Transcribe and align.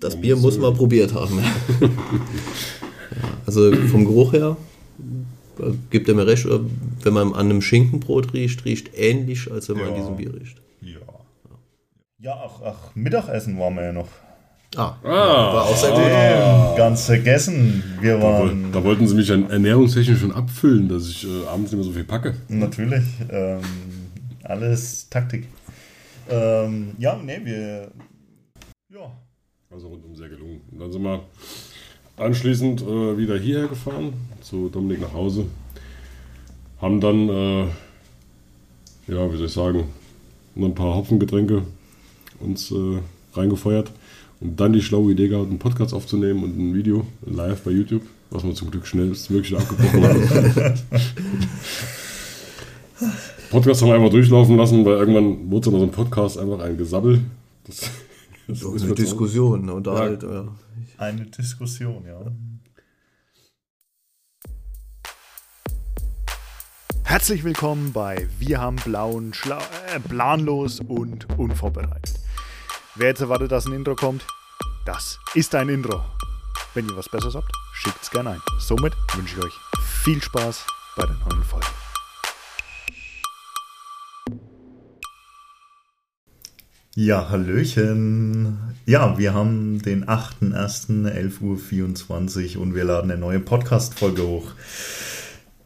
Das 0.00 0.20
Bier 0.20 0.36
muss 0.36 0.58
man 0.58 0.74
probiert 0.74 1.12
haben. 1.14 1.42
also 3.46 3.72
vom 3.90 4.04
Geruch 4.04 4.32
her 4.32 4.56
äh, 5.58 5.72
gibt 5.90 6.08
er 6.08 6.14
mir 6.14 6.26
recht, 6.26 6.46
äh, 6.46 6.60
wenn 7.02 7.12
man 7.12 7.34
an 7.34 7.50
einem 7.50 7.62
Schinkenbrot 7.62 8.32
riecht, 8.32 8.64
riecht 8.64 8.96
ähnlich, 8.96 9.50
als 9.50 9.68
wenn 9.68 9.76
man 9.76 9.86
ja. 9.86 9.92
an 9.92 10.00
diesem 10.00 10.16
Bier 10.16 10.32
riecht. 10.34 10.60
Ja. 10.80 10.98
Ja, 12.20 12.34
ach, 12.44 12.62
ach, 12.64 12.94
Mittagessen 12.94 13.58
waren 13.58 13.74
wir 13.76 13.84
ja 13.84 13.92
noch. 13.92 14.08
Ah, 14.76 14.96
ah 15.02 15.54
war 15.54 15.62
auch 15.64 15.76
sehr 15.76 15.90
gut. 15.90 16.00
Ah. 16.00 16.74
Ganz 16.76 17.06
vergessen. 17.06 17.82
Wir 18.00 18.20
waren. 18.20 18.70
Da, 18.70 18.80
da, 18.80 18.84
wollten 18.84 19.08
sie 19.08 19.14
mich 19.14 19.30
ernährungstechnisch 19.30 20.20
schon 20.20 20.32
abfüllen, 20.32 20.88
dass 20.88 21.08
ich 21.08 21.24
äh, 21.24 21.46
abends 21.46 21.72
nicht 21.72 21.78
mehr 21.78 21.84
so 21.84 21.92
viel 21.92 22.04
packe. 22.04 22.34
Natürlich. 22.48 23.04
Ähm, 23.30 23.60
alles 24.44 25.08
Taktik. 25.08 25.48
Ähm, 26.28 26.92
ja, 26.98 27.16
nee, 27.16 27.40
wir. 27.42 27.90
Ja. 28.90 29.10
Also 29.70 29.88
rundum 29.88 30.16
sehr 30.16 30.30
gelungen. 30.30 30.62
Und 30.72 30.80
dann 30.80 30.90
sind 30.90 31.02
wir 31.02 31.20
anschließend 32.16 32.80
äh, 32.80 33.18
wieder 33.18 33.38
hierher 33.38 33.68
gefahren, 33.68 34.14
zu 34.40 34.70
Dominik 34.70 35.02
nach 35.02 35.12
Hause. 35.12 35.44
Haben 36.80 37.02
dann, 37.02 37.28
äh, 37.28 37.64
ja, 39.08 39.30
wie 39.30 39.36
soll 39.36 39.46
ich 39.46 39.52
sagen, 39.52 39.84
noch 40.54 40.68
ein 40.68 40.74
paar 40.74 40.94
Hopfengetränke 40.94 41.62
uns 42.40 42.70
äh, 42.70 43.00
reingefeuert 43.34 43.92
und 44.40 44.58
dann 44.58 44.72
die 44.72 44.80
schlaue 44.80 45.12
Idee 45.12 45.28
gehabt, 45.28 45.48
einen 45.48 45.58
Podcast 45.58 45.92
aufzunehmen 45.92 46.44
und 46.44 46.58
ein 46.58 46.74
Video 46.74 47.06
live 47.26 47.60
bei 47.62 47.70
YouTube, 47.72 48.02
was 48.30 48.44
wir 48.44 48.54
zum 48.54 48.70
Glück 48.70 48.86
schnellstmöglich 48.86 49.54
abgebrochen 49.54 50.02
haben. 50.02 50.74
Podcast 53.50 53.82
haben 53.82 53.88
wir 53.88 53.96
einfach 53.96 54.10
durchlaufen 54.10 54.56
lassen, 54.56 54.84
weil 54.84 54.94
irgendwann 54.94 55.50
wurde 55.50 55.70
so 55.70 55.82
ein 55.82 55.90
Podcast 55.90 56.38
einfach 56.38 56.60
ein 56.60 56.78
Gesabbel. 56.78 57.20
Das, 57.64 57.90
das 58.48 58.62
ist 58.62 58.82
eine 58.82 58.94
Diskussion, 58.94 59.66
ne? 59.66 59.74
Und 59.74 59.86
halt, 59.86 60.22
ja. 60.22 60.48
Eine 60.96 61.26
Diskussion, 61.26 62.04
ja. 62.06 62.18
Herzlich 67.04 67.44
willkommen 67.44 67.92
bei 67.92 68.26
Wir 68.38 68.60
haben 68.60 68.76
blauen, 68.76 69.34
Schla 69.34 69.58
äh, 69.94 70.00
planlos 70.00 70.80
und 70.80 71.26
unvorbereitet. 71.38 72.18
Wer 72.94 73.08
jetzt 73.08 73.20
erwartet, 73.20 73.52
dass 73.52 73.66
ein 73.66 73.72
Intro 73.74 73.94
kommt, 73.94 74.26
das 74.86 75.18
ist 75.34 75.54
ein 75.54 75.68
Intro. 75.68 76.00
Wenn 76.74 76.88
ihr 76.88 76.96
was 76.96 77.08
Besseres 77.08 77.34
habt, 77.34 77.52
schickt 77.74 78.02
es 78.02 78.10
gerne 78.10 78.30
ein. 78.30 78.40
Somit 78.60 78.94
wünsche 79.14 79.38
ich 79.38 79.44
euch 79.44 79.54
viel 80.02 80.22
Spaß 80.22 80.64
bei 80.96 81.04
der 81.04 81.16
neuen 81.16 81.44
Folge. 81.44 81.66
Ja, 87.00 87.30
Hallöchen. 87.30 88.58
Ja, 88.84 89.16
wir 89.18 89.32
haben 89.32 89.80
den 89.80 90.06
8.1.11.24 90.06 92.56
Uhr 92.56 92.62
und 92.62 92.74
wir 92.74 92.82
laden 92.82 93.12
eine 93.12 93.20
neue 93.20 93.38
Podcast-Folge 93.38 94.26
hoch. 94.26 94.50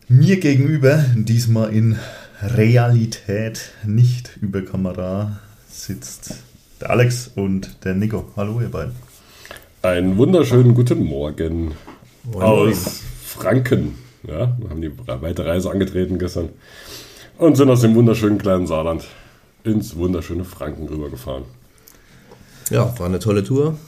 Mir 0.08 0.38
gegenüber, 0.38 1.02
diesmal 1.14 1.72
in 1.72 1.98
Realität, 2.42 3.72
nicht 3.86 4.36
über 4.42 4.60
Kamera, 4.60 5.38
sitzt 5.70 6.34
der 6.82 6.90
Alex 6.90 7.30
und 7.34 7.82
der 7.86 7.94
Nico. 7.94 8.30
Hallo, 8.36 8.60
ihr 8.60 8.68
beiden. 8.68 8.92
Einen 9.80 10.18
wunderschönen 10.18 10.74
guten 10.74 11.02
Morgen 11.02 11.72
Moin. 12.24 12.42
aus 12.42 13.00
Franken. 13.24 13.94
Ja, 14.22 14.54
wir 14.60 14.68
haben 14.68 14.82
die 14.82 14.92
weite 15.06 15.46
Reise 15.46 15.70
angetreten 15.70 16.18
gestern 16.18 16.50
und 17.38 17.56
sind 17.56 17.70
aus 17.70 17.80
dem 17.80 17.94
wunderschönen 17.94 18.36
kleinen 18.36 18.66
Saarland 18.66 19.06
ins 19.64 19.96
wunderschöne 19.96 20.44
Franken 20.44 20.88
rübergefahren. 20.88 21.44
Ja, 22.70 22.98
war 22.98 23.06
eine 23.06 23.18
tolle 23.18 23.44
Tour 23.44 23.78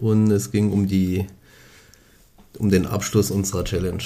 und 0.00 0.30
es 0.30 0.50
ging 0.50 0.72
um 0.72 0.86
die 0.86 1.26
um 2.58 2.70
den 2.70 2.86
Abschluss 2.86 3.30
unserer 3.30 3.64
Challenge. 3.64 4.02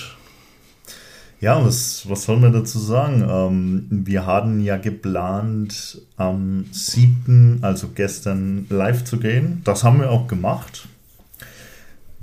Ja, 1.41 1.65
was, 1.65 2.07
was 2.09 2.25
soll 2.25 2.39
man 2.39 2.53
dazu 2.53 2.79
sagen? 2.79 3.25
Ähm, 3.27 3.87
wir 3.89 4.27
hatten 4.27 4.61
ja 4.61 4.77
geplant, 4.77 6.03
am 6.17 6.67
7., 6.71 7.61
also 7.63 7.89
gestern, 7.95 8.67
live 8.69 9.05
zu 9.05 9.19
gehen. 9.19 9.63
Das 9.65 9.83
haben 9.83 10.01
wir 10.01 10.11
auch 10.11 10.27
gemacht. 10.27 10.87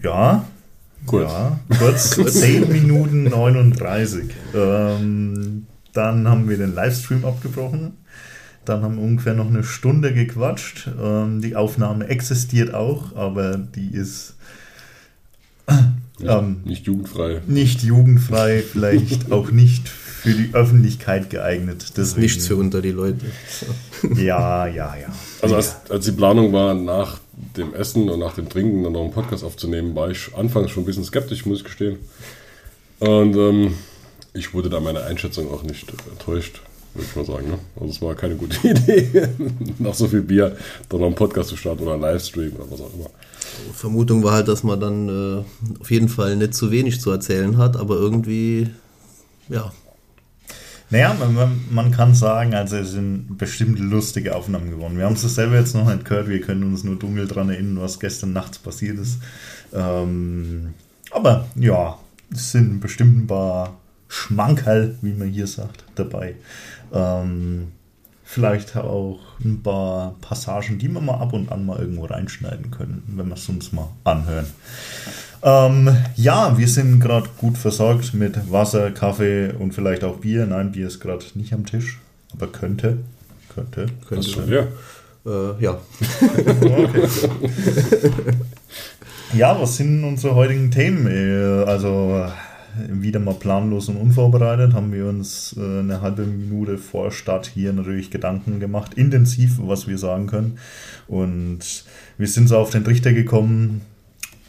Ja. 0.03 0.45
Kurz. 1.07 1.31
Ja, 1.31 1.59
kurz 1.79 2.11
10 2.39 2.71
Minuten 2.71 3.23
39. 3.23 4.25
Ähm, 4.53 5.65
dann 5.93 6.27
haben 6.27 6.47
wir 6.47 6.57
den 6.57 6.75
Livestream 6.75 7.25
abgebrochen. 7.25 7.93
Dann 8.67 8.81
haben 8.81 8.97
wir 8.97 9.03
ungefähr 9.03 9.33
noch 9.33 9.47
eine 9.47 9.63
Stunde 9.63 10.13
gequatscht. 10.13 10.89
Ähm, 11.01 11.41
die 11.41 11.55
Aufnahme 11.55 12.07
existiert 12.07 12.73
auch, 12.73 13.15
aber 13.15 13.57
die 13.57 13.93
ist 13.93 14.35
nicht, 16.19 16.31
ähm, 16.31 16.57
nicht 16.65 16.85
jugendfrei. 16.85 17.41
Nicht 17.47 17.83
jugendfrei, 17.83 18.63
vielleicht 18.71 19.31
auch 19.31 19.51
nicht 19.51 19.87
für 19.87 20.33
die 20.33 20.53
Öffentlichkeit 20.53 21.29
geeignet. 21.29 21.93
Deswegen. 21.95 22.21
Nichts 22.21 22.47
für 22.47 22.55
unter 22.55 22.81
die 22.81 22.91
Leute. 22.91 23.25
ja, 24.15 24.65
ja, 24.65 24.95
ja. 24.95 25.13
Also 25.41 25.55
als, 25.55 25.75
als 25.89 26.05
die 26.05 26.11
Planung 26.11 26.51
war, 26.53 26.73
nach 26.73 27.19
dem 27.55 27.73
Essen 27.73 28.09
und 28.09 28.19
nach 28.19 28.33
dem 28.33 28.49
Trinken 28.49 28.83
dann 28.83 28.93
noch 28.93 29.03
einen 29.03 29.13
Podcast 29.13 29.43
aufzunehmen, 29.43 29.95
war 29.95 30.09
ich 30.09 30.35
anfangs 30.35 30.71
schon 30.71 30.83
ein 30.83 30.85
bisschen 30.87 31.03
skeptisch, 31.03 31.45
muss 31.45 31.59
ich 31.59 31.63
gestehen. 31.65 31.97
Und 32.99 33.35
ähm, 33.35 33.75
ich 34.33 34.53
wurde 34.53 34.69
da 34.69 34.79
meiner 34.79 35.03
Einschätzung 35.05 35.51
auch 35.51 35.63
nicht 35.63 35.91
enttäuscht, 36.11 36.61
würde 36.97 37.07
ich 37.09 37.15
mal 37.15 37.25
sagen. 37.25 37.49
Ne? 37.49 37.59
Also 37.75 37.91
es 37.91 38.01
war 38.01 38.15
keine 38.15 38.35
gute 38.35 38.55
Idee, 38.67 39.29
nach 39.79 39.93
so 39.93 40.07
viel 40.07 40.21
Bier 40.21 40.55
dann 40.89 40.99
noch 40.99 41.07
einen 41.07 41.15
Podcast 41.15 41.49
zu 41.49 41.57
starten 41.57 41.83
oder 41.83 41.93
einen 41.93 42.01
Livestream 42.01 42.53
oder 42.55 42.65
was 42.69 42.81
auch 42.81 42.93
immer. 42.93 43.09
Vermutung 43.73 44.23
war 44.23 44.33
halt, 44.33 44.47
dass 44.47 44.63
man 44.63 44.79
dann 44.79 45.09
äh, 45.09 45.43
auf 45.79 45.91
jeden 45.91 46.09
Fall 46.09 46.35
nicht 46.35 46.53
zu 46.53 46.71
wenig 46.71 46.99
zu 46.99 47.11
erzählen 47.11 47.57
hat, 47.57 47.77
aber 47.77 47.95
irgendwie, 47.95 48.69
ja. 49.49 49.71
Naja, 50.89 51.15
man, 51.19 51.65
man 51.69 51.91
kann 51.91 52.15
sagen, 52.15 52.53
also 52.53 52.77
es 52.77 52.91
sind 52.91 53.37
bestimmt 53.37 53.77
lustige 53.77 54.35
Aufnahmen 54.35 54.71
geworden. 54.71 54.97
Wir 54.97 55.05
haben 55.05 55.15
es 55.15 55.21
selber 55.21 55.57
jetzt 55.57 55.75
noch 55.75 55.91
nicht 55.91 56.05
gehört, 56.05 56.29
wir 56.29 56.39
können 56.41 56.63
uns 56.63 56.83
nur 56.83 56.95
dunkel 56.95 57.27
daran 57.27 57.49
erinnern, 57.49 57.81
was 57.81 57.99
gestern 57.99 58.31
nachts 58.33 58.57
passiert 58.57 58.97
ist. 58.97 59.19
Ähm, 59.73 60.73
aber 61.11 61.47
ja, 61.55 61.97
es 62.31 62.51
sind 62.51 62.79
bestimmt 62.79 63.17
ein 63.17 63.27
paar 63.27 63.77
Schmankerl, 64.07 64.97
wie 65.01 65.13
man 65.13 65.29
hier 65.29 65.47
sagt, 65.47 65.83
dabei. 65.95 66.35
Ähm, 66.93 67.71
vielleicht 68.23 68.75
auch 68.75 69.19
ein 69.43 69.63
paar 69.63 70.15
Passagen, 70.21 70.77
die 70.77 70.89
wir 70.89 71.01
mal 71.01 71.15
ab 71.15 71.33
und 71.33 71.51
an 71.51 71.65
mal 71.65 71.79
irgendwo 71.79 72.05
reinschneiden 72.05 72.71
können, 72.71 73.03
wenn 73.15 73.27
wir 73.27 73.35
es 73.35 73.47
uns 73.47 73.71
mal 73.71 73.87
anhören. 74.03 74.47
Ähm, 75.43 75.95
ja, 76.15 76.57
wir 76.57 76.67
sind 76.67 76.99
gerade 76.99 77.29
gut 77.37 77.57
versorgt 77.57 78.13
mit 78.13 78.51
Wasser, 78.51 78.91
Kaffee 78.91 79.53
und 79.57 79.73
vielleicht 79.73 80.03
auch 80.03 80.17
Bier. 80.17 80.45
Nein, 80.45 80.71
Bier 80.71 80.87
ist 80.87 80.99
gerade 80.99 81.23
nicht 81.35 81.53
am 81.53 81.65
Tisch, 81.65 81.99
aber 82.33 82.47
könnte. 82.47 82.97
Könnte. 83.53 83.85
Könnte. 84.07 84.27
Schon, 84.27 84.51
ja. 84.51 84.67
Äh, 85.25 85.63
ja. 85.63 85.79
okay. 86.61 87.07
ja, 89.33 89.59
was 89.59 89.77
sind 89.77 90.03
unsere 90.03 90.35
heutigen 90.35 90.69
Themen? 90.69 91.07
Äh, 91.07 91.63
also 91.63 92.25
wieder 92.89 93.19
mal 93.19 93.33
planlos 93.33 93.89
und 93.89 93.97
unvorbereitet, 93.97 94.73
haben 94.73 94.91
wir 94.91 95.05
uns 95.05 95.55
äh, 95.57 95.79
eine 95.79 96.01
halbe 96.01 96.25
Minute 96.25 96.77
vor 96.77 97.11
Start 97.11 97.47
hier 97.47 97.73
natürlich 97.73 98.11
Gedanken 98.11 98.59
gemacht, 98.59 98.93
intensiv, 98.95 99.57
was 99.59 99.87
wir 99.87 99.97
sagen 99.97 100.27
können. 100.27 100.57
Und 101.07 101.85
wir 102.17 102.27
sind 102.27 102.47
so 102.47 102.57
auf 102.57 102.69
den 102.69 102.83
Trichter 102.83 103.13
gekommen, 103.13 103.81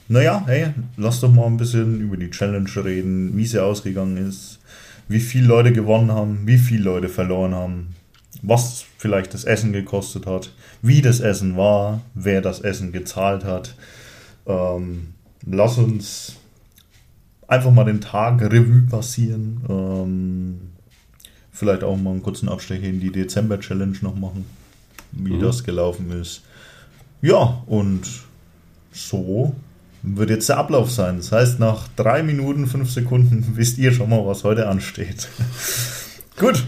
naja, 0.08 0.42
hey, 0.46 0.68
lass 0.96 1.20
doch 1.20 1.32
mal 1.32 1.46
ein 1.46 1.58
bisschen 1.58 2.00
über 2.00 2.16
die 2.16 2.30
Challenge 2.30 2.70
reden, 2.82 3.36
wie 3.36 3.44
sie 3.44 3.62
ausgegangen 3.62 4.16
ist, 4.16 4.58
wie 5.06 5.20
viele 5.20 5.46
Leute 5.46 5.72
gewonnen 5.72 6.10
haben, 6.10 6.46
wie 6.46 6.56
viele 6.56 6.84
Leute 6.84 7.08
verloren 7.10 7.54
haben, 7.54 7.88
was 8.42 8.86
vielleicht 8.96 9.34
das 9.34 9.44
Essen 9.44 9.72
gekostet 9.72 10.26
hat, 10.26 10.52
wie 10.80 11.02
das 11.02 11.20
Essen 11.20 11.56
war, 11.56 12.00
wer 12.14 12.40
das 12.40 12.60
Essen 12.60 12.92
gezahlt 12.92 13.44
hat. 13.44 13.74
Ähm, 14.46 15.08
lass 15.44 15.76
uns 15.76 16.36
einfach 17.48 17.72
mal 17.72 17.84
den 17.84 18.00
Tag 18.00 18.40
Revue 18.42 18.82
passieren. 18.88 19.62
Ähm, 19.68 20.60
vielleicht 21.50 21.82
auch 21.82 21.96
mal 21.96 22.10
einen 22.10 22.22
kurzen 22.22 22.48
Abstecher 22.48 22.84
in 22.84 23.00
die 23.00 23.10
Dezember-Challenge 23.10 23.96
noch 24.02 24.14
machen, 24.14 24.44
wie 25.10 25.32
mhm. 25.32 25.40
das 25.40 25.64
gelaufen 25.64 26.12
ist. 26.12 26.42
Ja, 27.20 27.62
und 27.66 28.02
so 28.92 29.56
wird 30.02 30.30
jetzt 30.30 30.48
der 30.48 30.58
Ablauf 30.58 30.90
sein. 30.90 31.16
Das 31.16 31.32
heißt, 31.32 31.58
nach 31.58 31.88
drei 31.96 32.22
Minuten, 32.22 32.66
fünf 32.68 32.90
Sekunden 32.90 33.44
wisst 33.56 33.78
ihr 33.78 33.92
schon 33.92 34.10
mal, 34.10 34.24
was 34.24 34.44
heute 34.44 34.68
ansteht. 34.68 35.28
Gut. 36.38 36.64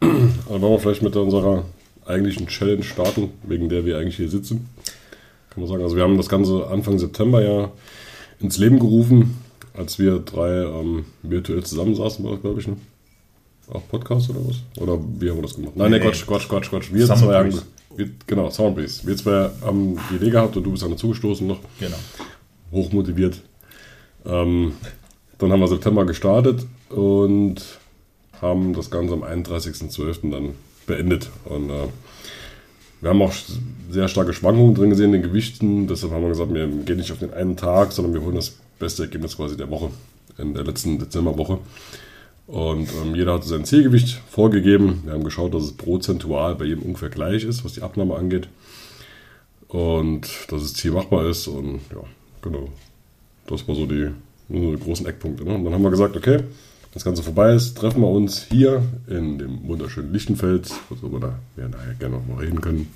Also 0.00 0.60
wollen 0.60 0.72
wir 0.72 0.78
vielleicht 0.80 1.02
mit 1.02 1.16
unserer 1.16 1.64
eigentlichen 2.04 2.48
Challenge 2.48 2.82
starten, 2.82 3.30
wegen 3.44 3.70
der 3.70 3.86
wir 3.86 3.96
eigentlich 3.96 4.16
hier 4.16 4.28
sitzen. 4.28 4.68
Kann 5.48 5.62
man 5.62 5.68
sagen. 5.68 5.82
Also 5.82 5.96
wir 5.96 6.02
haben 6.02 6.18
das 6.18 6.28
Ganze 6.28 6.66
Anfang 6.66 6.98
September 6.98 7.42
ja 7.42 7.70
ins 8.40 8.58
Leben 8.58 8.78
gerufen 8.78 9.36
als 9.76 9.98
wir 9.98 10.20
drei 10.20 10.62
ähm, 10.62 11.04
virtuell 11.22 11.64
zusammensaßen, 11.64 12.24
war 12.24 12.32
das, 12.32 12.40
glaube 12.40 12.60
ich, 12.60 12.66
ne? 12.66 12.76
Auch 13.72 13.86
Podcast 13.88 14.30
oder 14.30 14.40
was? 14.46 14.56
Oder 14.80 14.98
wie 15.18 15.30
haben 15.30 15.38
wir 15.38 15.42
das 15.42 15.54
gemacht? 15.54 15.72
Nein, 15.74 15.90
nee, 15.90 15.98
nee 15.98 16.04
Quatsch, 16.04 16.26
Quatsch, 16.26 16.48
Quatsch, 16.48 16.68
Quatsch. 16.68 16.92
Wir 16.92 17.06
zwei 17.06 17.34
haben. 17.34 17.62
Wir, 17.96 18.10
genau, 18.26 18.50
Soundbase. 18.50 19.06
Wir 19.06 19.16
zwei 19.16 19.50
haben 19.62 19.98
die 20.10 20.16
Idee 20.16 20.30
gehabt 20.30 20.56
und 20.56 20.64
du 20.64 20.70
bist 20.70 20.82
dann 20.82 20.90
dazugestoßen 20.90 21.46
noch. 21.46 21.60
Genau. 21.80 21.96
Hochmotiviert. 22.72 23.40
Ähm, 24.26 24.72
dann 25.38 25.52
haben 25.52 25.60
wir 25.60 25.68
September 25.68 26.04
gestartet 26.04 26.66
und 26.90 27.62
haben 28.40 28.74
das 28.74 28.90
Ganze 28.90 29.14
am 29.14 29.22
31.12. 29.22 30.30
dann 30.30 30.50
beendet. 30.86 31.30
Und 31.44 31.70
äh, 31.70 31.88
wir 33.00 33.10
haben 33.10 33.22
auch 33.22 33.32
sehr 33.90 34.08
starke 34.08 34.32
Schwankungen 34.32 34.74
drin 34.74 34.90
gesehen 34.90 35.06
in 35.06 35.22
den 35.22 35.22
Gewichten. 35.22 35.86
Deshalb 35.86 36.12
haben 36.12 36.22
wir 36.22 36.30
gesagt, 36.30 36.52
wir 36.52 36.66
gehen 36.66 36.96
nicht 36.96 37.12
auf 37.12 37.18
den 37.18 37.32
einen 37.32 37.56
Tag, 37.56 37.92
sondern 37.92 38.12
wir 38.12 38.22
holen 38.22 38.36
das 38.36 38.58
beste 38.78 39.04
Ergebnis 39.04 39.36
quasi 39.36 39.56
der 39.56 39.70
Woche, 39.70 39.90
in 40.38 40.54
der 40.54 40.64
letzten 40.64 40.98
Dezemberwoche. 40.98 41.58
Und 42.46 42.88
ähm, 43.02 43.14
jeder 43.14 43.34
hat 43.34 43.44
sein 43.44 43.64
Zielgewicht 43.64 44.20
vorgegeben. 44.28 45.02
Wir 45.04 45.14
haben 45.14 45.24
geschaut, 45.24 45.54
dass 45.54 45.64
es 45.64 45.72
prozentual 45.72 46.54
bei 46.56 46.66
jedem 46.66 46.82
ungefähr 46.82 47.08
gleich 47.08 47.44
ist, 47.44 47.64
was 47.64 47.72
die 47.72 47.82
Abnahme 47.82 48.16
angeht. 48.16 48.48
Und 49.68 50.28
dass 50.48 50.62
das 50.62 50.74
Ziel 50.74 50.92
machbar 50.92 51.26
ist. 51.28 51.46
Und 51.46 51.80
ja, 51.90 52.02
genau. 52.42 52.68
Das 53.46 53.66
war 53.66 53.74
so 53.74 53.86
die, 53.86 54.10
so 54.48 54.76
die 54.76 54.82
großen 54.82 55.06
Eckpunkte. 55.06 55.44
Ne? 55.44 55.54
Und 55.54 55.64
dann 55.64 55.72
haben 55.72 55.82
wir 55.82 55.90
gesagt, 55.90 56.16
okay, 56.16 56.38
wenn 56.38 56.92
das 56.92 57.04
Ganze 57.04 57.22
vorbei 57.22 57.54
ist, 57.54 57.76
treffen 57.76 58.02
wir 58.02 58.08
uns 58.08 58.44
hier 58.50 58.82
in 59.08 59.38
dem 59.38 59.66
wunderschönen 59.66 60.12
Lichtenfels, 60.12 60.74
worüber 60.90 61.20
da 61.20 61.38
wir 61.56 61.68
nachher 61.68 61.94
gerne 61.94 62.16
noch 62.16 62.26
mal 62.26 62.44
reden 62.44 62.60
können. 62.60 62.88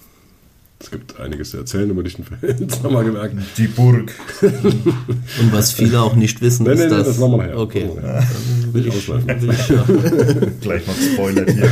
Es 0.81 0.93
gibt 0.93 1.19
einiges 1.19 1.51
zu 1.51 1.57
erzählen 1.57 1.91
über 1.91 2.03
Lichtenfels, 2.05 2.41
haben 2.85 2.93
wir 2.95 3.03
gemerkt. 3.03 3.35
Die 3.57 3.67
Burg. 3.67 4.15
Und 4.41 5.53
was 5.53 5.73
viele 5.73 6.01
auch 6.01 6.15
nicht 6.15 6.41
wissen, 6.41 6.65
Nee, 6.65 6.73
ist, 6.75 6.79
nee, 6.79 6.85
nee, 6.85 6.91
dass... 6.91 7.07
das 7.09 7.19
machen 7.19 7.33
wir 7.33 7.39
nachher. 7.39 7.59
Okay. 7.59 7.91
Das. 7.97 8.27
Dann 8.63 8.75
will 8.75 8.87
ich, 8.87 8.95
ausschweifen. 8.95 9.43
will 9.43 9.51
ich, 9.51 9.69
ja. 9.69 9.85
Gleich 10.61 10.87
mal 10.87 10.95
gespoilert 10.95 11.51
hier. 11.51 11.71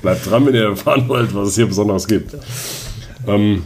Bleibt 0.00 0.30
dran, 0.30 0.46
wenn 0.46 0.54
ihr 0.54 0.62
erfahren 0.62 1.06
wollt, 1.08 1.34
was 1.34 1.48
es 1.48 1.54
hier 1.56 1.66
Besonderes 1.66 2.06
gibt. 2.06 2.34
Ähm, 3.26 3.64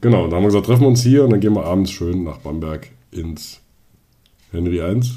genau, 0.00 0.24
dann 0.24 0.34
haben 0.36 0.42
wir 0.42 0.48
gesagt, 0.48 0.66
treffen 0.66 0.82
wir 0.82 0.88
uns 0.88 1.02
hier 1.02 1.24
und 1.24 1.30
dann 1.30 1.40
gehen 1.40 1.52
wir 1.54 1.64
abends 1.64 1.90
schön 1.90 2.24
nach 2.24 2.38
Bamberg 2.38 2.88
ins 3.10 3.60
Henry 4.50 4.80
1. 4.80 5.10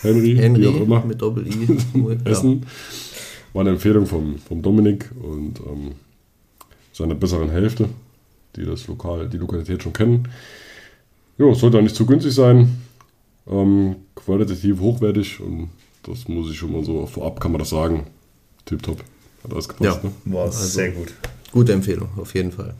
Henry, 0.00 0.36
Henry 0.36 0.62
wie 0.62 0.66
auch 0.68 0.80
immer. 0.80 1.04
mit 1.04 1.20
Doppel-I. 1.20 1.78
Ja. 1.94 2.30
Essen. 2.30 2.64
War 3.52 3.60
eine 3.62 3.70
Empfehlung 3.70 4.06
vom, 4.06 4.38
vom 4.38 4.62
Dominik 4.62 5.10
und 5.22 5.60
ähm, 5.60 5.92
seiner 6.96 7.14
besseren 7.14 7.50
Hälfte, 7.50 7.88
die 8.56 8.64
das 8.64 8.86
Lokal, 8.86 9.28
die 9.28 9.36
Lokalität 9.36 9.82
schon 9.82 9.92
kennen. 9.92 10.28
Ja, 11.38 11.54
sollte 11.54 11.78
auch 11.78 11.82
nicht 11.82 11.94
zu 11.96 12.06
günstig 12.06 12.32
sein. 12.34 12.78
Ähm, 13.46 13.96
qualitativ 14.14 14.80
hochwertig 14.80 15.38
und 15.40 15.68
das 16.04 16.26
muss 16.28 16.50
ich 16.50 16.56
schon 16.56 16.72
mal 16.72 16.82
so 16.84 17.06
vorab 17.06 17.38
kann 17.40 17.52
man 17.52 17.58
das 17.58 17.70
sagen. 17.70 18.06
Tipptopp. 18.64 19.02
Hat 19.44 19.52
alles 19.52 19.68
gepasst, 19.68 20.00
Ja. 20.02 20.08
ne? 20.08 20.34
War 20.34 20.50
sehr 20.50 20.90
gut. 20.90 21.12
Gute 21.52 21.72
Empfehlung, 21.74 22.08
auf 22.16 22.34
jeden 22.34 22.50
Fall. 22.50 22.74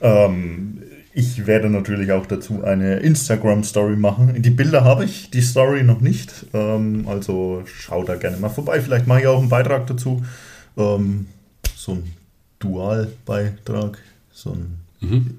Ähm, 0.00 0.82
ich 1.12 1.46
werde 1.46 1.68
natürlich 1.68 2.12
auch 2.12 2.26
dazu 2.26 2.64
eine 2.64 2.96
Instagram-Story 3.00 3.96
machen. 3.96 4.40
Die 4.42 4.50
Bilder 4.50 4.84
habe 4.84 5.04
ich, 5.04 5.30
die 5.30 5.42
Story 5.42 5.82
noch 5.82 6.00
nicht. 6.00 6.46
Ähm, 6.54 7.06
also 7.06 7.62
schau 7.66 8.02
da 8.04 8.16
gerne 8.16 8.38
mal 8.38 8.48
vorbei. 8.48 8.80
Vielleicht 8.80 9.06
mache 9.06 9.20
ich 9.20 9.26
auch 9.26 9.38
einen 9.40 9.48
Beitrag 9.48 9.86
dazu. 9.86 10.22
Ähm, 10.76 11.26
so 11.76 11.92
ein 11.92 12.04
Dualbeitrag. 12.60 13.98
So 14.32 14.50
ein 14.52 14.76
Mhm. 15.00 15.38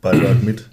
Beitrag 0.00 0.42
mit 0.42 0.68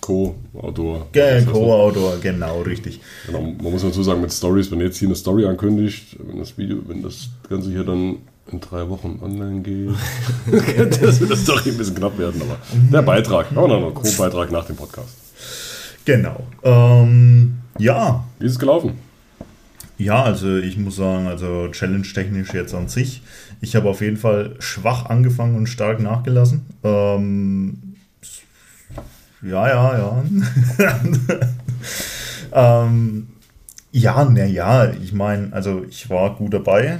Co-Autor. 0.00 1.06
Ge- 1.12 1.44
Co-Autor, 1.44 2.18
genau, 2.20 2.62
richtig. 2.62 3.00
Genau, 3.26 3.42
man 3.42 3.72
muss 3.72 3.82
dazu 3.82 4.02
sagen, 4.02 4.20
mit 4.20 4.32
Stories, 4.32 4.70
wenn 4.70 4.80
ihr 4.80 4.86
jetzt 4.86 4.98
hier 4.98 5.06
eine 5.08 5.14
Story 5.14 5.46
ankündigt, 5.46 6.16
wenn 6.18 6.38
das 6.38 6.58
Video, 6.58 6.78
wenn 6.88 7.02
das 7.02 7.28
Ganze 7.48 7.70
hier 7.70 7.84
dann 7.84 8.16
in 8.50 8.60
drei 8.60 8.88
Wochen 8.88 9.20
online 9.22 9.60
geht, 9.60 9.90
könnte 10.74 11.00
das 11.06 11.20
mit 11.20 11.30
der 11.30 11.36
Story 11.36 11.70
ein 11.70 11.76
bisschen 11.78 11.94
knapp 11.94 12.18
werden, 12.18 12.42
aber 12.42 12.58
der 12.92 13.02
Beitrag, 13.02 13.46
oh 13.54 13.66
nein, 13.68 13.80
nein, 13.82 13.94
Co-Beitrag 13.94 14.50
nach 14.50 14.64
dem 14.66 14.74
Podcast. 14.76 15.14
Genau. 16.04 16.44
Ähm, 16.64 17.58
ja, 17.78 18.24
Wie 18.40 18.46
ist 18.46 18.52
es 18.52 18.58
gelaufen? 18.58 18.94
Ja, 20.02 20.24
also 20.24 20.58
ich 20.58 20.76
muss 20.76 20.96
sagen, 20.96 21.28
also 21.28 21.68
challenge-technisch 21.68 22.52
jetzt 22.54 22.74
an 22.74 22.88
sich. 22.88 23.22
Ich 23.60 23.76
habe 23.76 23.88
auf 23.88 24.00
jeden 24.00 24.16
Fall 24.16 24.56
schwach 24.58 25.06
angefangen 25.06 25.54
und 25.54 25.68
stark 25.68 26.00
nachgelassen. 26.00 26.66
Ähm, 26.82 27.94
ja, 29.42 29.68
ja, 29.68 29.98
ja. 29.98 31.04
ähm, 32.84 33.28
ja, 33.92 34.24
naja, 34.24 34.90
ich 34.90 35.12
meine, 35.12 35.52
also 35.52 35.84
ich 35.88 36.10
war 36.10 36.34
gut 36.34 36.52
dabei. 36.52 36.98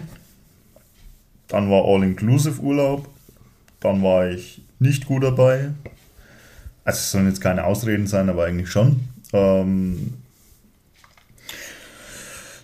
Dann 1.49 1.71
war 1.71 1.85
All-Inclusive-Urlaub. 1.85 3.09
Dann 3.81 4.01
war 4.05 4.29
ich 4.29 4.63
nicht 4.79 5.07
gut 5.07 5.25
dabei. 5.25 5.71
Also 6.85 6.99
es 6.99 7.11
sollen 7.11 7.27
jetzt 7.27 7.41
keine 7.41 7.65
Ausreden 7.65 8.07
sein, 8.07 8.29
aber 8.29 8.45
eigentlich 8.45 8.71
schon. 8.71 9.01
Ähm, 9.33 10.22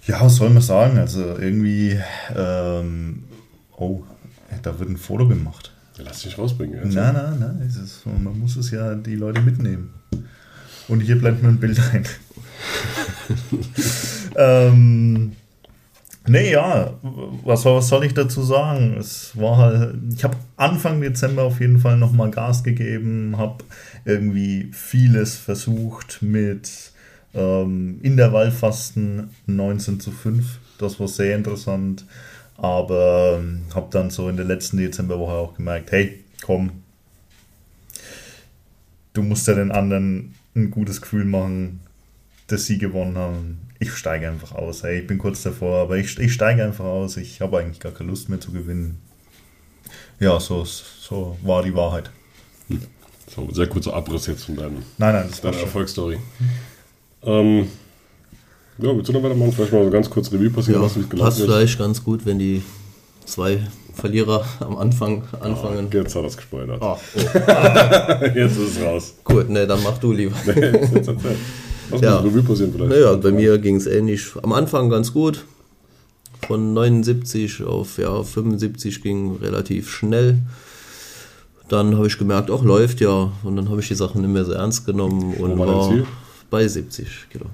ja, 0.08 0.22
was 0.22 0.37
soll 0.37 0.50
man 0.50 0.62
sagen? 0.62 0.99
Also 0.99 1.37
irgendwie, 1.38 2.00
ähm, 2.34 3.25
oh, 3.76 4.02
da 4.62 4.78
wird 4.78 4.88
ein 4.88 4.96
Foto 4.96 5.28
gemacht. 5.28 5.72
Lass 5.99 6.22
dich 6.22 6.38
rausbringen. 6.38 6.82
Jetzt. 6.82 6.94
Nein, 6.94 7.14
nein, 7.14 7.38
nein, 7.38 7.62
es 7.66 7.76
ist, 7.76 8.06
man 8.06 8.38
muss 8.38 8.56
es 8.56 8.70
ja 8.70 8.94
die 8.94 9.16
Leute 9.16 9.43
mitnehmen. 9.43 9.93
Und 10.88 11.00
hier 11.00 11.19
blendet 11.19 11.43
man 11.43 11.55
ein 11.55 11.60
Bild 11.60 11.78
ein. 11.93 12.05
ähm, 14.37 15.32
nee, 16.26 16.52
ja, 16.52 16.94
was, 17.44 17.66
was 17.66 17.88
soll 17.88 18.05
ich 18.05 18.14
dazu 18.14 18.43
sagen? 18.43 18.96
Es 18.99 19.37
war 19.37 19.58
halt, 19.58 19.96
ich 20.14 20.25
habe 20.25 20.37
Anfang 20.56 21.02
Dezember 21.02 21.43
auf 21.43 21.60
jeden 21.60 21.81
Fall 21.81 21.99
nochmal 21.99 22.31
Gas 22.31 22.64
gegeben, 22.64 23.37
habe 23.37 23.64
irgendwie 24.06 24.70
vieles 24.72 25.37
versucht 25.37 26.22
mit 26.22 26.93
ähm, 27.38 28.00
Intervallfasten 28.02 29.31
19 29.46 30.00
zu 30.00 30.11
5. 30.11 30.58
Das 30.79 30.99
war 31.00 31.08
sehr 31.08 31.37
interessant. 31.37 32.05
Aber 32.56 33.38
ähm, 33.40 33.62
habe 33.73 33.87
dann 33.90 34.11
so 34.11 34.29
in 34.29 34.37
der 34.37 34.44
letzten 34.44 34.79
Dezemberwoche 34.79 35.32
auch 35.32 35.55
gemerkt, 35.55 35.93
hey, 35.93 36.25
komm, 36.43 36.82
du 39.12 39.23
musst 39.23 39.46
ja 39.46 39.55
den 39.55 39.70
anderen 39.70 40.35
ein 40.56 40.70
gutes 40.70 41.00
Gefühl 41.00 41.25
machen, 41.25 41.81
dass 42.49 42.67
sie 42.67 42.79
gewonnen 42.79 43.17
haben. 43.17 43.61
Ich 43.79 43.93
steige 43.93 44.29
einfach 44.29 44.52
aus. 44.52 44.82
Hey, 44.82 45.00
ich 45.00 45.06
bin 45.06 45.19
kurz 45.19 45.43
davor, 45.43 45.82
aber 45.82 45.99
ich, 45.99 46.19
ich 46.19 46.32
steige 46.32 46.64
einfach 46.64 46.84
aus. 46.84 47.17
Ich 47.17 47.41
habe 47.41 47.58
eigentlich 47.58 47.79
gar 47.79 47.93
keine 47.93 48.11
Lust 48.11 48.29
mehr 48.29 48.41
zu 48.41 48.50
gewinnen. 48.50 49.00
Ja, 50.19 50.41
so, 50.41 50.64
so 50.64 51.37
war 51.43 51.62
die 51.62 51.75
Wahrheit. 51.75 52.11
So, 53.29 53.49
sehr 53.52 53.69
kurzer 53.69 53.94
Abriss 53.94 54.26
jetzt 54.26 54.44
von 54.44 54.56
deinem, 54.56 54.82
Nein, 54.96 55.14
nein, 55.14 55.31
deiner. 55.43 55.56
Erfolgsstory. 55.58 56.19
Ähm, 57.25 57.67
ja, 58.79 58.94
willst 58.94 59.08
du 59.08 59.13
noch 59.13 59.22
weitermachen? 59.22 59.53
Vielleicht 59.53 59.72
mal 59.72 59.84
so 59.84 59.91
ganz 59.91 60.08
kurz 60.08 60.32
Revue 60.32 60.51
passieren 60.51 60.81
Ja, 60.81 60.87
lassen, 60.87 61.01
wie 61.01 61.01
es 61.03 61.08
passt 61.08 61.10
gelaufen 61.10 61.39
ist. 61.41 61.44
vielleicht 61.46 61.79
ganz 61.79 62.05
gut, 62.05 62.25
wenn 62.27 62.39
die 62.39 62.63
zwei 63.25 63.60
Verlierer 63.94 64.44
am 64.60 64.77
Anfang 64.77 65.25
anfangen. 65.41 65.89
Jetzt 65.93 66.15
hat 66.15 66.22
er 66.22 66.29
es 66.29 66.37
gespoilert. 66.37 66.81
Ah, 66.81 66.96
oh, 66.96 68.25
Jetzt 68.34 68.56
ist 68.56 68.77
es 68.77 68.81
raus. 68.82 69.15
gut, 69.25 69.48
ne, 69.51 69.67
dann 69.67 69.82
mach 69.82 69.98
du 69.98 70.13
lieber. 70.13 70.37
Jetzt 70.46 71.08
erzähl. 71.08 71.17
Lass 71.91 72.01
Ja. 72.01 72.19
Revue 72.20 72.43
passieren 72.43 72.72
vielleicht. 72.72 72.91
Naja, 72.91 73.17
bei 73.17 73.32
mir 73.32 73.58
ging 73.58 73.77
es 73.77 73.87
ähnlich. 73.87 74.27
Am 74.43 74.53
Anfang 74.53 74.89
ganz 74.91 75.13
gut. 75.13 75.44
Von 76.46 76.72
79 76.72 77.65
auf 77.65 77.98
ja, 77.98 78.22
75 78.22 79.03
ging 79.03 79.37
relativ 79.43 79.91
schnell. 79.91 80.39
Dann 81.69 81.96
habe 81.96 82.06
ich 82.06 82.17
gemerkt, 82.17 82.51
auch 82.51 82.63
läuft 82.63 83.01
ja. 83.01 83.32
Und 83.43 83.56
dann 83.56 83.69
habe 83.69 83.81
ich 83.81 83.89
die 83.89 83.94
Sachen 83.96 84.22
nicht 84.22 84.31
mehr 84.32 84.44
so 84.44 84.53
ernst 84.53 84.87
genommen 84.87 85.34
und 85.34 85.58
war 85.58 85.67
dein 85.67 85.75
war 85.75 85.89
Ziel? 85.91 86.06
Bei 86.50 86.67
70 86.67 87.28
Kilo. 87.31 87.46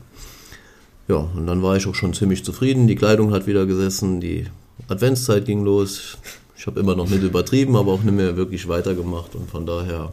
Ja, 1.09 1.17
und 1.17 1.47
dann 1.47 1.63
war 1.63 1.77
ich 1.77 1.87
auch 1.87 1.95
schon 1.95 2.15
ziemlich 2.15 2.45
zufrieden. 2.45 2.87
Die 2.87 2.97
Kleidung 2.97 3.33
hat 3.33 3.47
wieder 3.47 3.67
gesessen, 3.67 4.21
die 4.21 4.47
Adventszeit 4.89 5.45
ging 5.45 5.65
los. 5.65 6.19
Ich 6.57 6.67
habe 6.67 6.81
immer 6.81 6.97
noch 6.97 7.09
nicht 7.11 7.23
übertrieben, 7.23 7.77
aber 7.77 7.93
auch 7.93 8.03
nicht 8.03 8.15
mehr 8.15 8.37
wirklich 8.37 8.69
weitergemacht. 8.69 9.35
Und 9.35 9.51
von 9.51 9.67
daher, 9.67 10.13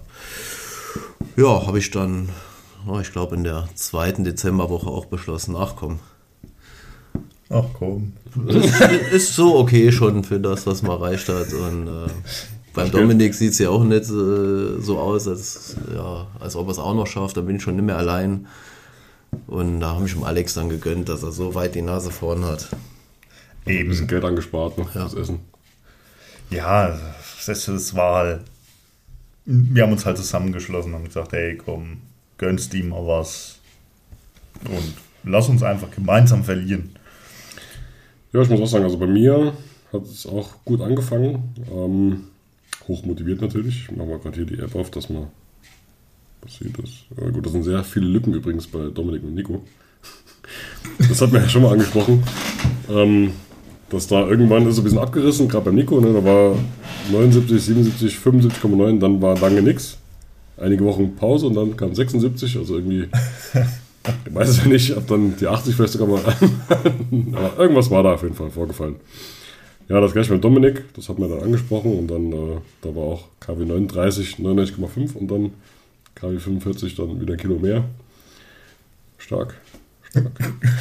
ja, 1.37 1.65
habe 1.65 1.79
ich 1.79 1.91
dann, 1.91 2.29
oh, 2.87 2.99
ich 2.99 3.11
glaube, 3.11 3.35
in 3.35 3.43
der 3.45 3.69
zweiten 3.75 4.23
Dezemberwoche 4.25 4.89
auch 4.89 5.05
beschlossen, 5.05 5.55
ach 5.57 5.75
komm, 5.77 5.99
Ach 7.53 7.65
komm. 7.77 8.13
ist 9.11 9.35
so 9.35 9.57
okay 9.57 9.91
schon 9.91 10.23
für 10.23 10.39
das, 10.39 10.65
was 10.65 10.81
man 10.83 10.91
erreicht 10.91 11.27
hat. 11.27 11.51
Und 11.53 11.87
äh, 11.87 12.09
beim 12.73 12.89
Dominik 12.91 13.33
sieht 13.33 13.51
es 13.51 13.59
ja 13.59 13.69
auch 13.69 13.83
nicht 13.83 14.09
äh, 14.09 14.79
so 14.79 14.97
aus, 14.97 15.27
als, 15.27 15.75
ja, 15.93 16.27
als 16.39 16.55
ob 16.55 16.67
er 16.67 16.71
es 16.71 16.79
auch 16.79 16.95
noch 16.95 17.07
schafft. 17.07 17.35
Da 17.35 17.41
bin 17.41 17.57
ich 17.57 17.61
schon 17.61 17.75
nicht 17.75 17.85
mehr 17.85 17.97
allein. 17.97 18.47
Und 19.47 19.79
da 19.79 19.95
habe 19.95 20.05
ich 20.05 20.13
dem 20.13 20.23
Alex 20.23 20.53
dann 20.53 20.69
gegönnt, 20.69 21.09
dass 21.09 21.23
er 21.23 21.31
so 21.31 21.55
weit 21.55 21.75
die 21.75 21.81
Nase 21.81 22.11
vorn 22.11 22.43
hat. 22.45 22.69
Ein 23.65 23.87
bisschen 23.87 24.03
Eben. 24.03 24.07
Geld 24.07 24.25
angespart 24.25 24.77
noch 24.77 24.93
Ja. 24.95 25.01
fürs 25.07 25.13
Essen. 25.13 25.39
Ja, 26.49 26.99
das, 27.45 27.95
war 27.95 28.15
halt. 28.15 28.41
Wir 29.45 29.83
haben 29.83 29.91
uns 29.93 30.05
halt 30.05 30.17
zusammengeschlossen 30.17 30.93
und 30.93 31.05
gesagt, 31.05 31.31
hey, 31.31 31.57
komm, 31.57 32.01
gönnst 32.37 32.73
ihm 32.73 32.89
mal 32.89 33.05
was. 33.07 33.59
Und 34.65 34.93
lass 35.23 35.47
uns 35.49 35.63
einfach 35.63 35.89
gemeinsam 35.91 36.43
verlieren. 36.43 36.95
Ja, 38.33 38.41
ich 38.41 38.49
muss 38.49 38.61
auch 38.61 38.67
sagen, 38.67 38.83
also 38.83 38.97
bei 38.97 39.07
mir 39.07 39.53
hat 39.91 40.03
es 40.03 40.25
auch 40.25 40.63
gut 40.65 40.81
angefangen. 40.81 41.55
Ähm, 41.71 42.23
hoch 42.87 43.03
motiviert 43.05 43.41
natürlich. 43.41 43.87
Ich 43.89 43.95
mache 43.95 44.07
mal 44.09 44.19
gerade 44.19 44.35
hier 44.35 44.45
die 44.45 44.59
App 44.59 44.75
auf, 44.75 44.91
dass 44.91 45.09
man 45.09 45.27
was 46.41 46.57
sieht 46.57 46.77
das. 46.77 46.89
Ja, 47.17 47.29
gut, 47.29 47.45
das 47.45 47.51
sind 47.51 47.63
sehr 47.63 47.83
viele 47.83 48.07
Lücken 48.07 48.33
übrigens 48.33 48.67
bei 48.67 48.89
Dominik 48.89 49.23
und 49.23 49.35
Nico. 49.35 49.63
Das 50.97 51.21
hat 51.21 51.31
mir 51.31 51.39
ja 51.39 51.49
schon 51.49 51.61
mal 51.61 51.73
angesprochen. 51.73 52.23
Ähm, 52.89 53.31
dass 53.89 54.07
da 54.07 54.27
irgendwann 54.27 54.67
ist 54.67 54.75
so 54.75 54.81
ein 54.81 54.85
bisschen 54.85 54.99
abgerissen, 54.99 55.47
gerade 55.47 55.65
beim 55.65 55.75
Nico, 55.75 55.99
ne, 55.99 56.13
da 56.13 56.23
war 56.23 56.55
79, 57.11 57.61
77, 57.61 58.15
75,9, 58.15 58.99
dann 58.99 59.21
war 59.21 59.37
lange 59.39 59.61
nichts. 59.61 59.97
Einige 60.57 60.85
Wochen 60.85 61.15
Pause 61.15 61.47
und 61.47 61.55
dann 61.55 61.75
kam 61.75 61.93
76, 61.93 62.57
also 62.57 62.75
irgendwie, 62.75 63.09
ich 64.25 64.33
weiß 64.33 64.49
es 64.49 64.57
ja 64.63 64.67
nicht, 64.67 64.95
ob 64.95 65.07
dann 65.07 65.35
die 65.35 65.47
80 65.47 65.75
vielleicht 65.75 65.93
sogar 65.93 66.07
mal, 66.07 66.21
aber 67.33 67.59
irgendwas 67.59 67.89
war 67.91 68.03
da 68.03 68.13
auf 68.13 68.23
jeden 68.23 68.35
Fall 68.35 68.49
vorgefallen. 68.49 68.95
Ja, 69.89 69.99
das 69.99 70.13
gleich 70.13 70.29
mit 70.29 70.41
Dominik, 70.41 70.85
das 70.93 71.09
hat 71.09 71.19
man 71.19 71.29
dann 71.29 71.41
angesprochen 71.41 71.97
und 71.97 72.07
dann, 72.07 72.31
äh, 72.31 72.57
da 72.81 72.95
war 72.95 73.03
auch 73.03 73.23
KW 73.41 73.65
39, 73.65 74.35
99,5 74.35 75.15
und 75.15 75.29
dann 75.29 75.51
KW 76.15 76.37
45 76.37 76.95
dann 76.95 77.19
wieder 77.19 77.33
ein 77.33 77.39
Kilo 77.39 77.57
mehr. 77.57 77.83
Stark. 79.17 79.55
Stark. 80.11 80.29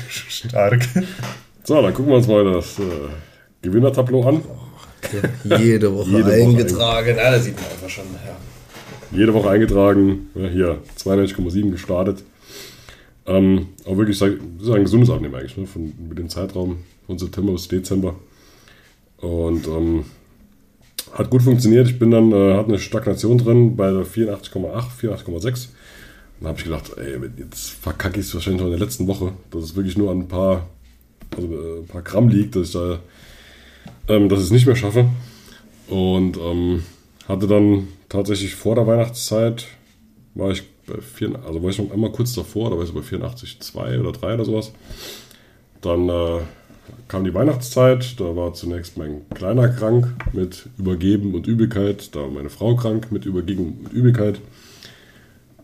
Stark. 0.29 0.89
So, 1.65 1.81
dann 1.81 1.95
gucken 1.95 2.11
wir 2.11 2.17
uns 2.17 2.27
mal 2.27 2.45
das 2.45 2.79
äh, 2.79 2.83
Gewinnertableau 3.63 4.27
an. 4.27 4.43
Jede 5.59 5.95
Woche 5.95 6.11
Jede 6.11 6.25
Woche 6.25 6.33
eingetragen. 6.33 7.17
Ja, 7.17 7.31
da 7.31 7.39
sieht 7.39 7.57
man 7.57 7.71
einfach 7.71 7.89
schon. 7.89 8.05
Ja. 8.27 9.17
Jede 9.17 9.35
Woche 9.35 9.51
eingetragen. 9.51 10.31
Ja, 10.35 10.49
hier 10.49 10.79
92,7 10.99 11.71
gestartet. 11.71 12.25
Ähm, 13.27 13.69
auch 13.85 13.97
wirklich, 13.97 14.19
das 14.19 14.31
ist 14.31 14.71
ein 14.71 14.83
gesundes 14.83 15.11
Abnehmen 15.11 15.35
eigentlich, 15.35 15.57
ne? 15.57 15.67
Von, 15.67 15.93
mit 16.09 16.19
dem 16.19 16.29
Zeitraum 16.29 16.79
von 17.07 17.19
September 17.19 17.53
bis 17.53 17.69
Dezember. 17.69 18.17
Und 19.19 19.67
ähm, 19.67 20.05
hat 21.13 21.31
gut 21.31 21.43
funktioniert. 21.43 21.89
Ich 21.89 21.99
bin 21.99 22.11
dann, 22.11 22.33
äh, 22.33 22.55
hatte 22.55 22.69
eine 22.69 22.79
Stagnation 22.79 23.39
drin 23.39 23.77
bei 23.77 23.91
der 23.91 24.05
84,8, 24.05 24.91
84,6. 25.01 25.69
Dann 26.41 26.49
habe 26.49 26.59
ich 26.59 26.65
gedacht, 26.65 26.93
ey, 26.97 27.19
jetzt 27.37 27.71
verkacke 27.71 28.21
ich 28.21 28.27
es 28.27 28.35
wahrscheinlich 28.35 28.63
noch 28.63 28.69
in 28.69 28.79
der 28.79 28.87
letzten 28.87 29.07
Woche, 29.07 29.33
dass 29.51 29.63
es 29.63 29.77
wirklich 29.77 29.99
nur 29.99 30.11
an 30.11 30.21
ein 30.21 30.29
paar, 30.29 30.67
also, 31.37 31.47
äh, 31.49 31.81
ein 31.81 31.87
paar 31.87 32.03
Gramm 32.03 32.29
liegt, 32.29 32.57
dass 32.57 32.69
ich 32.69 32.73
da, 32.73 32.99
ähm, 34.09 34.29
dass 34.29 34.39
ich 34.41 34.47
es 34.47 34.51
nicht 34.51 34.67
mehr 34.67 34.77
schaffe. 34.77 35.07
Und 35.89 36.37
ähm, 36.39 36.83
hatte 37.29 37.47
dann 37.47 37.89
tatsächlich 38.09 38.55
vor 38.55 38.75
der 38.75 38.87
Weihnachtszeit, 38.87 39.67
war 40.35 40.51
ich 40.51 40.63
bei 40.87 41.01
4, 41.01 41.41
also 41.47 41.63
war 41.63 41.71
ich 41.71 41.79
noch 41.79 41.91
einmal 41.91 42.13
kurz 42.13 42.33
davor, 42.35 42.71
da 42.71 42.77
war 42.77 42.85
ich 42.85 42.91
so 42.91 42.95
bei 42.95 43.01
84,2 43.01 44.01
oder 44.01 44.13
3 44.13 44.35
oder 44.35 44.45
sowas. 44.45 44.73
Dann 45.81 46.09
äh, 46.09 46.41
kam 47.09 47.25
die 47.25 47.35
Weihnachtszeit, 47.35 48.21
da 48.21 48.37
war 48.37 48.55
zunächst 48.55 48.97
mein 48.97 49.29
Kleiner 49.35 49.69
krank 49.69 50.09
mit 50.33 50.69
Übergeben 50.79 51.35
und 51.35 51.47
Übelkeit, 51.47 52.15
da 52.15 52.21
war 52.21 52.31
meine 52.31 52.51
Frau 52.51 52.77
krank 52.77 53.11
mit 53.11 53.27
Übergeben 53.27 53.81
und 53.85 53.93
Übelkeit. 53.93 54.41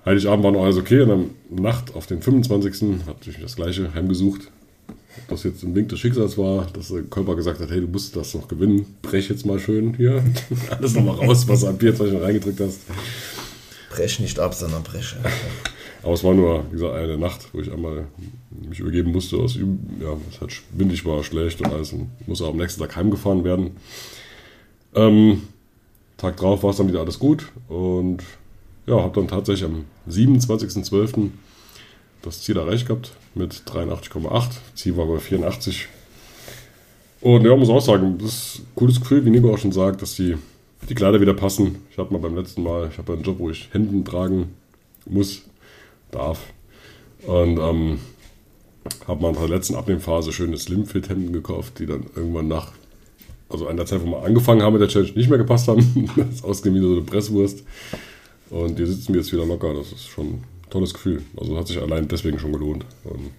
Heiligabend 0.04 0.44
war 0.44 0.52
noch 0.52 0.64
alles 0.64 0.76
okay 0.76 1.00
und 1.00 1.08
dann 1.08 1.30
Nacht 1.50 1.94
auf 1.94 2.06
den 2.06 2.22
25. 2.22 3.06
hatte 3.06 3.30
ich 3.30 3.40
das 3.40 3.56
gleiche 3.56 3.92
heimgesucht. 3.94 4.50
Ob 4.88 5.28
das 5.28 5.44
jetzt 5.44 5.62
ein 5.62 5.74
Wink 5.74 5.88
des 5.88 5.98
Schicksals 5.98 6.36
war, 6.36 6.66
dass 6.72 6.88
der 6.88 7.02
Körper 7.02 7.34
gesagt 7.34 7.60
hat, 7.60 7.70
hey, 7.70 7.80
du 7.80 7.88
musst 7.88 8.14
das 8.14 8.34
noch 8.34 8.48
gewinnen, 8.48 8.86
brech 9.02 9.28
jetzt 9.28 9.46
mal 9.46 9.58
schön 9.58 9.94
hier. 9.94 10.22
Alles 10.70 10.94
nochmal 10.94 11.16
raus, 11.16 11.48
was 11.48 11.60
du 11.60 11.68
am 11.68 11.78
24 11.78 12.20
reingedrückt 12.20 12.60
hast. 12.60 12.80
Brech 13.90 14.20
nicht 14.20 14.38
ab, 14.38 14.54
sondern 14.54 14.82
breche. 14.82 15.16
Aber 16.06 16.14
es 16.14 16.22
war 16.22 16.34
nur, 16.34 16.64
wie 16.70 16.74
gesagt, 16.74 16.94
eine 16.94 17.18
Nacht, 17.18 17.48
wo 17.52 17.58
ich 17.58 17.72
einmal 17.72 18.06
mich 18.68 18.78
übergeben 18.78 19.10
musste. 19.10 19.38
Aus 19.38 19.56
ja, 19.56 20.16
es 20.30 20.40
hat 20.40 20.50
windig 20.70 21.04
war, 21.04 21.24
schlecht 21.24 21.60
und 21.60 21.72
alles. 21.72 21.92
Und 21.92 22.08
musste 22.28 22.46
am 22.46 22.56
nächsten 22.58 22.80
Tag 22.80 22.94
heimgefahren 22.94 23.42
werden. 23.42 23.72
Ähm, 24.94 25.42
Tag 26.16 26.36
drauf 26.36 26.62
war 26.62 26.70
es 26.70 26.76
dann 26.76 26.86
wieder 26.86 27.00
alles 27.00 27.18
gut. 27.18 27.50
Und 27.66 28.18
ja, 28.86 29.02
habe 29.02 29.16
dann 29.16 29.26
tatsächlich 29.26 29.64
am 29.64 29.84
27.12. 30.08 31.30
das 32.22 32.40
Ziel 32.40 32.56
erreicht 32.56 32.86
gehabt 32.86 33.10
mit 33.34 33.64
83,8. 33.66 34.50
Ziel 34.76 34.96
war 34.96 35.06
bei 35.06 35.18
84. 35.18 35.88
Und 37.20 37.44
ja, 37.44 37.56
muss 37.56 37.68
auch 37.68 37.80
sagen, 37.80 38.16
das 38.18 38.28
ist 38.28 38.58
ein 38.60 38.66
cooles 38.76 39.00
Gefühl, 39.00 39.24
wie 39.24 39.30
Nico 39.30 39.52
auch 39.52 39.58
schon 39.58 39.72
sagt, 39.72 40.02
dass 40.02 40.14
die, 40.14 40.36
die 40.88 40.94
Kleider 40.94 41.20
wieder 41.20 41.34
passen. 41.34 41.78
Ich 41.90 41.98
habe 41.98 42.12
mal 42.12 42.20
beim 42.20 42.36
letzten 42.36 42.62
Mal, 42.62 42.90
ich 42.92 42.98
habe 42.98 43.12
einen 43.14 43.24
Job, 43.24 43.40
wo 43.40 43.50
ich 43.50 43.70
Händen 43.72 44.04
tragen 44.04 44.54
muss, 45.04 45.42
darf. 46.16 46.40
Und 47.26 47.58
ähm, 47.58 47.98
habe 49.06 49.22
mal 49.22 49.32
in 49.32 49.38
der 49.38 49.48
letzten 49.48 49.74
Abnehmphase 49.74 50.32
schöne 50.32 50.58
Slim-Fit-Hemden 50.58 51.32
gekauft, 51.32 51.78
die 51.78 51.86
dann 51.86 52.06
irgendwann 52.14 52.48
nach, 52.48 52.72
also 53.48 53.68
an 53.68 53.84
Zeit, 53.86 54.02
wo 54.02 54.10
wir 54.10 54.22
angefangen 54.22 54.62
haben 54.62 54.74
mit 54.74 54.82
der 54.82 54.88
Challenge, 54.88 55.12
nicht 55.12 55.28
mehr 55.28 55.38
gepasst 55.38 55.68
haben. 55.68 56.10
das 56.16 56.36
ist 56.36 56.44
ausgesehen 56.44 56.76
wie 56.76 56.80
so 56.80 56.92
eine 56.92 57.02
Presswurst. 57.02 57.64
Und 58.50 58.78
die 58.78 58.86
sitzen 58.86 59.12
mir 59.12 59.18
jetzt 59.18 59.32
wieder 59.32 59.46
locker. 59.46 59.74
Das 59.74 59.92
ist 59.92 60.06
schon 60.06 60.26
ein 60.26 60.44
tolles 60.70 60.94
Gefühl. 60.94 61.22
Also 61.36 61.56
hat 61.56 61.66
sich 61.66 61.80
allein 61.80 62.08
deswegen 62.08 62.38
schon 62.38 62.52
gelohnt. 62.52 62.84
Und 63.04 63.30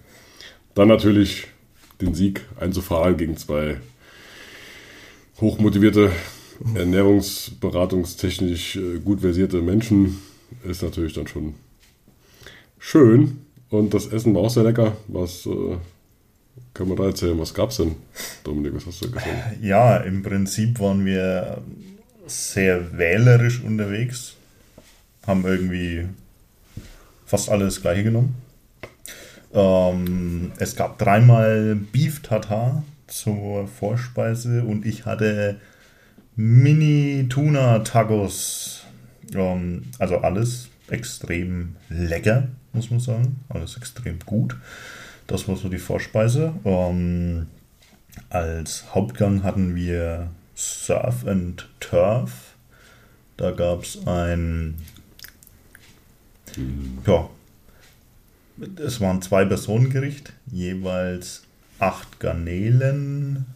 dann 0.74 0.88
natürlich 0.88 1.46
den 2.00 2.14
Sieg 2.14 2.42
einzufahren 2.60 3.16
gegen 3.16 3.36
zwei 3.36 3.78
hochmotivierte, 5.40 6.12
ernährungsberatungstechnisch 6.74 8.76
äh, 8.76 8.98
gut 8.98 9.20
versierte 9.20 9.62
Menschen 9.62 10.18
ist 10.64 10.82
natürlich 10.82 11.12
dann 11.12 11.26
schon 11.26 11.54
schön. 12.78 13.38
Und 13.70 13.92
das 13.92 14.06
Essen 14.06 14.34
war 14.34 14.42
auch 14.42 14.50
sehr 14.50 14.64
lecker. 14.64 14.96
Was 15.08 15.46
äh, 15.46 15.76
kann 16.74 16.88
man 16.88 16.96
da 16.96 17.04
erzählen? 17.04 17.38
Was 17.38 17.52
gab's 17.52 17.76
denn? 17.76 17.96
Dominik, 18.44 18.74
was 18.74 18.86
hast 18.86 19.04
du 19.04 19.10
gesagt? 19.10 19.28
Ja, 19.62 19.98
im 19.98 20.22
Prinzip 20.22 20.80
waren 20.80 21.04
wir 21.04 21.62
sehr 22.26 22.96
wählerisch 22.96 23.62
unterwegs. 23.62 24.36
Haben 25.26 25.44
irgendwie 25.44 26.06
fast 27.26 27.50
alles 27.50 27.74
das 27.74 27.82
gleiche 27.82 28.04
genommen. 28.04 28.34
Ähm, 29.52 30.52
es 30.58 30.76
gab 30.76 30.98
dreimal 30.98 31.76
Beef 31.92 32.20
Tartar 32.22 32.84
zur 33.06 33.66
Vorspeise 33.66 34.62
und 34.62 34.86
ich 34.86 35.06
hatte 35.06 35.60
Mini 36.36 37.26
Tuna 37.28 37.80
Tacos. 37.80 38.84
Ähm, 39.34 39.84
also 39.98 40.18
alles 40.18 40.68
extrem 40.88 41.76
lecker, 41.88 42.48
muss 42.78 42.90
man 42.90 43.00
sagen. 43.00 43.40
Alles 43.48 43.76
extrem 43.76 44.20
gut. 44.20 44.56
Das 45.26 45.48
war 45.48 45.56
so 45.56 45.68
die 45.68 45.78
Vorspeise. 45.78 46.54
Ähm, 46.64 47.48
als 48.30 48.94
Hauptgang 48.94 49.42
hatten 49.42 49.74
wir 49.74 50.30
Surf 50.54 51.26
and 51.26 51.68
Turf. 51.80 52.54
Da 53.36 53.50
gab 53.50 53.84
es 53.84 54.06
ein, 54.06 54.76
ja, 57.06 57.28
es 58.84 59.00
waren 59.00 59.22
zwei 59.22 59.44
Personengericht, 59.44 60.32
jeweils 60.50 61.42
acht 61.78 62.18
Garnelen. 62.18 63.46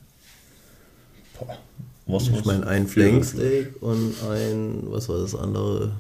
Boah, 1.39 1.59
was 2.07 2.29
Ich 2.29 2.45
meine, 2.45 2.67
ein 2.67 2.87
Flanksteak 2.87 3.83
und 3.83 4.15
ein, 4.31 4.83
was 4.85 5.09
war 5.09 5.19
das 5.19 5.35
andere? 5.35 5.93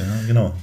Ja, 0.00 0.26
genau. 0.26 0.54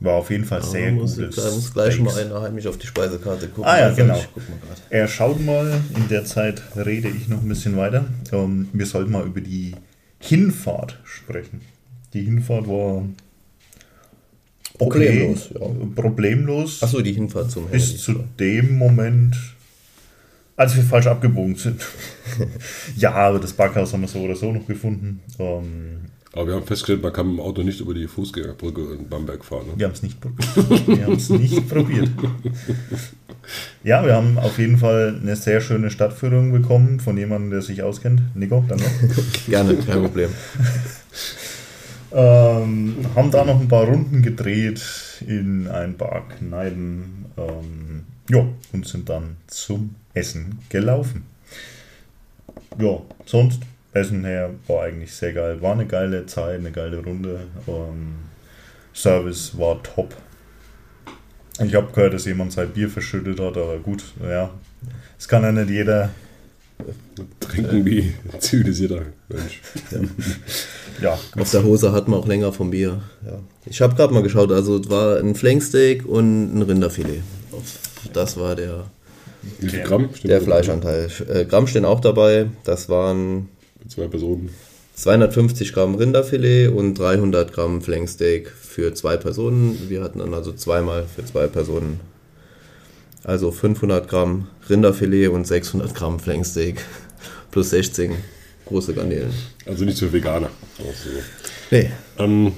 War 0.00 0.14
auf 0.14 0.30
jeden 0.30 0.44
Fall 0.44 0.62
sehr 0.62 0.90
Da 0.90 0.92
muss, 0.92 1.16
gutes. 1.16 1.36
ich 1.36 1.54
muss 1.54 1.72
gleich 1.72 1.94
Steaks. 1.94 2.14
mal 2.14 2.24
einer 2.24 2.40
heimlich 2.42 2.68
auf 2.68 2.78
die 2.78 2.86
Speisekarte 2.86 3.48
gucken. 3.48 3.64
Ah 3.64 3.80
ja, 3.80 3.90
genau. 3.90 4.16
Ich. 4.16 4.42
Er 4.90 5.08
schaut 5.08 5.44
mal, 5.44 5.80
in 5.96 6.08
der 6.08 6.24
Zeit 6.24 6.62
rede 6.76 7.08
ich 7.08 7.28
noch 7.28 7.42
ein 7.42 7.48
bisschen 7.48 7.76
weiter. 7.76 8.04
Ähm, 8.32 8.68
wir 8.72 8.86
sollten 8.86 9.10
mal 9.10 9.26
über 9.26 9.40
die 9.40 9.74
Hinfahrt 10.20 11.00
sprechen. 11.04 11.62
Die 12.12 12.22
Hinfahrt 12.22 12.68
war 12.68 13.02
okay, 14.78 14.88
Problemlos, 15.08 15.50
ja. 15.52 15.66
problemlos 15.96 16.82
Achso, 16.82 17.00
die 17.00 17.12
Hinfahrt 17.12 17.50
zum 17.50 17.66
bis 17.66 17.98
zu 18.00 18.24
dem 18.38 18.78
Moment, 18.78 19.36
als 20.56 20.76
wir 20.76 20.84
falsch 20.84 21.08
abgebogen 21.08 21.56
sind. 21.56 21.84
ja, 22.96 23.12
aber 23.14 23.40
das 23.40 23.52
Backhaus 23.52 23.92
haben 23.92 24.02
wir 24.02 24.08
so 24.08 24.20
oder 24.20 24.36
so 24.36 24.52
noch 24.52 24.66
gefunden. 24.66 25.20
Ähm, 25.40 26.02
Aber 26.32 26.46
wir 26.46 26.54
haben 26.54 26.66
festgestellt, 26.66 27.02
man 27.02 27.12
kann 27.12 27.28
mit 27.28 27.38
dem 27.38 27.40
Auto 27.40 27.62
nicht 27.62 27.80
über 27.80 27.94
die 27.94 28.06
Fußgängerbrücke 28.06 28.94
in 28.98 29.08
Bamberg 29.08 29.44
fahren. 29.44 29.66
Ne? 29.66 29.72
Wir 29.76 29.86
haben 29.86 29.94
es 29.94 30.02
nicht 30.02 30.20
probiert. 30.20 30.86
Wir 30.86 31.04
haben 31.06 31.14
es 31.14 31.30
nicht 31.30 31.68
probiert. 31.68 32.10
Ja, 33.82 34.04
wir 34.04 34.14
haben 34.14 34.38
auf 34.38 34.58
jeden 34.58 34.76
Fall 34.76 35.18
eine 35.22 35.34
sehr 35.36 35.60
schöne 35.60 35.90
Stadtführung 35.90 36.52
bekommen 36.52 37.00
von 37.00 37.16
jemandem, 37.16 37.50
der 37.50 37.62
sich 37.62 37.82
auskennt. 37.82 38.20
Nico, 38.36 38.62
danke. 38.68 38.84
Gerne, 39.48 39.74
kein 39.76 40.02
Problem. 40.02 40.30
ähm, 42.12 42.96
haben 43.14 43.30
da 43.30 43.44
noch 43.44 43.58
ein 43.58 43.68
paar 43.68 43.84
Runden 43.84 44.20
gedreht 44.20 44.82
in 45.26 45.66
ein 45.68 45.96
paar 45.96 46.28
Kneipen. 46.28 47.24
Ähm, 47.38 48.04
ja, 48.28 48.46
und 48.72 48.86
sind 48.86 49.08
dann 49.08 49.36
zum 49.46 49.94
Essen 50.12 50.58
gelaufen. 50.68 51.24
Ja, 52.78 53.00
sonst 53.24 53.62
Essen 53.92 54.24
her 54.24 54.50
war 54.66 54.84
eigentlich 54.84 55.12
sehr 55.12 55.32
geil. 55.32 55.60
War 55.62 55.72
eine 55.72 55.86
geile 55.86 56.26
Zeit, 56.26 56.60
eine 56.60 56.70
geile 56.70 56.98
Runde. 56.98 57.40
Ähm, 57.66 58.14
Service 58.94 59.56
war 59.58 59.82
top. 59.82 60.14
Ich 61.64 61.74
habe 61.74 61.92
gehört, 61.92 62.14
dass 62.14 62.24
jemand 62.24 62.52
sein 62.52 62.68
Bier 62.70 62.88
verschüttet 62.88 63.40
hat, 63.40 63.56
aber 63.56 63.78
gut, 63.78 64.04
ja. 64.22 64.50
Es 65.18 65.26
kann 65.26 65.42
ja 65.42 65.50
nicht 65.50 65.70
jeder 65.70 66.10
Trinken 67.40 67.84
wie 67.84 68.14
ein 68.32 68.40
zivilisierter 68.40 69.02
Mensch. 69.28 69.60
Ja, 71.00 71.16
Auf 71.38 71.52
der 71.52 71.62
Hose 71.62 71.92
hat 71.92 72.08
man 72.08 72.18
auch 72.18 72.26
länger 72.26 72.52
vom 72.52 72.70
Bier. 72.70 73.00
Ja. 73.24 73.38
Ich 73.66 73.80
habe 73.80 73.94
gerade 73.94 74.12
mal 74.12 74.24
geschaut, 74.24 74.50
also 74.50 74.78
es 74.78 74.90
war 74.90 75.18
ein 75.18 75.36
Flanksteak 75.36 76.04
und 76.04 76.58
ein 76.58 76.62
Rinderfilet. 76.62 77.22
Das 78.12 78.36
war 78.36 78.56
der, 78.56 78.86
Wie 79.60 79.68
viel 79.68 79.82
Gramm? 79.84 80.08
Stimmt 80.12 80.32
der? 80.32 80.40
Fleischanteil. 80.40 81.08
Äh, 81.32 81.44
Gramm 81.44 81.68
stehen 81.68 81.84
auch 81.84 82.00
dabei. 82.00 82.46
Das 82.64 82.88
waren 82.88 83.48
Für 83.80 83.88
zwei 83.88 84.08
Personen. 84.08 84.50
250 84.94 85.72
Gramm 85.72 85.94
Rinderfilet 85.94 86.68
und 86.68 86.94
300 86.94 87.52
Gramm 87.52 87.82
Flanksteak 87.82 88.50
für 88.50 88.94
zwei 88.94 89.16
Personen. 89.16 89.88
Wir 89.88 90.02
hatten 90.02 90.18
dann 90.18 90.34
also 90.34 90.52
zweimal 90.52 91.04
für 91.04 91.24
zwei 91.24 91.46
Personen. 91.46 92.00
Also 93.22 93.52
500 93.52 94.08
Gramm 94.08 94.48
Rinderfilet 94.68 95.28
und 95.28 95.46
600 95.46 95.94
Gramm 95.94 96.18
Flanksteak 96.18 96.82
plus 97.52 97.70
16 97.70 98.16
große 98.66 98.92
Garnelen. 98.92 99.30
Also 99.66 99.84
nicht 99.84 99.98
für 99.98 100.12
Veganer. 100.12 100.50
Auch 100.78 100.94
so. 100.94 101.10
Nee, 101.70 101.90
Ähm, 102.18 102.52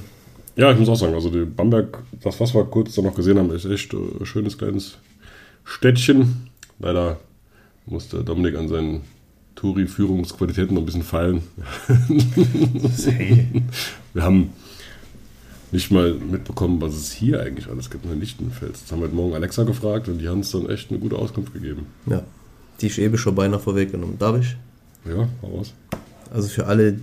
ja, 0.57 0.73
ich 0.73 0.79
muss 0.79 0.89
auch 0.89 0.97
sagen, 0.97 1.15
also 1.15 1.31
die 1.31 1.45
Bamberg, 1.45 2.03
das, 2.23 2.39
was 2.41 2.55
wir 2.55 2.65
kurz 2.65 2.95
da 2.95 3.03
noch 3.03 3.15
gesehen 3.15 3.39
haben, 3.39 3.51
ist 3.51 3.65
echt 3.65 3.95
äh, 3.95 3.97
ein 3.97 4.27
schönes 4.27 4.59
kleines 4.59 4.99
Städtchen. 5.65 6.49
Leider 6.79 7.19
musste 7.87 8.25
Dominik 8.25 8.57
an 8.57 8.69
seinen 8.69 9.03
Touri-Führungsqualitäten 9.61 10.75
noch 10.75 10.83
ein 10.83 10.87
bisschen 10.87 11.05
hey, 13.13 13.47
Wir 14.15 14.23
haben 14.23 14.53
nicht 15.71 15.91
mal 15.91 16.15
mitbekommen, 16.15 16.81
was 16.81 16.95
es 16.95 17.13
hier 17.13 17.41
eigentlich 17.43 17.69
alles 17.69 17.91
gibt 17.91 18.07
in 18.07 18.19
Lichtenfels. 18.19 18.83
Das 18.83 18.91
haben 18.91 19.01
wir 19.01 19.07
heute 19.07 19.17
Morgen 19.17 19.35
Alexa 19.35 19.65
gefragt 19.65 20.09
und 20.09 20.19
die 20.19 20.29
haben 20.29 20.39
uns 20.39 20.51
dann 20.51 20.69
echt 20.69 20.91
eine 20.91 20.99
gute 20.99 21.17
Auskunft 21.17 21.53
gegeben. 21.53 21.87
ja. 22.07 22.23
Die 22.81 22.87
ist 22.87 22.97
eben 22.97 23.19
schon 23.19 23.35
beinahe 23.35 23.61
vorweggenommen. 23.61 24.19
Darf 24.19 24.41
ich? 24.41 24.57
Ja, 25.05 25.29
hau 25.43 25.59
raus. 25.59 25.75
Also 26.33 26.49
für 26.49 26.65
alle, 26.65 26.99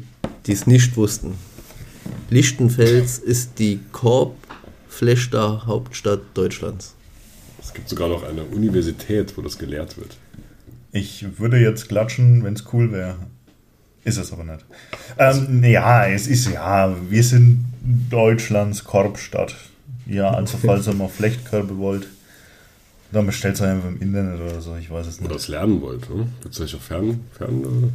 die 0.48 0.52
es 0.52 0.66
nicht 0.66 0.98
wussten. 0.98 1.36
Lichtenfels 2.32 3.20
ist 3.20 3.60
die 3.60 3.80
Korbflechter 3.92 5.68
Hauptstadt 5.68 6.22
Deutschlands. 6.34 6.96
Es 7.62 7.76
gibt 7.76 7.90
sogar 7.90 8.10
noch 8.10 8.24
eine 8.24 8.44
Universität, 8.46 9.38
wo 9.38 9.44
das 9.44 9.60
gelehrt 9.60 9.98
wird. 9.98 10.18
Ich 10.92 11.40
würde 11.40 11.58
jetzt 11.60 11.90
klatschen, 11.90 12.44
wenn 12.44 12.54
es 12.54 12.64
cool 12.74 12.92
wäre. 12.92 13.16
Ist 14.04 14.18
es 14.18 14.32
aber 14.32 14.46
nicht. 14.46 14.66
Ähm, 15.18 15.64
ja, 15.64 16.06
es 16.08 16.28
ist 16.28 16.50
ja, 16.50 16.96
wir 17.10 17.24
sind 17.24 17.66
Deutschlands 18.10 18.84
Korbstadt. 18.84 19.56
Ja, 20.06 20.32
also 20.32 20.58
falls 20.58 20.88
ihr 20.88 20.94
mal 20.94 21.10
Flechtkörbe 21.10 21.78
wollt, 21.78 22.08
dann 23.12 23.26
bestellt 23.26 23.56
es 23.56 23.62
einfach 23.62 23.90
im 23.90 24.02
Internet 24.02 24.40
oder 24.40 24.62
so, 24.62 24.76
ich 24.78 24.90
weiß 24.90 25.08
es 25.08 25.20
Oder 25.20 25.28
nicht. 25.30 25.36
das 25.36 25.48
lernen 25.50 25.82
wollt. 25.82 26.10
Ne? 26.10 26.28
Gibt 26.42 26.54
es 26.54 26.62
euch 26.62 26.76
auch 26.76 26.82
fern, 26.82 27.20
fern 27.38 27.92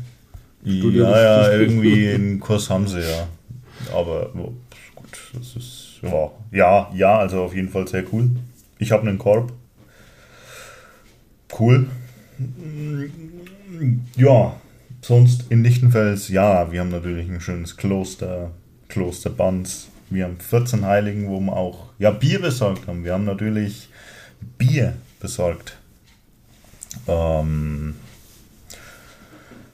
äh, 0.66 0.70
Ja, 0.70 1.22
ja, 1.22 1.52
irgendwie 1.52 2.08
einen 2.14 2.40
Kurs 2.40 2.68
haben 2.68 2.86
sie 2.86 3.00
ja. 3.00 3.28
Aber 3.94 4.30
oh, 4.36 4.52
gut, 4.94 5.18
das 5.32 5.56
ist 5.56 5.92
ja, 6.02 6.30
ja, 6.50 6.90
ja, 6.94 7.18
also 7.18 7.42
auf 7.42 7.54
jeden 7.54 7.68
Fall 7.68 7.86
sehr 7.88 8.04
cool. 8.12 8.30
Ich 8.78 8.92
habe 8.92 9.08
einen 9.08 9.18
Korb. 9.18 9.52
Cool. 11.58 11.86
Ja, 14.16 14.60
sonst 15.00 15.46
in 15.50 15.62
Lichtenfels, 15.62 16.28
ja, 16.28 16.70
wir 16.72 16.80
haben 16.80 16.90
natürlich 16.90 17.28
ein 17.28 17.40
schönes 17.40 17.76
Kloster, 17.76 18.52
Kloster 18.88 19.30
Banz. 19.30 19.88
Wir 20.10 20.24
haben 20.24 20.38
14 20.38 20.84
Heiligen, 20.84 21.28
wo 21.28 21.40
wir 21.40 21.56
auch 21.56 21.90
ja, 21.98 22.10
Bier 22.10 22.40
besorgt 22.40 22.86
haben. 22.86 23.04
Wir 23.04 23.14
haben 23.14 23.24
natürlich 23.24 23.88
Bier 24.58 24.94
besorgt. 25.20 25.78
Ähm, 27.08 27.94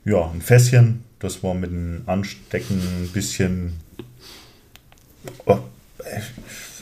ja, 0.05 0.31
ein 0.31 0.41
Fässchen, 0.41 1.05
das 1.19 1.43
war 1.43 1.55
mit 1.55 1.71
dem 1.71 2.03
Anstecken 2.07 2.81
ein 2.81 3.11
bisschen, 3.13 3.75
oh, 5.47 5.59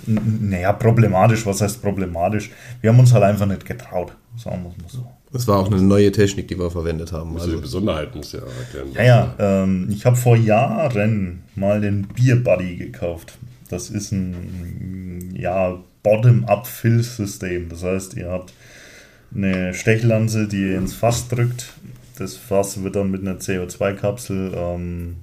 naja, 0.06 0.72
problematisch. 0.72 1.46
Was 1.46 1.60
heißt 1.60 1.82
problematisch? 1.82 2.50
Wir 2.80 2.90
haben 2.90 3.00
uns 3.00 3.12
halt 3.12 3.24
einfach 3.24 3.46
nicht 3.46 3.64
getraut, 3.64 4.12
sagen 4.36 4.62
wir 4.62 4.70
es 4.70 4.94
mal 4.94 5.02
so. 5.02 5.15
Das 5.36 5.48
war 5.48 5.58
auch 5.58 5.70
eine 5.70 5.80
neue 5.82 6.10
Technik, 6.12 6.48
die 6.48 6.58
wir 6.58 6.70
verwendet 6.70 7.12
haben. 7.12 7.34
also 7.34 7.46
die 7.46 7.50
Also, 7.52 7.62
Besonderheit 7.62 8.14
muss 8.14 8.32
ja 8.32 8.40
erklären. 8.40 8.88
Ja, 8.94 9.04
ja, 9.04 9.34
ähm, 9.38 9.88
ich 9.90 10.04
habe 10.06 10.16
vor 10.16 10.36
Jahren 10.36 11.42
mal 11.54 11.80
den 11.80 12.06
Beer 12.08 12.36
Buddy 12.36 12.76
gekauft. 12.76 13.38
Das 13.68 13.90
ist 13.90 14.12
ein 14.12 15.34
ja, 15.36 15.78
Bottom-up-Fill-System. 16.02 17.68
Das 17.68 17.82
heißt, 17.82 18.14
ihr 18.14 18.30
habt 18.30 18.52
eine 19.34 19.74
Stechlanze, 19.74 20.48
die 20.48 20.70
ihr 20.70 20.78
ins 20.78 20.94
Fass 20.94 21.28
drückt. 21.28 21.72
Das 22.18 22.36
Fass 22.36 22.82
wird 22.82 22.96
dann 22.96 23.10
mit 23.10 23.20
einer 23.22 23.38
CO2-Kapsel 23.38 24.52
ähm, 24.56 25.16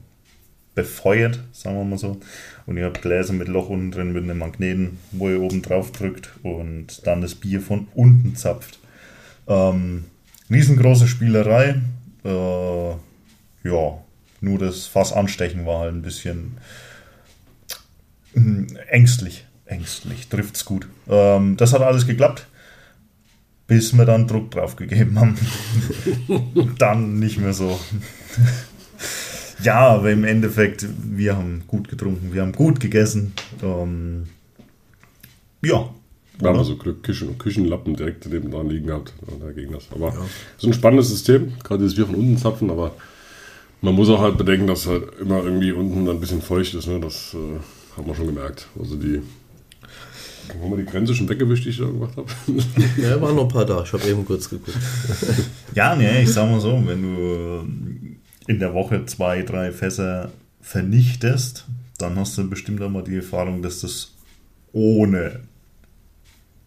befeuert, 0.75 1.39
sagen 1.51 1.77
wir 1.77 1.83
mal 1.85 1.97
so. 1.97 2.17
Und 2.65 2.77
ihr 2.77 2.85
habt 2.85 3.01
Gläser 3.01 3.33
mit 3.33 3.47
Loch 3.47 3.69
unten 3.69 3.91
drin 3.91 4.13
mit 4.13 4.23
einem 4.23 4.39
Magneten, 4.39 4.99
wo 5.11 5.29
ihr 5.29 5.41
oben 5.41 5.61
drauf 5.61 5.91
drückt 5.91 6.29
und 6.43 7.05
dann 7.07 7.21
das 7.21 7.35
Bier 7.35 7.61
von 7.61 7.87
unten 7.95 8.35
zapft. 8.35 8.79
Ähm, 9.47 10.05
riesengroße 10.49 11.07
Spielerei. 11.07 11.81
Äh, 12.23 12.89
ja, 13.63 13.97
nur 14.41 14.59
das 14.59 14.85
Fass 14.85 15.13
anstechen 15.13 15.65
war 15.65 15.79
halt 15.79 15.93
ein 15.93 16.01
bisschen 16.01 16.57
mm, 18.33 18.75
ängstlich. 18.89 19.45
Ängstlich, 19.65 20.27
trifft's 20.27 20.65
gut. 20.65 20.87
Ähm, 21.07 21.57
das 21.57 21.73
hat 21.73 21.81
alles 21.81 22.05
geklappt, 22.05 22.47
bis 23.65 23.93
wir 23.93 24.05
dann 24.05 24.27
Druck 24.27 24.51
drauf 24.51 24.75
gegeben 24.75 25.19
haben. 25.19 25.37
dann 26.77 27.19
nicht 27.19 27.39
mehr 27.39 27.53
so. 27.53 27.79
ja, 29.63 29.79
aber 29.79 30.11
im 30.11 30.25
Endeffekt, 30.25 30.85
wir 31.01 31.37
haben 31.37 31.63
gut 31.67 31.87
getrunken, 31.87 32.33
wir 32.33 32.41
haben 32.41 32.51
gut 32.51 32.79
gegessen. 32.79 33.33
Ähm, 33.61 34.27
ja. 35.61 35.89
Wir 36.39 36.47
haben 36.47 36.55
oder? 36.55 36.59
also 36.59 36.75
Glück, 36.75 37.03
Küchen, 37.03 37.37
Küchenlappen 37.37 37.95
direkt 37.95 38.25
neben 38.27 38.51
dran 38.51 38.69
liegen 38.69 38.87
gehabt. 38.87 39.13
Da 39.39 39.51
ging 39.51 39.71
das. 39.71 39.85
Aber 39.91 40.09
es 40.57 40.63
ist 40.63 40.67
ein 40.67 40.73
spannendes 40.73 41.09
System, 41.09 41.53
gerade 41.63 41.83
dieses 41.83 41.95
Bier 41.95 42.07
von 42.07 42.15
unten 42.15 42.37
zapfen, 42.37 42.69
aber 42.69 42.93
man 43.81 43.95
muss 43.95 44.09
auch 44.09 44.21
halt 44.21 44.37
bedenken, 44.37 44.67
dass 44.67 44.87
halt 44.87 45.03
immer 45.19 45.43
irgendwie 45.43 45.71
unten 45.71 46.09
ein 46.09 46.19
bisschen 46.19 46.41
feucht 46.41 46.73
ist. 46.73 46.87
Ne? 46.87 46.99
Das 46.99 47.33
äh, 47.33 47.97
haben 47.97 48.07
wir 48.07 48.15
schon 48.15 48.27
gemerkt. 48.27 48.67
Also 48.79 48.95
die. 48.95 49.21
Haben 50.49 50.71
wir 50.71 50.77
die 50.77 50.85
Grenze 50.85 51.15
schon 51.15 51.29
weggewischt, 51.29 51.65
die 51.65 51.69
ich 51.69 51.77
da 51.77 51.85
gemacht 51.85 52.17
habe? 52.17 52.27
ja, 53.01 53.21
waren 53.21 53.35
noch 53.35 53.43
ein 53.43 53.49
paar 53.49 53.65
da. 53.65 53.83
Ich 53.83 53.93
habe 53.93 54.03
eben 54.07 54.25
kurz 54.25 54.49
geguckt. 54.49 54.77
Ja, 55.75 55.95
nee, 55.95 56.23
ich 56.23 56.29
sag 56.29 56.49
mal 56.49 56.59
so, 56.59 56.81
wenn 56.85 57.01
du 57.01 57.67
in 58.47 58.59
der 58.59 58.73
Woche 58.73 59.05
zwei, 59.05 59.41
drei 59.41 59.71
Fässer 59.71 60.31
vernichtest, 60.61 61.65
dann 61.97 62.17
hast 62.17 62.37
du 62.37 62.49
bestimmt 62.49 62.81
auch 62.81 62.89
mal 62.89 63.03
die 63.03 63.15
Erfahrung, 63.15 63.61
dass 63.61 63.81
das 63.81 64.11
ohne 64.71 65.39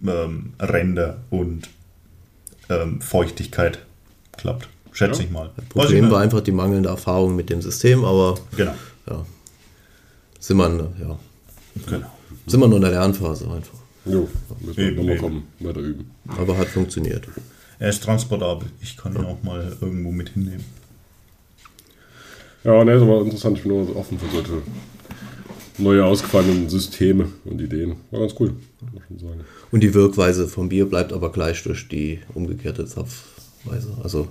ähm, 0.07 0.53
Ränder 0.61 1.19
und 1.31 1.69
ähm, 2.69 3.01
Feuchtigkeit 3.01 3.79
klappt. 4.37 4.69
Schätze 4.93 5.21
Ja. 5.21 5.27
ich 5.27 5.31
mal. 5.33 5.47
Weiß 5.47 5.53
ich 5.59 5.69
Problem 5.69 6.05
nicht. 6.05 6.13
war 6.13 6.21
einfach 6.21 6.41
die 6.41 6.53
mangelnde 6.53 6.89
Erfahrung 6.89 7.37
mit 7.37 7.51
dem 7.51 7.61
System, 7.63 8.05
aber 8.05 8.39
Genau. 8.57 8.75
ja, 9.09 9.25
sind 10.41 10.57
wir, 10.57 10.69
ja, 11.01 11.19
genau. 11.87 12.07
sind 12.47 12.61
wir 12.61 12.69
nur 12.69 12.77
in 12.77 12.83
der 12.83 12.91
Lernphase 12.93 13.45
einfach. 13.51 13.79
Jo, 14.05 14.29
müssen 14.61 14.77
wir 14.77 14.93
nochmal 14.93 15.17
kommen, 15.19 15.47
weiter 15.61 15.81
üben. 15.81 16.11
Aber 16.29 16.57
hat 16.57 16.69
funktioniert. 16.69 17.27
Er 17.79 17.91
ist 17.91 18.03
transportabel. 18.03 18.69
Ich 18.81 18.97
kann 18.97 19.15
ihn 19.15 19.25
auch 19.25 19.43
mal 19.43 19.77
irgendwo 19.81 20.11
mit 20.13 20.31
hinnehmen. 20.31 20.65
Ja, 22.65 22.85
ne, 22.85 22.95
ist 22.95 23.03
aber 23.03 23.21
interessant. 23.23 23.59
Ich 23.59 23.65
bin 23.65 23.87
so 23.87 23.97
offen 23.97 24.19
für 24.19 24.29
solche 24.31 24.63
neue 25.79 26.05
ausgefallenen 26.05 26.69
Systeme 26.69 27.29
und 27.45 27.61
Ideen. 27.61 27.97
War 28.11 28.21
ganz 28.21 28.35
cool, 28.41 28.53
muss 28.81 28.93
man 28.95 29.03
schon 29.09 29.19
sagen. 29.19 29.41
Und 29.71 29.81
die 29.83 29.93
Wirkweise 29.95 30.49
vom 30.49 30.69
Bier 30.69 30.87
bleibt 30.87 31.13
aber 31.13 31.31
gleich 31.33 31.63
durch 31.63 31.89
die 31.89 32.21
umgekehrte 32.35 32.87
Zapfweise. 32.87 33.97
Also 34.03 34.29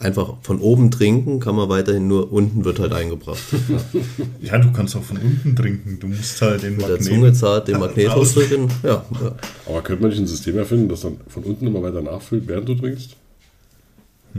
einfach 0.00 0.34
von 0.42 0.60
oben 0.60 0.90
trinken 0.90 1.40
kann 1.40 1.54
man 1.56 1.68
weiterhin 1.68 2.08
nur 2.08 2.32
unten 2.32 2.64
wird 2.64 2.78
halt 2.80 2.92
eingebracht. 2.92 3.38
Ja, 4.40 4.56
du 4.58 4.70
kannst 4.72 4.94
auch 4.96 5.02
von 5.02 5.16
unten 5.18 5.54
trinken. 5.56 5.98
Du 6.00 6.06
musst 6.06 6.40
halt 6.40 6.62
den 6.62 6.72
Mit 6.76 6.82
der 6.82 6.90
Magnet- 6.96 7.04
Zunge 7.04 7.32
zart 7.32 7.68
den 7.68 7.78
Magnet 7.80 8.06
Raus. 8.10 8.16
rausdrücken. 8.36 8.68
Ja, 8.84 9.04
ja. 9.20 9.34
Aber 9.66 9.82
könnte 9.82 10.02
man 10.02 10.10
nicht 10.10 10.20
ein 10.20 10.26
System 10.28 10.56
erfinden, 10.56 10.88
das 10.88 11.00
dann 11.02 11.16
von 11.28 11.42
unten 11.42 11.66
immer 11.66 11.82
weiter 11.82 12.00
nachfüllt, 12.02 12.46
während 12.46 12.68
du 12.68 12.74
trinkst? 12.76 13.16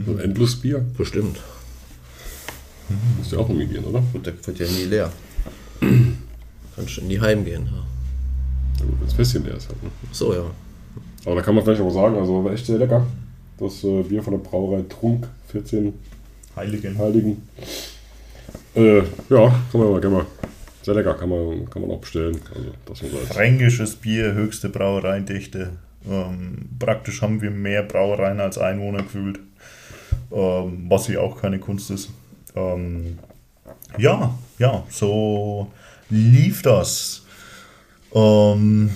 So 0.06 0.12
ein 0.12 0.18
Endlosbier? 0.20 0.84
bestimmt. 0.96 1.38
Muss 3.18 3.30
ja 3.30 3.38
auch 3.38 3.48
irgendwie 3.48 3.66
gehen, 3.66 3.84
oder? 3.84 4.02
Gut, 4.12 4.26
der 4.26 4.34
wird 4.46 4.58
ja 4.58 4.66
nie 4.66 4.84
leer. 4.84 5.12
Kannst 6.76 6.96
du 6.96 7.04
nie 7.04 7.20
heimgehen. 7.20 7.66
Ja. 7.66 7.84
Ja, 8.80 8.86
gut, 8.86 8.94
wenn 8.98 9.06
das 9.06 9.14
Fässchen 9.14 9.44
leer 9.44 9.56
ist 9.56 9.68
halt. 9.68 9.82
Ne? 9.82 9.90
So, 10.12 10.32
ja. 10.34 10.44
Aber 11.26 11.34
da 11.36 11.42
kann 11.42 11.54
man 11.54 11.64
vielleicht 11.64 11.80
auch 11.80 11.86
mal 11.86 11.92
sagen, 11.92 12.16
also 12.16 12.44
war 12.44 12.52
echt 12.52 12.66
sehr 12.66 12.78
lecker. 12.78 13.06
Das 13.58 13.84
äh, 13.84 14.02
Bier 14.02 14.22
von 14.22 14.32
der 14.32 14.40
Brauerei 14.40 14.82
Trunk, 14.88 15.28
14 15.48 15.92
Heiligen. 16.56 16.98
Heiligen. 16.98 17.42
Äh, 18.74 18.98
ja, 18.98 19.48
kann 19.70 19.80
man 19.80 19.90
mal, 19.90 20.00
kann 20.00 20.12
man. 20.12 20.26
Sehr 20.82 20.94
lecker, 20.94 21.14
kann 21.14 21.28
man, 21.28 21.68
kann 21.68 21.82
man 21.82 21.90
auch 21.90 22.00
bestellen. 22.00 22.40
Also, 22.54 22.70
das 22.86 23.28
Fränkisches 23.34 23.96
Bier, 23.96 24.32
höchste 24.32 24.70
Brauereidichte. 24.70 25.72
Ähm, 26.10 26.70
praktisch 26.78 27.20
haben 27.20 27.42
wir 27.42 27.50
mehr 27.50 27.82
Brauereien 27.82 28.40
als 28.40 28.56
Einwohner 28.56 29.02
gefühlt. 29.02 29.40
ähm, 30.32 30.86
was 30.88 31.08
ja 31.08 31.20
auch 31.20 31.40
keine 31.40 31.58
Kunst 31.58 31.90
ist. 31.90 32.10
Ähm, 32.56 33.18
ja, 33.98 34.34
ja, 34.58 34.84
so 34.90 35.68
lief 36.10 36.62
das. 36.62 37.22
Ähm, 38.14 38.90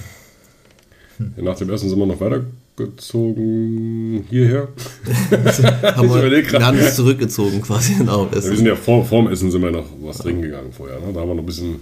Ja, 1.36 1.42
nach 1.42 1.56
dem 1.56 1.70
ersten 1.70 1.88
sind 1.88 1.98
wir 1.98 2.06
noch 2.06 2.20
weitergezogen 2.20 4.24
hierher. 4.28 4.68
Haben 5.96 6.08
wir, 6.08 6.30
wir 6.30 6.66
haben 6.66 6.78
uns 6.78 6.96
zurückgezogen 6.96 7.60
quasi. 7.62 7.94
Genau. 7.94 8.26
Das 8.26 8.48
Wir 8.48 8.56
sind 8.56 8.66
ja 8.66 8.76
vor, 8.76 9.04
vorm 9.04 9.28
Essen 9.28 9.50
sind 9.50 9.62
wir 9.62 9.70
noch 9.70 9.86
was 10.02 10.18
trinken 10.18 10.42
gegangen 10.42 10.72
vorher. 10.72 10.98
Ne? 11.00 11.12
Da 11.12 11.20
haben 11.20 11.28
wir 11.28 11.34
noch 11.34 11.42
ein 11.42 11.46
bisschen, 11.46 11.76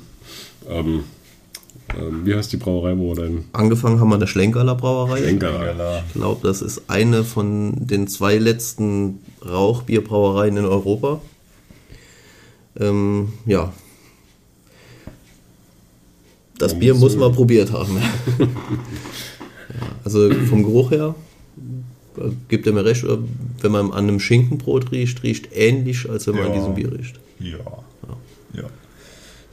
ähm, 0.68 1.04
ähm, 1.98 2.26
wie 2.26 2.34
heißt 2.34 2.52
die 2.52 2.56
Brauerei, 2.58 2.96
wo 2.98 3.14
wir 3.14 3.22
dann 3.22 3.44
angefangen 3.52 4.00
haben 4.00 4.08
wir 4.10 4.14
an 4.14 4.20
der 4.20 4.26
Schlenkerler 4.26 4.74
Brauerei. 4.74 5.22
Enker. 5.22 6.02
Ich 6.08 6.12
glaube, 6.14 6.46
das 6.46 6.60
ist 6.62 6.82
eine 6.88 7.24
von 7.24 7.74
den 7.86 8.06
zwei 8.06 8.36
letzten 8.36 9.18
Rauchbierbrauereien 9.44 10.58
in 10.58 10.64
Europa. 10.66 11.20
Ähm, 12.78 13.32
ja. 13.46 13.72
Das 16.58 16.78
Bier 16.78 16.94
muss 16.94 17.16
man 17.16 17.32
probiert 17.32 17.72
haben. 17.72 17.96
ja, 18.38 18.46
also 20.04 20.30
vom 20.48 20.62
Geruch 20.62 20.90
her 20.92 21.14
äh, 22.18 22.30
gibt 22.48 22.66
er 22.66 22.72
mir 22.72 22.84
recht, 22.84 23.04
äh, 23.04 23.18
wenn 23.60 23.72
man 23.72 23.86
an 23.92 24.04
einem 24.08 24.20
Schinkenbrot 24.20 24.92
riecht, 24.92 25.22
riecht 25.22 25.48
ähnlich, 25.52 26.08
als 26.08 26.26
wenn 26.26 26.34
man 26.36 26.44
an 26.46 26.52
Ja. 26.52 26.58
diesem 26.58 26.74
Bier 26.74 26.92
riecht. 26.92 27.18
Ja. 27.40 27.58
Ja. 28.54 28.64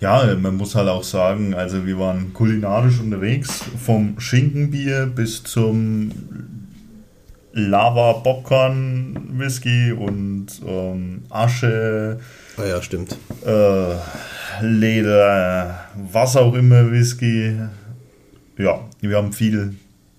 Ja, 0.01 0.35
man 0.35 0.55
muss 0.55 0.75
halt 0.75 0.87
auch 0.87 1.03
sagen, 1.03 1.53
also 1.53 1.85
wir 1.85 1.99
waren 1.99 2.31
kulinarisch 2.33 2.99
unterwegs, 3.01 3.63
vom 3.83 4.17
Schinkenbier 4.19 5.07
bis 5.07 5.43
zum 5.43 6.11
Lava 7.51 8.13
Popcorn 8.13 9.19
Whisky 9.37 9.91
und 9.91 10.47
ähm, 10.65 11.23
Asche, 11.29 12.19
Ah 12.59 12.65
ja, 12.65 12.81
stimmt. 12.81 13.15
äh, 13.45 13.95
Leder, 14.61 15.85
was 15.95 16.35
auch 16.35 16.53
immer 16.53 16.91
Whisky. 16.91 17.55
Ja, 18.57 18.89
wir 18.99 19.15
haben 19.15 19.31
viel, 19.31 19.75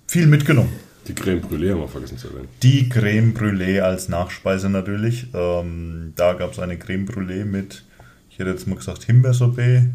viel 0.06 0.26
mitgenommen. 0.26 0.72
Die 1.06 1.14
Creme 1.14 1.40
Brûlée 1.42 1.72
haben 1.72 1.80
wir 1.80 1.88
vergessen 1.88 2.16
zu 2.16 2.28
erwähnen. 2.28 2.48
Die 2.62 2.88
Creme 2.88 3.34
Brûlée 3.34 3.80
als 3.80 4.08
Nachspeise 4.08 4.70
natürlich. 4.70 5.26
Ähm, 5.34 6.14
da 6.16 6.32
gab 6.32 6.52
es 6.52 6.58
eine 6.58 6.78
Creme 6.78 7.06
Brûlée 7.06 7.44
mit, 7.44 7.84
ich 8.30 8.38
hätte 8.38 8.50
jetzt 8.50 8.66
mal 8.66 8.76
gesagt, 8.76 9.04
Himbeersorbet. 9.04 9.90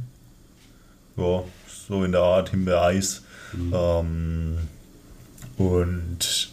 Ja, 1.18 1.44
so 1.88 2.04
in 2.04 2.12
der 2.12 2.22
Art 2.22 2.50
Himbeereis. 2.50 3.24
Ähm, 3.74 4.58
und 5.58 6.52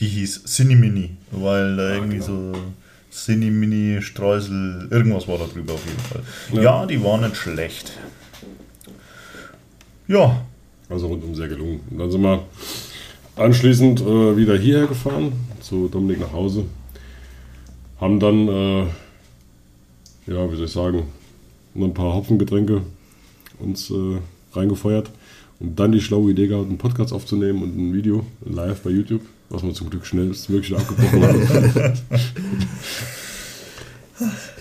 die 0.00 0.06
hieß 0.08 0.44
Cinnamini, 0.44 1.16
weil 1.30 1.76
da 1.76 1.94
irgendwie 1.94 2.20
so 2.20 2.52
Cinnamini, 3.24 4.00
Streusel, 4.02 4.88
irgendwas 4.90 5.26
war 5.28 5.38
da 5.38 5.46
drüber 5.46 5.74
auf 5.74 5.84
jeden 5.84 6.00
Fall. 6.00 6.22
Ja. 6.52 6.62
Ja, 6.62 6.86
die 6.86 7.02
war 7.02 7.18
nicht 7.18 7.36
schlecht. 7.36 7.92
Ja, 10.06 10.40
Also 10.88 11.08
rundum 11.08 11.34
sehr 11.34 11.48
gelungen. 11.48 11.80
Und 11.90 11.98
dann 11.98 12.10
sind 12.10 12.22
wir 12.22 12.42
anschließend 13.36 14.00
äh, 14.00 14.36
wieder 14.36 14.56
hierher 14.56 14.86
gefahren, 14.86 15.32
zu 15.60 15.88
Dominik 15.88 16.20
nach 16.20 16.32
Hause. 16.32 16.64
Haben 18.00 18.18
dann, 18.20 18.48
äh, 18.48 18.80
ja, 20.26 20.50
wie 20.50 20.56
soll 20.56 20.64
ich 20.64 20.72
sagen, 20.72 21.02
noch 21.74 21.86
ein 21.86 21.94
paar 21.94 22.14
Hopfengetränke 22.14 22.82
uns 23.58 23.90
äh, 23.90 24.18
reingefeuert. 24.52 25.10
Und 25.60 25.78
dann 25.78 25.92
die 25.92 26.00
schlaue 26.00 26.30
Idee 26.30 26.46
gehabt, 26.46 26.68
einen 26.68 26.78
Podcast 26.78 27.12
aufzunehmen 27.12 27.62
und 27.62 27.76
ein 27.76 27.92
Video 27.92 28.24
live 28.44 28.80
bei 28.82 28.90
YouTube, 28.90 29.22
was 29.50 29.62
wir 29.62 29.72
zum 29.74 29.90
Glück 29.90 30.04
schnellstmöglich 30.06 30.76
abgebrochen 30.76 31.22
haben. 31.22 31.92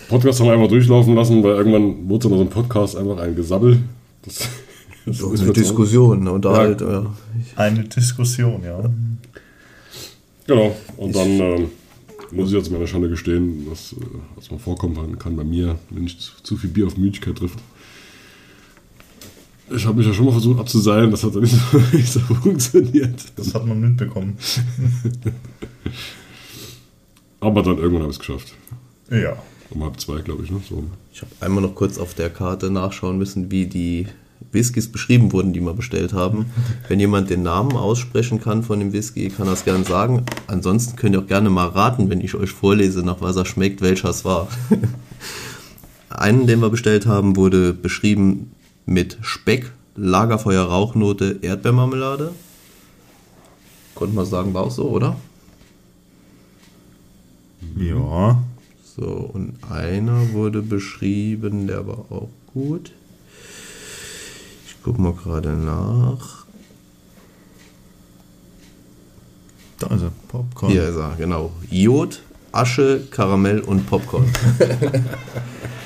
Podcast 0.07 0.39
haben 0.39 0.47
wir 0.47 0.53
einfach 0.53 0.69
durchlaufen 0.69 1.15
lassen, 1.15 1.43
weil 1.43 1.55
irgendwann 1.55 2.07
wurde 2.07 2.29
so 2.29 2.39
ein 2.39 2.49
Podcast 2.49 2.95
einfach 2.95 3.17
ein 3.17 3.35
Gesabbel. 3.35 3.79
Das, 4.23 4.39
das 5.05 5.17
So 5.17 5.33
ist 5.33 5.41
eine 5.41 5.51
Diskussion, 5.53 6.23
ne? 6.23 6.31
Unterhalt, 6.31 6.81
Ja. 6.81 6.87
ja. 7.01 7.13
eine 7.55 7.83
Diskussion, 7.83 8.63
ja. 8.63 8.89
Genau, 10.45 10.75
und 10.95 11.13
dann 11.13 11.27
ähm, 11.27 11.69
muss 12.31 12.49
ich 12.49 12.55
jetzt 12.55 12.71
meine 12.71 12.87
Schande 12.87 13.09
gestehen, 13.09 13.67
dass, 13.69 13.91
äh, 13.93 13.97
was 14.35 14.49
mal 14.49 14.59
vorkommen 14.59 15.19
kann 15.19 15.35
bei 15.35 15.43
mir, 15.43 15.77
wenn 15.89 16.05
ich 16.05 16.17
zu, 16.19 16.31
zu 16.41 16.55
viel 16.55 16.69
Bier 16.69 16.87
auf 16.87 16.95
Müdigkeit 16.95 17.35
trifft. 17.35 17.59
Ich 19.69 19.85
habe 19.85 19.97
mich 19.97 20.07
ja 20.07 20.13
schon 20.13 20.25
mal 20.25 20.31
versucht 20.31 20.59
abzuseilen, 20.59 21.11
das 21.11 21.23
hat 21.23 21.35
dann 21.35 21.41
nicht 21.41 21.55
so, 21.55 21.77
nicht 21.97 22.11
so 22.11 22.19
funktioniert. 22.19 23.21
Das 23.35 23.53
hat 23.53 23.65
man 23.65 23.79
mitbekommen. 23.79 24.37
Aber 27.39 27.61
dann 27.61 27.77
irgendwann 27.77 28.03
habe 28.03 28.11
ich 28.11 28.17
es 28.17 28.25
geschafft. 28.25 28.53
Ja. 29.11 29.37
Um 29.69 29.83
halb 29.83 29.99
zwei, 29.99 30.21
glaube 30.21 30.43
ich. 30.43 30.51
Ne? 30.51 30.61
So. 30.67 30.83
Ich 31.13 31.21
habe 31.21 31.31
einmal 31.41 31.61
noch 31.61 31.75
kurz 31.75 31.97
auf 31.97 32.13
der 32.13 32.29
Karte 32.29 32.71
nachschauen 32.71 33.17
müssen, 33.17 33.51
wie 33.51 33.67
die 33.67 34.07
Whiskys 34.51 34.91
beschrieben 34.91 35.33
wurden, 35.33 35.51
die 35.53 35.59
wir 35.59 35.73
bestellt 35.73 36.13
haben. 36.13 36.45
Wenn 36.87 36.99
jemand 36.99 37.29
den 37.29 37.43
Namen 37.43 37.75
aussprechen 37.75 38.39
kann 38.39 38.63
von 38.63 38.79
dem 38.79 38.93
Whisky, 38.93 39.29
kann 39.29 39.47
er 39.47 39.53
es 39.53 39.65
gerne 39.65 39.83
sagen. 39.83 40.23
Ansonsten 40.47 40.95
könnt 40.95 41.15
ihr 41.15 41.21
auch 41.21 41.27
gerne 41.27 41.49
mal 41.49 41.67
raten, 41.67 42.09
wenn 42.09 42.21
ich 42.21 42.35
euch 42.35 42.51
vorlese, 42.51 43.03
nach 43.03 43.21
was 43.21 43.35
er 43.35 43.45
schmeckt, 43.45 43.81
welcher 43.81 44.09
es 44.09 44.23
war. 44.23 44.47
Einen, 46.09 46.47
den 46.47 46.61
wir 46.61 46.69
bestellt 46.69 47.05
haben, 47.05 47.35
wurde 47.35 47.73
beschrieben 47.73 48.51
mit 48.87 49.17
Speck, 49.21 49.71
Lagerfeuer, 49.95 50.63
Rauchnote, 50.63 51.39
Erdbeermarmelade. 51.41 52.31
Konnte 53.93 54.15
man 54.15 54.25
sagen, 54.25 54.53
war 54.53 54.63
auch 54.63 54.71
so, 54.71 54.89
oder? 54.89 55.17
Ja. 57.75 58.41
So, 58.95 59.05
und 59.05 59.53
einer 59.69 60.31
wurde 60.31 60.61
beschrieben, 60.61 61.67
der 61.67 61.85
war 61.85 61.99
auch 62.09 62.29
gut. 62.53 62.93
Ich 64.65 64.75
guck 64.83 64.97
mal 64.97 65.13
gerade 65.13 65.55
nach. 65.55 66.45
Da 69.79 69.87
ist 69.87 70.01
er. 70.01 70.11
Popcorn. 70.29 70.71
Hier 70.71 70.87
ist 70.89 70.95
er, 70.95 71.15
genau. 71.17 71.51
Jod, 71.69 72.23
Asche, 72.51 73.05
Karamell 73.11 73.59
und 73.59 73.85
Popcorn. 73.85 74.31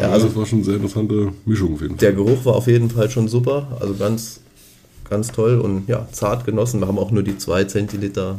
ja, 0.00 0.04
also 0.10 0.12
also 0.14 0.26
das 0.28 0.36
war 0.36 0.46
schon 0.46 0.58
eine 0.58 0.64
sehr 0.64 0.74
interessante 0.76 1.32
Mischung 1.44 1.74
auf 1.74 1.80
jeden 1.82 1.96
Fall. 1.96 1.98
der 1.98 2.12
Geruch 2.12 2.44
war 2.44 2.54
auf 2.56 2.66
jeden 2.66 2.90
Fall 2.90 3.10
schon 3.10 3.28
super. 3.28 3.76
Also 3.80 3.94
ganz, 3.94 4.40
ganz 5.08 5.28
toll 5.32 5.60
und 5.60 5.88
ja, 5.88 6.06
zart 6.12 6.44
genossen. 6.44 6.80
Wir 6.80 6.88
haben 6.88 6.98
auch 6.98 7.10
nur 7.10 7.22
die 7.22 7.36
2 7.38 7.64
Zentiliter 7.64 8.38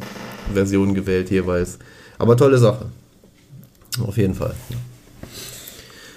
Version 0.53 0.93
gewählt 0.93 1.29
jeweils. 1.31 1.79
Aber 2.17 2.35
tolle 2.37 2.57
Sache. 2.57 2.87
Auf 4.05 4.17
jeden 4.17 4.33
Fall. 4.33 4.55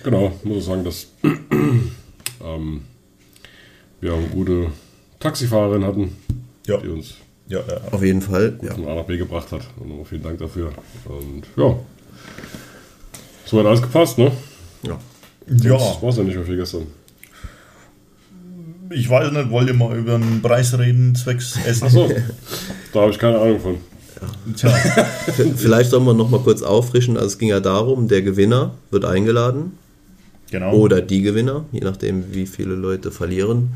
Genau, 0.05 0.33
muss 0.45 0.59
ich 0.59 0.65
sagen, 0.65 0.85
dass 0.85 1.09
ähm, 2.43 2.83
wir 4.01 4.15
eine 4.15 4.29
gute 4.29 4.69
Taxifahrerin 5.19 5.85
hatten, 5.85 6.17
Ja. 6.67 6.79
die 6.79 6.89
uns 6.89 7.15
Ja, 7.49 7.61
ja. 7.61 7.81
Auf 7.93 8.03
jeden 8.03 8.23
Fall. 8.23 8.59
Ja. 8.63 8.75
von 8.75 8.87
A 8.89 8.95
nach 8.95 9.05
B 9.05 9.17
gebracht 9.17 9.51
hat. 9.53 9.63
Und 9.81 10.05
vielen 10.07 10.23
Dank 10.23 10.39
dafür. 10.39 10.73
Und 11.07 11.43
ja, 11.57 11.77
so 13.45 13.59
hat 13.59 13.67
alles 13.67 13.83
gepasst, 13.83 14.19
ne? 14.19 14.33
ja. 14.83 14.99
Ja. 15.47 15.73
Das 15.73 16.03
war 16.03 16.09
es 16.09 16.17
ja 16.17 16.23
nicht 16.23 16.37
mehr 16.37 16.45
viel 16.45 16.57
gestern. 16.57 16.87
Ich 18.91 19.11
weiß 19.11 19.33
nicht, 19.33 19.51
wollt 19.51 19.69
ihr 19.69 19.75
mal 19.75 19.97
über 19.97 20.19
den 20.19 20.41
Preis 20.43 20.79
reden, 20.79 21.15
zwecks 21.15 21.59
Essen? 21.67 21.87
Achso, 21.87 22.09
da 22.93 23.01
habe 23.01 23.11
ich 23.11 23.19
keine 23.19 23.39
Ahnung 23.39 23.61
von. 23.61 23.79
Tja, 24.57 24.71
Vielleicht 25.57 25.91
sollen 25.91 26.05
wir 26.05 26.15
noch 26.15 26.31
mal 26.31 26.41
kurz 26.41 26.63
auffrischen. 26.63 27.17
Also 27.17 27.29
es 27.29 27.39
ging 27.39 27.49
ja 27.49 27.61
darum, 27.61 28.09
der 28.09 28.23
Gewinner 28.23 28.75
wird 28.91 29.05
eingeladen 29.05 29.73
genau. 30.51 30.73
oder 30.73 31.03
die 31.03 31.23
Gewinner, 31.23 31.65
je 31.73 31.81
nachdem, 31.81 32.33
wie 32.33 32.47
viele 32.47 32.75
Leute 32.75 33.11
verlieren. 33.11 33.75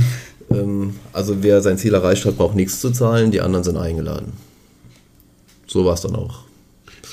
ähm, 0.50 0.96
also 1.12 1.42
wer 1.42 1.62
sein 1.62 1.78
Ziel 1.78 1.94
erreicht 1.94 2.24
hat, 2.24 2.36
braucht 2.36 2.56
nichts 2.56 2.80
zu 2.80 2.90
zahlen, 2.90 3.30
die 3.30 3.40
anderen 3.40 3.64
sind 3.64 3.76
eingeladen. 3.76 4.32
So 5.66 5.84
war 5.84 5.94
es 5.94 6.00
dann 6.00 6.16
auch. 6.16 6.47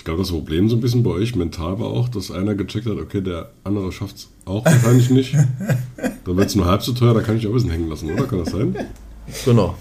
Ich 0.06 0.08
glaube, 0.08 0.22
das 0.22 0.30
Problem 0.30 0.70
so 0.70 0.76
ein 0.76 0.82
bisschen 0.82 1.02
bei 1.02 1.10
euch 1.10 1.36
mental 1.36 1.80
war 1.80 1.88
auch, 1.88 2.08
dass 2.10 2.30
einer 2.30 2.54
gecheckt 2.54 2.86
hat, 2.86 3.00
okay, 3.00 3.22
der 3.22 3.50
andere 3.64 3.92
schafft 3.92 4.18
es 4.18 4.30
auch 4.46 4.64
wahrscheinlich 4.64 5.10
nicht. 5.10 5.34
Dann 5.34 6.38
wird 6.38 6.48
es 6.48 6.54
nur 6.54 6.68
halb 6.68 6.84
so 6.84 6.94
teuer, 6.94 7.16
da 7.16 7.22
kann 7.22 7.38
ich 7.38 7.48
auch 7.48 7.50
ein 7.50 7.54
bisschen 7.56 7.72
hängen 7.72 7.90
lassen, 7.90 8.12
oder? 8.12 8.28
Kann 8.28 8.38
das 8.38 8.52
sein? 8.52 8.76
Genau. 9.46 9.76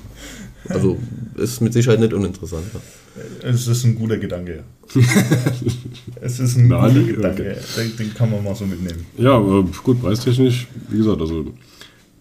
Also 0.66 0.96
ist 1.36 1.60
mit 1.60 1.74
Sicherheit 1.74 2.00
nicht 2.00 2.14
uninteressant. 2.14 2.64
Ja. 2.72 3.50
Es 3.50 3.68
ist 3.68 3.84
ein 3.84 3.96
guter 3.96 4.16
Gedanke. 4.16 4.64
es 6.22 6.40
ist 6.40 6.56
ein 6.56 6.68
Na, 6.68 6.88
guter 6.88 7.00
okay. 7.00 7.12
Gedanke. 7.12 7.56
Den, 7.76 7.96
den 7.98 8.14
kann 8.14 8.30
man 8.30 8.42
mal 8.42 8.54
so 8.54 8.64
mitnehmen. 8.64 9.04
Ja, 9.18 9.32
aber 9.32 9.68
gut, 9.82 10.00
preistechnisch, 10.00 10.68
wie 10.88 10.96
gesagt, 10.96 11.20
also 11.20 11.52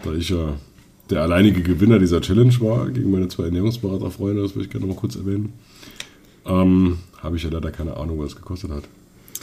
da 0.04 0.12
ich 0.12 0.28
ja 0.28 0.58
der 1.10 1.22
alleinige 1.22 1.64
Gewinner 1.64 2.00
dieser 2.00 2.20
Challenge 2.20 2.60
war, 2.60 2.90
gegen 2.90 3.12
meine 3.12 3.30
zwei 3.30 3.46
Ernährungsberaterfreunde, 3.46 4.42
das 4.42 4.56
würde 4.56 4.66
ich 4.66 4.72
gerne 4.72 4.88
noch 4.88 4.96
mal 4.96 5.00
kurz 5.00 5.16
erwähnen, 5.16 5.54
ähm, 6.46 7.00
habe 7.22 7.38
ich 7.38 7.44
ja 7.44 7.50
leider 7.50 7.72
keine 7.72 7.96
Ahnung, 7.98 8.20
was 8.20 8.32
es 8.32 8.36
gekostet 8.36 8.72
hat. 8.72 8.84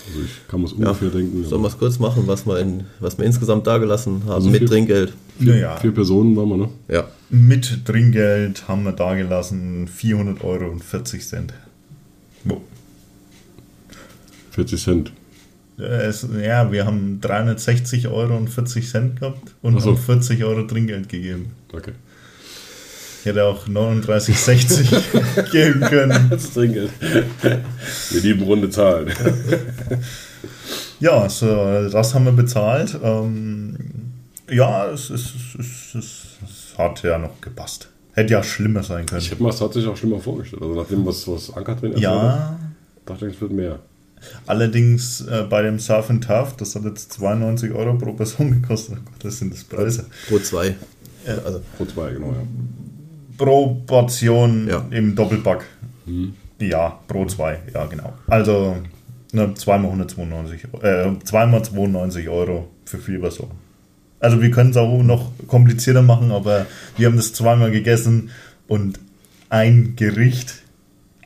Also 0.06 0.20
ich 0.24 0.48
kann 0.48 0.60
mir 0.60 0.66
es 0.66 0.72
ungefähr 0.72 1.10
denken. 1.10 1.44
Sollen 1.44 1.62
wir 1.62 1.68
es 1.68 1.78
kurz 1.78 1.98
machen, 1.98 2.22
was 2.26 2.46
wir, 2.46 2.58
in, 2.58 2.84
was 3.00 3.18
wir 3.18 3.24
insgesamt 3.26 3.66
dagelassen 3.66 4.22
haben 4.24 4.32
Also 4.32 4.48
mit 4.50 4.60
viel- 4.60 4.68
Trinkgeld? 4.68 5.12
Naja, 5.38 5.76
Vier 5.78 5.92
Personen 5.92 6.36
waren 6.36 6.48
wir, 6.50 6.56
ne? 6.58 6.68
Ja. 6.88 7.08
mit 7.30 7.84
Trinkgeld 7.86 8.66
haben 8.68 8.84
wir 8.84 8.92
da 8.92 9.14
gelassen 9.14 9.88
400 9.88 10.42
Euro 10.44 10.70
und 10.70 10.82
40 10.84 11.26
Cent. 11.26 11.54
Wo? 12.44 12.60
40 14.52 14.82
Cent. 14.82 15.12
Äh, 15.78 15.82
Es, 15.82 16.26
ja, 16.42 16.70
wir 16.72 16.84
haben 16.86 17.20
360 17.20 18.08
Euro 18.08 18.36
und 18.36 18.48
40 18.48 18.88
Cent 18.88 19.20
gehabt 19.20 19.54
und 19.62 19.80
so. 19.80 19.90
haben 19.90 19.96
40 19.98 20.44
Euro 20.44 20.62
Trinkgeld 20.64 21.08
gegeben. 21.08 21.52
Okay. 21.72 21.92
Ich 23.20 23.26
hätte 23.26 23.44
auch 23.44 23.66
39,60 23.68 25.50
geben 25.52 25.80
können. 25.80 26.28
Das 26.30 26.52
Trinkgeld. 26.54 26.90
Wir 28.10 28.20
lieben 28.20 28.42
runde 28.42 28.70
Zahlen. 28.70 29.10
Ja, 31.00 31.28
so, 31.28 31.46
das 31.90 32.14
haben 32.14 32.24
wir 32.26 32.32
bezahlt. 32.32 32.98
Ähm, 33.02 33.76
ja, 34.50 34.86
es, 34.90 35.10
es, 35.10 35.32
es, 35.58 35.94
es, 35.94 36.26
es 36.42 36.78
hat 36.78 37.02
ja 37.02 37.18
noch 37.18 37.40
gepasst. 37.40 37.88
Hätte 38.12 38.32
ja 38.34 38.42
schlimmer 38.42 38.82
sein 38.82 39.06
können. 39.06 39.20
Ich 39.20 39.30
hätte 39.30 39.42
mir 39.42 39.48
das 39.50 39.58
tatsächlich 39.58 39.90
auch 39.90 39.96
schlimmer 39.96 40.18
vorgestellt. 40.20 40.62
Also 40.62 40.74
nachdem, 40.74 41.06
was, 41.06 41.26
was 41.28 41.50
Anker 41.54 41.76
drin 41.76 41.92
erzählt 41.92 42.06
hat, 42.10 42.24
Ja, 42.24 42.58
dachte 43.06 43.28
ich, 43.28 43.34
es 43.34 43.40
wird 43.40 43.52
mehr. 43.52 43.78
allerdings 44.46 45.22
äh, 45.22 45.44
bei 45.48 45.62
dem 45.62 45.78
Surf 45.78 46.10
and 46.10 46.24
Turf, 46.24 46.56
das 46.56 46.74
hat 46.74 46.84
jetzt 46.84 47.12
92 47.12 47.72
Euro 47.72 47.96
pro 47.96 48.12
Person 48.12 48.60
gekostet. 48.60 48.96
Oh 48.98 49.02
Gott, 49.10 49.24
das 49.24 49.38
sind 49.38 49.52
das 49.54 49.64
Preise. 49.64 50.06
Pro 50.28 50.38
zwei. 50.38 50.74
Also, 51.44 51.60
Pro 51.76 51.84
zwei, 51.86 52.12
genau, 52.12 52.32
ja. 52.32 52.42
Pro 53.40 53.74
Portion 53.86 54.68
Ja. 54.68 54.84
im 54.90 55.14
Doppelpack. 55.16 55.64
Ja, 56.58 56.98
pro 57.08 57.24
zwei, 57.24 57.58
ja 57.72 57.86
genau. 57.86 58.12
Also 58.26 58.76
ne, 59.32 59.54
zweimal 59.54 59.86
192, 59.92 60.64
äh, 60.82 61.06
zweimal 61.24 61.64
92 61.64 62.28
Euro 62.28 62.68
für 62.84 62.98
vier 62.98 63.18
Personen. 63.20 63.52
Also 64.18 64.42
wir 64.42 64.50
können 64.50 64.70
es 64.72 64.76
auch 64.76 65.02
noch 65.02 65.30
komplizierter 65.46 66.02
machen, 66.02 66.32
aber 66.32 66.66
wir 66.98 67.06
haben 67.06 67.16
das 67.16 67.32
zweimal 67.32 67.70
gegessen 67.70 68.28
und 68.68 69.00
ein 69.48 69.94
Gericht, 69.96 70.56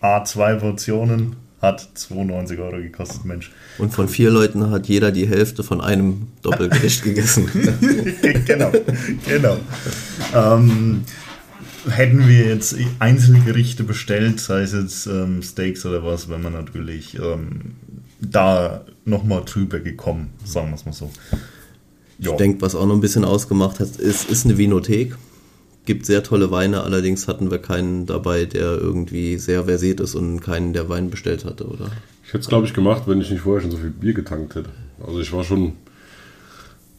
A2 0.00 0.55
Portionen, 0.61 1.35
hat 1.61 1.88
92 1.94 2.59
Euro 2.61 2.77
gekostet, 2.77 3.24
Mensch. 3.24 3.50
und 3.79 3.92
von 3.92 4.07
vier 4.07 4.31
Leuten 4.31 4.70
hat 4.70 4.87
jeder 4.87 5.11
die 5.11 5.27
Hälfte 5.27 5.64
von 5.64 5.81
einem 5.81 6.29
Doppelgericht 6.42 7.03
gegessen. 7.05 7.48
genau, 8.46 8.70
genau. 9.27 9.57
Ähm, 10.35 11.03
hätten 11.88 12.27
wir 12.29 12.47
jetzt 12.47 12.77
Einzelgerichte 12.99 13.85
bestellt, 13.85 14.40
sei 14.40 14.62
es 14.62 14.73
jetzt 14.73 15.07
ähm, 15.07 15.42
Steaks 15.42 15.85
oder 15.87 16.05
was, 16.05 16.29
wären 16.29 16.42
wir 16.42 16.51
natürlich 16.51 17.18
ähm, 17.18 17.73
da 18.20 18.85
nochmal 19.05 19.42
drüber 19.44 19.81
gekommen, 19.81 20.31
sagen 20.44 20.68
wir 20.70 20.77
es 20.77 20.87
mal 20.87 20.92
so. 20.92 21.11
Ich 22.18 22.27
Ja. 22.27 22.37
denke, 22.37 22.62
was 22.62 22.75
auch 22.75 22.87
noch 22.87 22.94
ein 22.94 23.01
bisschen 23.01 23.25
ausgemacht 23.25 23.81
hat, 23.81 23.97
ist, 23.97 24.31
ist 24.31 24.44
eine 24.44 24.57
Vinothek. 24.57 25.16
Gibt 25.85 26.07
sehr 26.07 26.23
tolle 26.23 26.51
Weine, 26.51 26.83
allerdings 26.83 27.29
hatten 27.29 27.51
wir 27.51 27.59
keinen 27.59 28.07
dabei, 28.07 28.47
der 28.47 28.79
irgendwie 28.79 29.37
sehr 29.37 29.64
versiert 29.64 30.01
ist 30.01 30.14
und 30.14 30.40
keinen, 30.40 30.73
der 30.73 30.88
Wein 30.88 31.11
bestellt 31.11 31.44
hatte, 31.44 31.66
oder? 31.66 31.90
Ich 32.23 32.29
hätte 32.29 32.38
es, 32.38 32.49
glaube 32.49 32.66
ich, 32.66 32.73
gemacht, 32.73 33.03
wenn 33.07 33.20
ich 33.20 33.31
nicht 33.31 33.42
vorher 33.42 33.61
schon 33.61 33.70
so 33.70 33.77
viel 33.77 33.90
Bier 33.90 34.14
getankt 34.14 34.55
hätte. 34.55 34.70
Also 35.07 35.20
ich 35.20 35.31
war 35.35 35.44
schon, 35.44 35.75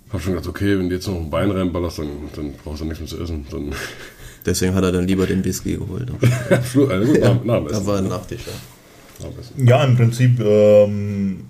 habe 0.09 0.21
schon 0.21 0.33
gedacht, 0.33 0.47
okay, 0.47 0.77
wenn 0.77 0.89
du 0.89 0.95
jetzt 0.95 1.07
noch 1.07 1.15
einen 1.15 1.31
Wein 1.31 1.49
reinballerst, 1.49 1.97
dann, 1.97 2.09
dann 2.35 2.53
brauchst 2.63 2.81
du 2.81 2.85
nichts 2.85 2.99
mehr 2.99 3.07
zu 3.09 3.19
essen. 3.23 3.45
Dann 3.49 3.71
Deswegen 4.45 4.75
hat 4.75 4.83
er 4.83 4.91
dann 4.91 5.07
lieber 5.07 5.25
den 5.25 5.43
Whisky 5.43 5.77
geholt. 5.77 6.11
Also 6.49 6.85
gut, 6.85 7.19
nach, 7.21 7.43
nach 7.43 7.57
dem 7.57 7.67
Da 7.67 7.71
Essen. 7.71 7.87
war 7.87 7.97
ein 7.97 8.07
Nachtisch, 8.07 8.41
ja. 9.57 9.83
Im 9.83 9.95
Prinzip, 9.95 10.39
ähm, 10.41 11.45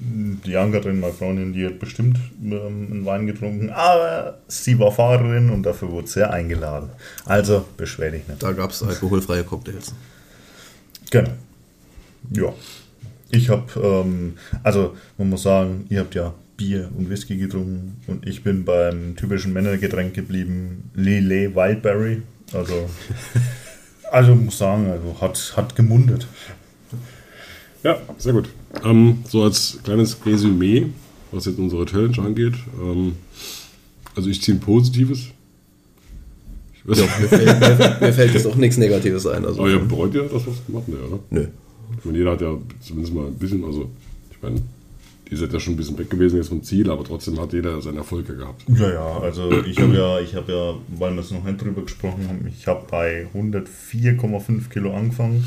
die 0.00 0.56
Angerin, 0.56 1.00
meine 1.00 1.12
Freundin, 1.12 1.52
die 1.52 1.66
hat 1.66 1.78
bestimmt 1.78 2.18
ähm, 2.42 2.88
einen 2.90 3.04
Wein 3.04 3.26
getrunken, 3.26 3.70
aber 3.70 4.38
sie 4.46 4.78
war 4.78 4.92
Fahrerin 4.92 5.50
und 5.50 5.64
dafür 5.64 5.90
wurde 5.90 6.06
sie 6.06 6.28
eingeladen. 6.28 6.90
Also 7.24 7.64
beschwer 7.76 8.10
dich 8.12 8.28
nicht. 8.28 8.42
Da 8.42 8.52
gab 8.52 8.70
es 8.70 8.82
alkoholfreie 8.82 9.42
Cocktails. 9.42 9.92
Genau. 11.10 11.30
Ja. 12.30 12.52
Ich 13.30 13.48
habe, 13.48 13.64
ähm, 13.82 14.34
also 14.62 14.94
man 15.16 15.30
muss 15.30 15.42
sagen, 15.42 15.86
ihr 15.88 16.00
habt 16.00 16.14
ja 16.14 16.32
Bier 16.58 16.90
und 16.98 17.08
Whisky 17.08 17.36
getrunken 17.36 17.96
und 18.08 18.26
ich 18.26 18.42
bin 18.42 18.64
beim 18.64 19.16
typischen 19.16 19.54
Männergetränk 19.54 20.12
geblieben, 20.12 20.90
Lillet 20.94 21.54
Wildberry. 21.54 22.22
Also, 22.52 22.90
also 24.10 24.34
muss 24.34 24.58
sagen, 24.58 24.90
also 24.90 25.16
hat, 25.20 25.54
hat 25.56 25.76
gemundet. 25.76 26.26
Ja, 27.84 27.96
sehr 28.18 28.32
gut. 28.32 28.48
Ähm, 28.84 29.24
so 29.28 29.44
als 29.44 29.78
kleines 29.84 30.18
Resümee, 30.26 30.88
was 31.30 31.46
jetzt 31.46 31.58
unsere 31.58 31.86
Challenge 31.86 32.18
angeht. 32.18 32.54
Ähm, 32.82 33.14
also 34.16 34.28
ich 34.28 34.42
ziehe 34.42 34.56
ein 34.56 34.60
positives. 34.60 35.28
Ich 36.74 36.88
weiß, 36.88 36.98
Ja, 36.98 37.04
mir, 37.20 37.28
fällt, 37.28 37.60
mir, 37.60 37.98
mir 38.00 38.12
fällt 38.12 38.34
jetzt 38.34 38.46
auch 38.46 38.56
nichts 38.56 38.78
Negatives 38.78 39.26
ein. 39.26 39.44
Also, 39.44 39.60
aber 39.60 39.70
ihr 39.70 39.78
bereut 39.78 40.12
ja 40.12 40.22
das, 40.22 40.44
was 40.44 40.66
gemacht 40.66 40.84
habt, 40.88 41.12
oder? 41.12 41.20
Nö. 41.30 41.46
Ich 41.98 42.04
meine, 42.04 42.18
jeder 42.18 42.32
hat 42.32 42.40
ja 42.40 42.58
zumindest 42.80 43.14
mal 43.14 43.26
ein 43.26 43.34
bisschen, 43.34 43.64
also 43.64 43.88
ich 44.32 44.42
meine, 44.42 44.60
ihr 45.30 45.36
seid 45.36 45.52
ja 45.52 45.60
schon 45.60 45.74
ein 45.74 45.76
bisschen 45.76 45.98
weg 45.98 46.10
gewesen 46.10 46.36
jetzt 46.36 46.48
vom 46.48 46.62
Ziel, 46.62 46.90
aber 46.90 47.04
trotzdem 47.04 47.38
hat 47.40 47.52
jeder 47.52 47.80
seine 47.82 47.98
Erfolge 47.98 48.36
gehabt. 48.36 48.64
Ja, 48.68 48.92
ja, 48.92 49.18
also 49.18 49.50
ich 49.62 49.80
habe 49.80 49.94
ja, 49.94 50.20
ich 50.20 50.34
habe 50.34 50.52
ja, 50.52 50.74
weil 50.98 51.14
wir 51.14 51.20
es 51.20 51.30
noch 51.30 51.44
nicht 51.44 51.60
drüber 51.60 51.82
gesprochen 51.82 52.26
haben, 52.28 52.46
ich 52.46 52.66
habe 52.66 52.86
bei 52.90 53.26
104,5 53.34 54.68
Kilo 54.70 54.94
angefangen 54.94 55.44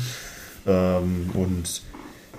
ähm, 0.66 1.30
und 1.34 1.82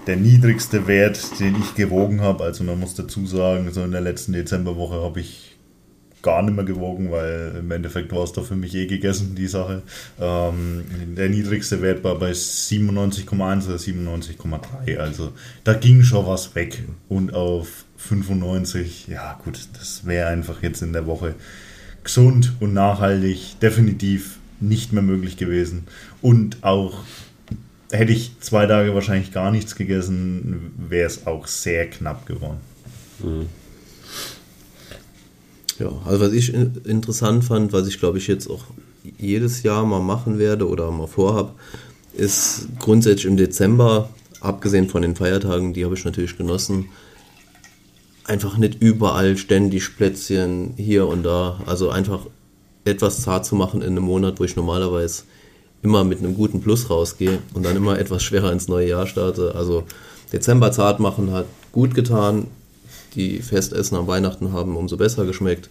der 0.08 0.18
niedrigste 0.18 0.88
Wert, 0.88 1.40
den 1.40 1.56
ich 1.62 1.76
gewogen 1.76 2.22
habe, 2.22 2.44
also 2.44 2.64
man 2.64 2.80
muss 2.80 2.96
dazu 2.96 3.26
sagen, 3.26 3.72
so 3.72 3.84
in 3.84 3.92
der 3.92 4.02
letzten 4.02 4.34
Dezemberwoche 4.34 5.02
habe 5.02 5.20
ich 5.20 5.53
gar 6.24 6.42
nicht 6.42 6.56
mehr 6.56 6.66
gewogen, 6.66 7.12
weil 7.12 7.58
im 7.60 7.70
Endeffekt 7.70 8.12
war 8.12 8.24
es 8.24 8.32
da 8.32 8.42
für 8.42 8.56
mich 8.56 8.74
eh 8.74 8.88
gegessen, 8.88 9.36
die 9.36 9.48
Sache. 9.48 9.84
Ähm, 10.20 10.84
der 11.16 11.30
niedrigste 11.30 11.82
Wert 11.82 12.04
war 12.04 12.18
bei 12.18 12.32
97,1 12.32 13.68
oder 13.68 13.76
97,3, 13.76 14.98
also 14.98 15.34
da 15.64 15.74
ging 15.74 16.02
schon 16.02 16.26
was 16.26 16.56
weg. 16.56 16.84
Und 17.10 17.36
auf 17.36 17.86
95, 17.98 19.08
ja 19.08 19.40
gut, 19.44 19.60
das 19.74 20.06
wäre 20.06 20.30
einfach 20.30 20.64
jetzt 20.64 20.82
in 20.82 20.94
der 20.94 21.06
Woche 21.06 21.36
gesund 22.04 22.54
und 22.60 22.74
nachhaltig 22.74 23.60
definitiv 23.62 24.40
nicht 24.60 24.94
mehr 24.94 25.04
möglich 25.04 25.38
gewesen. 25.38 25.84
Und 26.22 26.64
auch 26.64 27.04
hätte 27.92 28.14
ich 28.14 28.40
zwei 28.40 28.66
Tage 28.66 28.96
wahrscheinlich 28.96 29.32
gar 29.32 29.52
nichts 29.52 29.76
gegessen, 29.76 30.72
wäre 30.78 31.08
es 31.08 31.28
auch 31.28 31.48
sehr 31.48 31.90
knapp 31.90 32.26
geworden. 32.26 32.60
Ja, 35.84 35.92
also 36.06 36.22
was 36.22 36.32
ich 36.32 36.54
in- 36.54 36.80
interessant 36.86 37.44
fand, 37.44 37.74
was 37.74 37.88
ich 37.88 38.00
glaube 38.00 38.18
ich 38.18 38.28
jetzt 38.28 38.50
auch 38.50 38.64
jedes 39.18 39.64
Jahr 39.64 39.86
mal 39.86 40.00
machen 40.00 40.40
werde 40.40 40.70
oder 40.70 40.90
mal 40.92 41.08
vorhab, 41.08 41.56
ist 42.14 42.70
grundsätzlich 42.80 43.26
im 43.26 43.36
Dezember, 43.36 44.10
abgesehen 44.40 44.88
von 44.88 45.02
den 45.02 45.18
Feiertagen, 45.18 45.74
die 45.74 45.84
habe 45.84 45.96
ich 45.96 46.06
natürlich 46.06 46.38
genossen, 46.38 46.86
einfach 48.24 48.58
nicht 48.58 48.82
überall 48.82 49.36
ständig 49.36 49.98
Plätzchen 49.98 50.74
hier 50.78 51.06
und 51.06 51.24
da. 51.24 51.60
Also 51.66 51.90
einfach 51.90 52.28
etwas 52.86 53.22
zart 53.22 53.46
zu 53.46 53.56
machen 53.56 53.82
in 53.82 53.90
einem 53.90 54.06
Monat, 54.06 54.40
wo 54.40 54.46
ich 54.46 54.56
normalerweise 54.56 55.24
immer 55.82 56.06
mit 56.06 56.20
einem 56.20 56.36
guten 56.36 56.62
Plus 56.62 56.90
rausgehe 56.90 57.40
und 57.54 57.66
dann 57.66 57.76
immer 57.76 58.00
etwas 58.00 58.24
schwerer 58.24 58.54
ins 58.54 58.70
neue 58.70 58.88
Jahr 58.88 59.06
starte. 59.08 59.54
Also 59.56 59.84
Dezember 60.32 60.72
zart 60.72 61.02
machen 61.02 61.34
hat 61.34 61.46
gut 61.74 61.94
getan. 61.94 62.48
Die 63.16 63.40
Festessen 63.42 63.98
am 63.98 64.08
Weihnachten 64.08 64.52
haben 64.54 64.76
umso 64.76 64.98
besser 64.98 65.26
geschmeckt. 65.26 65.70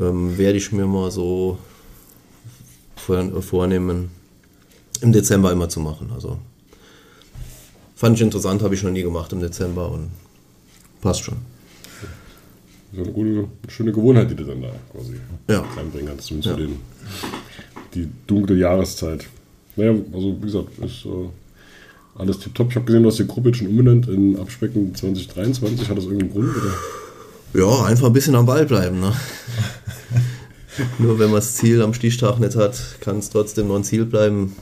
Ähm, 0.00 0.36
werde 0.36 0.58
ich 0.58 0.72
mir 0.72 0.86
mal 0.86 1.10
so 1.10 1.58
vor, 2.96 3.42
vornehmen, 3.42 4.10
im 5.00 5.12
Dezember 5.12 5.52
immer 5.52 5.68
zu 5.68 5.80
machen. 5.80 6.10
Also 6.14 6.38
fand 7.94 8.16
ich 8.16 8.22
interessant, 8.22 8.62
habe 8.62 8.74
ich 8.74 8.82
noch 8.82 8.90
nie 8.90 9.02
gemacht 9.02 9.32
im 9.32 9.40
Dezember 9.40 9.90
und 9.90 10.10
passt 11.00 11.22
schon. 11.22 11.36
Das 12.92 13.00
ist 13.00 13.04
eine 13.06 13.12
gute, 13.12 13.48
schöne 13.68 13.92
Gewohnheit, 13.92 14.30
die 14.30 14.34
du 14.34 14.44
dann 14.44 14.62
da 14.62 14.70
quasi 14.92 15.14
Ja. 15.48 15.60
reinbringen 15.76 16.08
kannst, 16.08 16.26
zumindest 16.26 16.50
Ja. 16.50 16.56
für 16.56 16.62
den, 16.68 16.76
die 17.94 18.08
dunkle 18.26 18.56
Jahreszeit. 18.56 19.26
Naja, 19.76 19.94
also 20.12 20.36
wie 20.40 20.46
gesagt, 20.46 20.78
ist 20.78 21.04
äh, 21.04 21.28
alles 22.18 22.38
tipptopp. 22.38 22.70
Ich 22.70 22.76
habe 22.76 22.86
gesehen, 22.86 23.02
du 23.02 23.10
hast 23.10 23.18
die 23.18 23.26
Gruppe 23.26 23.48
jetzt 23.48 23.58
schon 23.58 23.68
umbenannt 23.68 24.08
in 24.08 24.38
Abspecken 24.38 24.94
2023. 24.94 25.88
Hat 25.88 25.96
das 25.96 26.04
irgendeinen 26.04 26.32
Grund? 26.32 26.50
Oder? 26.56 26.74
Ja, 27.60 27.84
einfach 27.84 28.06
ein 28.06 28.12
bisschen 28.12 28.34
am 28.34 28.46
Ball 28.46 28.66
bleiben. 28.66 29.00
Ne? 29.00 29.12
Nur 30.98 31.18
wenn 31.18 31.26
man 31.26 31.36
das 31.36 31.54
Ziel 31.56 31.82
am 31.82 31.94
Stichtag 31.94 32.38
nicht 32.38 32.56
hat, 32.56 32.78
kann 33.00 33.18
es 33.18 33.30
trotzdem 33.30 33.68
noch 33.68 33.76
ein 33.76 33.84
Ziel 33.84 34.04
bleiben. 34.04 34.54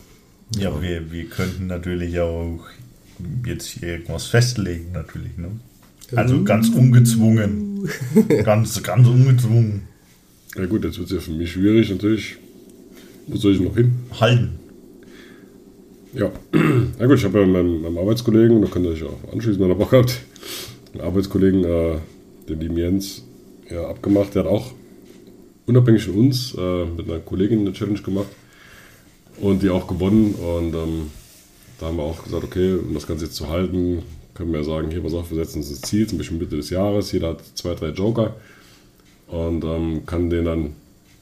Ja, 0.56 0.80
wir, 0.80 1.10
wir 1.10 1.24
könnten 1.28 1.66
natürlich 1.66 2.18
auch 2.20 2.60
jetzt 3.46 3.66
hier 3.66 3.88
irgendwas 3.88 4.26
festlegen, 4.26 4.92
natürlich. 4.92 5.36
Ne? 5.36 5.48
Also 6.14 6.44
ganz 6.44 6.68
ungezwungen. 6.68 7.88
ganz, 8.44 8.82
ganz 8.82 9.08
ungezwungen. 9.08 9.82
Ja 10.56 10.66
gut, 10.66 10.84
jetzt 10.84 10.98
wird 10.98 11.10
es 11.10 11.14
ja 11.14 11.20
für 11.20 11.32
mich 11.32 11.52
schwierig 11.52 11.90
natürlich. 11.90 12.36
Wo 13.26 13.36
soll 13.36 13.54
ich 13.54 13.60
noch 13.60 13.74
hin? 13.74 13.92
Halten. 14.20 14.60
Ja, 16.14 16.30
na 16.98 17.06
gut, 17.06 17.18
ich 17.18 17.24
habe 17.24 17.40
ja 17.40 17.46
meinen, 17.46 17.82
meinen 17.82 17.98
Arbeitskollegen, 17.98 18.62
da 18.62 18.68
könnt 18.68 18.86
ihr 18.86 18.92
euch 18.92 19.02
auch 19.02 19.32
anschließen, 19.32 19.60
wenn 19.60 19.68
ihr 19.68 19.74
Bock 19.74 19.92
habt, 19.92 20.20
einen 20.92 21.02
Arbeitskollegen, 21.02 21.64
äh, 21.64 21.96
den 22.48 22.60
lieben 22.60 22.76
Jens, 22.76 23.24
ja, 23.68 23.88
abgemacht. 23.88 24.34
Der 24.34 24.44
hat 24.44 24.50
auch 24.50 24.72
unabhängig 25.66 26.04
von 26.04 26.14
uns 26.14 26.54
äh, 26.56 26.84
mit 26.84 27.08
einer 27.08 27.18
Kollegin 27.18 27.60
eine 27.60 27.72
Challenge 27.72 28.00
gemacht 28.00 28.28
und 29.40 29.62
die 29.62 29.70
auch 29.70 29.88
gewonnen. 29.88 30.34
Und 30.34 30.74
ähm, 30.74 31.10
Da 31.80 31.86
haben 31.86 31.96
wir 31.96 32.04
auch 32.04 32.22
gesagt, 32.22 32.44
okay, 32.44 32.74
um 32.74 32.94
das 32.94 33.06
Ganze 33.06 33.24
jetzt 33.24 33.34
zu 33.34 33.48
halten, 33.48 34.02
können 34.34 34.52
wir 34.52 34.62
sagen, 34.62 34.90
hier, 34.90 35.02
pass 35.02 35.14
auf, 35.14 35.30
wir 35.30 35.36
setzen 35.36 35.58
uns 35.58 35.70
das 35.70 35.80
Ziel, 35.80 36.06
zum 36.06 36.18
Beispiel 36.18 36.38
Mitte 36.38 36.56
des 36.56 36.70
Jahres, 36.70 37.10
jeder 37.10 37.30
hat 37.30 37.42
zwei, 37.54 37.74
drei 37.74 37.88
Joker 37.88 38.36
und 39.26 39.64
ähm, 39.64 40.06
kann 40.06 40.30
den 40.30 40.44
dann, 40.44 40.74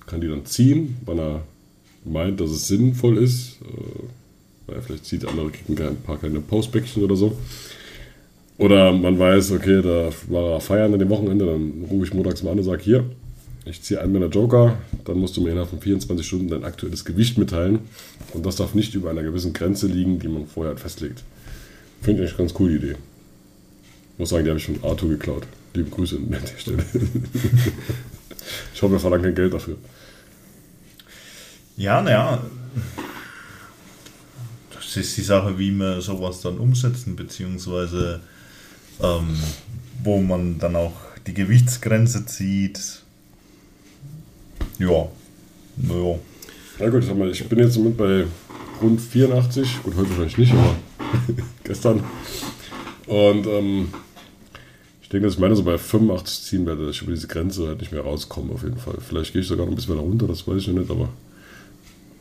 kann 0.06 0.20
die 0.20 0.28
dann 0.28 0.44
ziehen, 0.44 0.98
wann 1.06 1.18
er 1.18 1.42
meint, 2.04 2.40
dass 2.40 2.50
es 2.50 2.68
sinnvoll 2.68 3.16
ist. 3.16 3.58
Äh, 3.62 4.21
vielleicht 4.80 5.06
zieht 5.06 5.22
der 5.22 5.30
andere 5.30 5.50
kriegen 5.50 5.80
ein 5.82 5.96
paar 5.96 6.18
kleine 6.18 6.40
Postbäckchen 6.40 7.02
oder 7.02 7.16
so. 7.16 7.36
Oder 8.58 8.92
man 8.92 9.18
weiß, 9.18 9.52
okay, 9.52 9.82
da 9.82 10.10
war 10.28 10.54
er 10.54 10.60
feiern 10.60 10.92
an 10.92 10.98
dem 10.98 11.08
Wochenende, 11.08 11.46
dann 11.46 11.84
rufe 11.90 12.06
ich 12.06 12.14
montags 12.14 12.42
mal 12.42 12.52
an 12.52 12.58
und 12.58 12.64
sage, 12.64 12.82
hier, 12.82 13.04
ich 13.64 13.82
ziehe 13.82 14.00
einen 14.00 14.12
meiner 14.12 14.26
Joker, 14.26 14.76
dann 15.04 15.18
musst 15.18 15.36
du 15.36 15.40
mir 15.40 15.50
innerhalb 15.50 15.70
von 15.70 15.80
24 15.80 16.26
Stunden 16.26 16.48
dein 16.48 16.64
aktuelles 16.64 17.04
Gewicht 17.04 17.38
mitteilen. 17.38 17.80
Und 18.34 18.44
das 18.44 18.56
darf 18.56 18.74
nicht 18.74 18.94
über 18.94 19.10
einer 19.10 19.22
gewissen 19.22 19.52
Grenze 19.52 19.86
liegen, 19.86 20.18
die 20.18 20.28
man 20.28 20.46
vorher 20.46 20.76
festlegt. 20.76 21.22
Finde 22.00 22.22
ich 22.22 22.30
eigentlich 22.30 22.38
ganz 22.38 22.54
cool, 22.60 22.70
die 22.70 22.76
Idee. 22.76 22.96
Muss 24.18 24.30
sagen, 24.30 24.44
die 24.44 24.50
habe 24.50 24.58
ich 24.58 24.66
von 24.66 24.82
Arthur 24.82 25.10
geklaut. 25.10 25.44
Liebe 25.74 25.90
Grüße 25.90 26.16
an 26.16 26.30
der 26.30 26.58
Stelle. 26.58 26.78
ich 28.74 28.82
hoffe, 28.82 28.92
wir 28.92 29.00
verlangen 29.00 29.24
kein 29.24 29.34
Geld 29.34 29.54
dafür. 29.54 29.76
Ja, 31.76 32.02
naja. 32.02 32.42
Das 34.94 35.06
ist 35.06 35.16
die 35.16 35.22
Sache, 35.22 35.58
wie 35.58 35.70
wir 35.70 36.02
sowas 36.02 36.42
dann 36.42 36.58
umsetzen, 36.58 37.16
beziehungsweise 37.16 38.20
ähm, 39.02 39.38
wo 40.04 40.20
man 40.20 40.58
dann 40.58 40.76
auch 40.76 40.92
die 41.26 41.32
Gewichtsgrenze 41.32 42.26
zieht. 42.26 43.00
Ja. 44.78 45.08
Naja. 45.78 46.18
Ja 46.78 46.90
gut, 46.90 47.04
sag 47.04 47.16
mal, 47.16 47.30
ich 47.30 47.48
bin 47.48 47.58
jetzt 47.60 47.78
mit 47.78 47.96
bei 47.96 48.26
rund 48.82 49.00
84, 49.00 49.82
gut, 49.82 49.96
heute 49.96 50.10
wahrscheinlich 50.10 50.36
nicht, 50.36 50.52
aber 50.52 50.76
gestern. 51.64 52.04
Und 53.06 53.46
ähm, 53.46 53.88
ich 55.00 55.08
denke, 55.08 55.26
dass 55.26 55.34
ich 55.34 55.40
meine 55.40 55.56
so 55.56 55.62
bei 55.62 55.78
85 55.78 56.44
ziehen 56.44 56.66
werde, 56.66 56.84
dass 56.84 56.96
ich 56.96 57.02
über 57.02 57.12
diese 57.12 57.28
Grenze 57.28 57.66
halt 57.66 57.80
nicht 57.80 57.92
mehr 57.92 58.02
rauskomme 58.02 58.52
auf 58.52 58.62
jeden 58.62 58.78
Fall. 58.78 58.98
Vielleicht 59.00 59.32
gehe 59.32 59.40
ich 59.40 59.48
sogar 59.48 59.64
noch 59.64 59.72
ein 59.72 59.76
bisschen 59.76 59.94
weiter 59.94 60.06
runter, 60.06 60.26
das 60.26 60.46
weiß 60.46 60.58
ich 60.58 60.68
noch 60.68 60.80
nicht, 60.80 60.90
aber 60.90 61.08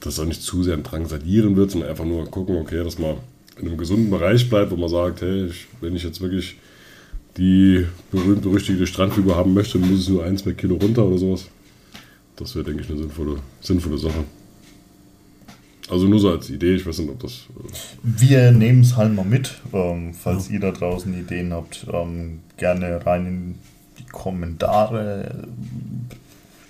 dass 0.02 0.20
auch 0.20 0.26
nicht 0.26 0.42
zu 0.42 0.64
sehr 0.64 0.76
ein 0.76 0.84
Drang 0.84 1.08
sadieren 1.08 1.56
wird, 1.56 1.72
sondern 1.72 1.90
einfach 1.90 2.06
nur 2.06 2.26
gucken, 2.30 2.58
okay, 2.58 2.84
dass 2.84 3.00
man 3.00 3.18
in 3.60 3.68
einem 3.68 3.78
gesunden 3.78 4.10
Bereich 4.10 4.50
bleibt, 4.50 4.72
wo 4.72 4.76
man 4.76 4.90
sagt, 4.90 5.22
hey, 5.22 5.46
ich, 5.46 5.68
wenn 5.80 5.96
ich 5.96 6.04
jetzt 6.04 6.22
wirklich 6.22 6.58
die 7.38 7.86
berühmt-berüchtigte 8.12 8.86
Strandfigur 8.88 9.36
haben 9.36 9.54
möchte, 9.54 9.78
muss 9.78 10.02
es 10.02 10.10
nur 10.10 10.24
ein, 10.24 10.38
zwei 10.38 10.52
Kilo 10.52 10.76
runter 10.76 11.06
oder 11.06 11.18
sowas. 11.18 11.48
Das 12.36 12.56
wäre, 12.56 12.66
denke 12.66 12.82
ich, 12.82 12.90
eine 12.90 12.98
sinnvolle, 12.98 13.38
sinnvolle 13.62 13.98
Sache. 13.98 14.24
Also 15.90 16.08
nur 16.08 16.20
so 16.20 16.32
als 16.32 16.50
Idee, 16.50 16.76
ich 16.76 16.86
weiß 16.86 17.00
nicht, 17.00 17.10
ob 17.10 17.20
das. 17.20 17.48
Äh 17.50 17.74
Wir 18.04 18.52
nehmen 18.52 18.82
es 18.82 18.96
halt 18.96 19.14
mal 19.14 19.26
mit. 19.26 19.62
Ähm, 19.74 20.14
falls 20.14 20.48
ja. 20.48 20.56
ihr 20.56 20.60
da 20.62 20.72
draußen 20.72 21.14
Ideen 21.14 21.52
habt, 21.54 21.86
ähm, 21.92 22.40
gerne 22.58 23.06
rein 23.06 23.26
in 23.28 23.56
die 24.00 24.10
Kommentare, 24.10 25.48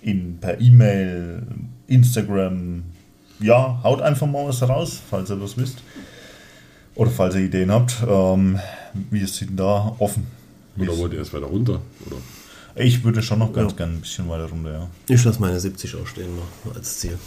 in, 0.02 0.38
per 0.42 0.60
E-Mail, 0.60 1.44
Instagram. 1.88 2.84
Ja, 3.42 3.80
haut 3.84 4.02
einfach 4.02 4.28
mal 4.28 4.48
was 4.48 4.62
raus, 4.62 5.00
falls 5.10 5.30
ihr 5.30 5.42
was 5.42 5.58
wisst. 5.58 5.78
Oder 6.96 7.10
falls 7.10 7.36
ihr 7.36 7.42
Ideen 7.42 7.72
habt. 7.72 7.96
Ähm, 8.08 8.60
wir 9.10 9.28
sind 9.28 9.60
da 9.60 9.96
offen. 10.00 10.28
Oder 10.78 10.98
wollt 10.98 11.14
ihr 11.14 11.20
erst 11.20 11.34
weiter 11.34 11.48
runter? 11.48 11.82
Oder? 12.06 12.18
Ich 12.76 13.04
würde 13.04 13.22
schon 13.22 13.40
noch 13.40 13.52
ganz 13.52 13.72
ja. 13.72 13.78
gerne 13.78 13.94
ein 13.94 14.02
bisschen 14.02 14.30
weiter 14.30 14.46
runter, 14.46 14.72
ja. 14.72 14.88
Ich 15.08 15.24
lasse 15.24 15.42
meine 15.42 15.60
70 15.60 15.96
auch 15.96 16.08
stehen 16.08 16.30
noch 16.36 16.76
als 16.76 17.00
Ziel. 17.00 17.18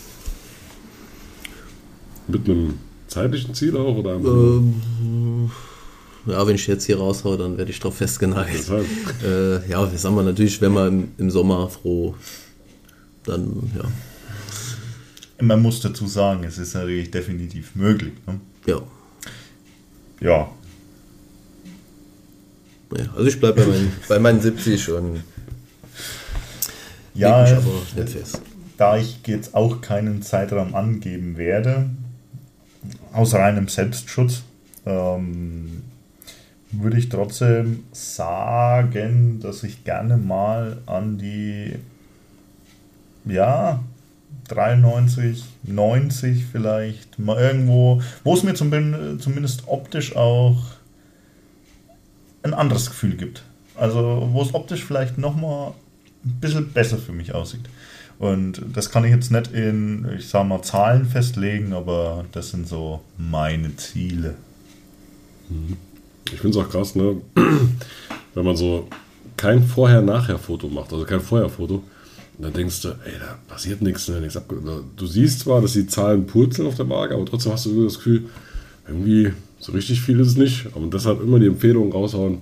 Mit 2.29 2.49
einem 2.49 2.79
zeitlichen 3.09 3.55
Ziel 3.55 3.77
auch? 3.77 3.97
Oder 3.97 4.15
ähm, 4.15 5.51
ja, 6.27 6.47
wenn 6.47 6.55
ich 6.55 6.67
jetzt 6.67 6.85
hier 6.85 6.99
raushaue, 6.99 7.37
dann 7.37 7.59
werde 7.59 7.71
ich 7.71 7.79
darauf 7.79 7.97
festgenagelt. 7.97 8.67
Äh, 9.23 9.69
ja, 9.69 9.91
wir 9.91 9.99
sagen 9.99 10.15
mal 10.15 10.25
natürlich, 10.25 10.61
wenn 10.61 10.73
man 10.73 10.89
im, 10.89 11.09
im 11.19 11.31
Sommer 11.31 11.69
froh, 11.69 12.15
dann 13.25 13.71
ja. 13.77 13.85
Man 15.47 15.63
muss 15.63 15.81
dazu 15.81 16.07
sagen, 16.07 16.45
es 16.45 16.59
ist 16.59 16.75
natürlich 16.75 17.11
definitiv 17.11 17.75
möglich. 17.75 18.15
Ne? 18.27 18.41
Ja. 18.67 18.83
Ja. 20.21 20.49
also 23.15 23.27
ich 23.27 23.39
bleibe 23.39 23.61
bei, 23.61 23.67
meinen, 23.67 23.93
bei 24.09 24.19
meinen 24.19 24.41
70 24.41 24.91
und 24.91 25.23
ja, 27.15 27.47
da 28.77 28.97
ich 28.97 29.21
jetzt 29.27 29.55
auch 29.55 29.81
keinen 29.81 30.23
Zeitraum 30.23 30.75
angeben 30.75 31.37
werde, 31.37 31.89
aus 33.13 33.35
reinem 33.35 33.69
Selbstschutz, 33.69 34.43
ähm, 34.85 35.83
würde 36.73 36.99
ich 36.99 37.09
trotzdem 37.09 37.85
sagen, 37.93 39.39
dass 39.41 39.63
ich 39.63 39.85
gerne 39.85 40.17
mal 40.17 40.79
an 40.87 41.19
die 41.19 41.77
ja 43.25 43.83
93, 44.49 45.45
90 45.65 46.45
vielleicht 46.51 47.19
mal 47.19 47.39
irgendwo, 47.41 48.03
wo 48.23 48.35
es 48.35 48.43
mir 48.43 48.55
zumindest 48.55 49.65
optisch 49.67 50.15
auch 50.17 50.57
ein 52.43 52.55
anderes 52.55 52.91
Gefühl 52.91 53.17
gibt. 53.17 53.43
Also 53.77 54.29
wo 54.33 54.43
es 54.43 54.55
optisch 54.55 54.85
vielleicht 54.85 55.19
nochmal 55.19 55.73
ein 56.25 56.41
bisschen 56.41 56.73
besser 56.73 56.99
für 56.99 57.13
mich 57.13 57.35
aussieht. 57.35 57.69
Und 58.19 58.63
das 58.73 58.91
kann 58.91 59.05
ich 59.05 59.11
jetzt 59.11 59.33
nicht 59.33 59.53
in, 59.53 60.07
ich 60.17 60.29
sag 60.29 60.47
mal, 60.47 60.63
Zahlen 60.63 61.05
festlegen, 61.05 61.73
aber 61.73 62.25
das 62.33 62.51
sind 62.51 62.69
so 62.69 63.01
meine 63.19 63.75
Ziele. 63.77 64.35
Ich 66.33 66.41
finde 66.41 66.59
es 66.59 66.65
auch 66.65 66.71
krass, 66.71 66.95
ne? 66.95 67.17
wenn 68.35 68.45
man 68.45 68.57
so 68.57 68.89
kein 69.37 69.63
Vorher-Nachher-Foto 69.63 70.69
macht, 70.69 70.93
also 70.93 71.05
kein 71.05 71.21
Vorher-Foto, 71.21 71.83
dann 72.39 72.53
denkst 72.53 72.83
du, 72.83 72.89
ey, 72.89 73.13
da 73.19 73.39
passiert 73.49 73.81
nichts, 73.83 74.09
ne? 74.09 74.21
nichts 74.21 74.39
Du 74.97 75.07
siehst 75.07 75.41
zwar, 75.41 75.61
dass 75.61 75.73
die 75.75 75.87
Zahlen 75.87 76.27
purzeln 76.27 76.67
auf 76.67 76.75
der 76.75 76.89
Waage, 76.89 77.15
aber 77.15 77.25
trotzdem 77.25 77.53
hast 77.53 77.67
du 77.67 77.85
das 77.85 77.97
Gefühl, 77.97 78.25
irgendwie 78.87 79.33
so 79.59 79.73
richtig 79.73 80.01
viel 80.01 80.21
ist 80.21 80.29
es 80.29 80.37
nicht. 80.37 80.67
Aber 80.75 80.87
deshalb 80.87 81.23
immer 81.23 81.39
die 81.39 81.47
Empfehlung 81.47 81.93
raushauen, 81.93 82.39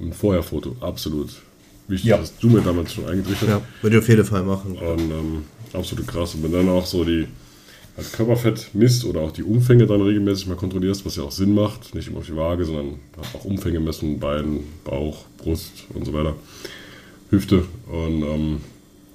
ein 0.00 0.12
Vorher-Foto, 0.12 0.76
absolut 0.80 1.30
wichtig, 1.88 2.10
ja. 2.10 2.18
dass 2.18 2.36
du 2.38 2.48
mir 2.48 2.62
damals 2.62 2.94
schon 2.94 3.06
eingerichtet 3.06 3.48
hast. 3.48 3.60
Ja, 3.60 3.62
würde 3.82 3.96
ich 3.96 4.02
auf 4.02 4.08
jeden 4.08 4.24
Fall 4.24 4.42
machen. 4.42 4.72
Und 4.72 5.10
ähm, 5.10 5.44
absolut 5.72 6.06
krass. 6.06 6.34
Und 6.34 6.42
wenn 6.44 6.52
dann 6.52 6.68
auch 6.68 6.86
so 6.86 7.04
die 7.04 7.26
als 7.96 8.12
Körperfett 8.12 8.70
misst 8.74 9.04
oder 9.04 9.20
auch 9.20 9.32
die 9.32 9.42
Umfänge 9.42 9.86
dann 9.86 10.00
regelmäßig 10.00 10.46
mal 10.46 10.56
kontrollierst, 10.56 11.04
was 11.04 11.16
ja 11.16 11.24
auch 11.24 11.32
Sinn 11.32 11.52
macht, 11.52 11.94
nicht 11.96 12.08
immer 12.08 12.18
auf 12.18 12.26
die 12.26 12.36
Waage, 12.36 12.64
sondern 12.64 13.00
auch 13.34 13.44
Umfänge 13.44 13.80
messen, 13.80 14.20
Bein, 14.20 14.60
Bauch, 14.84 15.24
Brust 15.36 15.72
und 15.94 16.06
so 16.06 16.12
weiter, 16.12 16.36
Hüfte 17.30 17.64
und 17.90 18.22
ähm, 18.22 18.60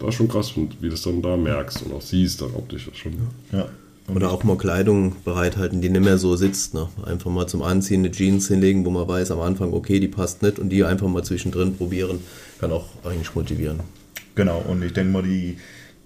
das 0.06 0.16
ist 0.16 0.18
schon 0.18 0.28
krass, 0.28 0.52
und 0.56 0.82
wie 0.82 0.86
du 0.86 0.92
das 0.92 1.02
dann 1.02 1.22
da 1.22 1.38
merkst 1.38 1.84
und 1.84 1.94
auch 1.94 2.02
siehst, 2.02 2.42
dann 2.42 2.54
optisch 2.56 2.86
das 2.86 2.98
schon. 2.98 3.14
Ja. 3.52 3.68
Oder 4.14 4.32
auch 4.32 4.44
mal 4.44 4.58
Kleidung 4.58 5.16
bereithalten, 5.24 5.82
die 5.82 5.90
nicht 5.90 6.04
mehr 6.04 6.18
so 6.18 6.36
sitzt. 6.36 6.74
Ne? 6.74 6.90
Einfach 7.06 7.32
mal 7.32 7.48
zum 7.48 7.62
Anziehen 7.62 8.02
eine 8.02 8.12
Jeans 8.12 8.50
hinlegen, 8.50 8.84
wo 8.86 8.90
man 8.90 9.08
weiß 9.08 9.32
am 9.32 9.40
Anfang, 9.40 9.72
okay, 9.72 10.00
die 10.00 10.10
passt 10.10 10.42
nicht 10.42 10.60
und 10.60 10.70
die 10.70 10.84
einfach 10.84 11.08
mal 11.08 11.24
zwischendrin 11.24 11.78
probieren, 11.78 12.20
kann 12.60 12.72
auch 12.72 12.88
eigentlich 13.06 13.34
motivieren. 13.34 13.80
Genau, 14.36 14.60
und 14.68 14.84
ich 14.84 14.92
denke 14.92 15.12
mal, 15.14 15.24
die 15.24 15.58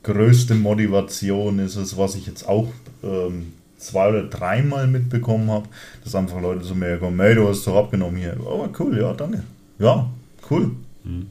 größte 0.04 0.54
Motivation 0.54 1.58
ist 1.60 1.76
es, 1.76 1.98
was 1.98 2.16
ich 2.16 2.28
jetzt 2.28 2.48
auch 2.48 2.68
ähm, 3.04 3.54
zwei 3.78 4.10
oder 4.10 4.24
dreimal 4.24 4.86
mitbekommen 4.86 5.50
habe, 5.50 5.68
dass 6.04 6.14
einfach 6.14 6.40
Leute 6.40 6.62
zu 6.62 6.76
mir 6.76 6.98
kommen, 6.98 7.20
hey, 7.20 7.34
du 7.34 7.48
hast 7.48 7.66
doch 7.66 7.76
abgenommen 7.76 8.18
hier. 8.18 8.38
Oh, 8.46 8.68
cool, 8.80 8.98
ja, 9.00 9.14
danke. 9.14 9.44
Ja, 9.80 10.08
cool. 10.52 10.72
Mhm. 11.04 11.28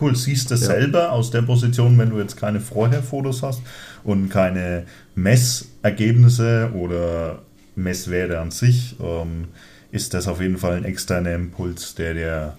Cool, 0.00 0.16
siehst 0.16 0.50
du 0.50 0.54
ja. 0.54 0.60
selber 0.60 1.12
aus 1.12 1.30
der 1.30 1.42
Position, 1.42 1.96
wenn 1.98 2.10
du 2.10 2.18
jetzt 2.18 2.36
keine 2.36 2.60
Vorher-Fotos 2.60 3.42
hast 3.42 3.62
und 4.02 4.28
keine 4.28 4.86
Messergebnisse 5.14 6.72
oder 6.74 7.42
Messwerte 7.76 8.40
an 8.40 8.50
sich, 8.50 8.96
ähm, 9.00 9.46
ist 9.92 10.14
das 10.14 10.26
auf 10.26 10.40
jeden 10.40 10.58
Fall 10.58 10.76
ein 10.76 10.84
externer 10.84 11.34
Impuls, 11.34 11.94
der 11.94 12.14
dir 12.14 12.56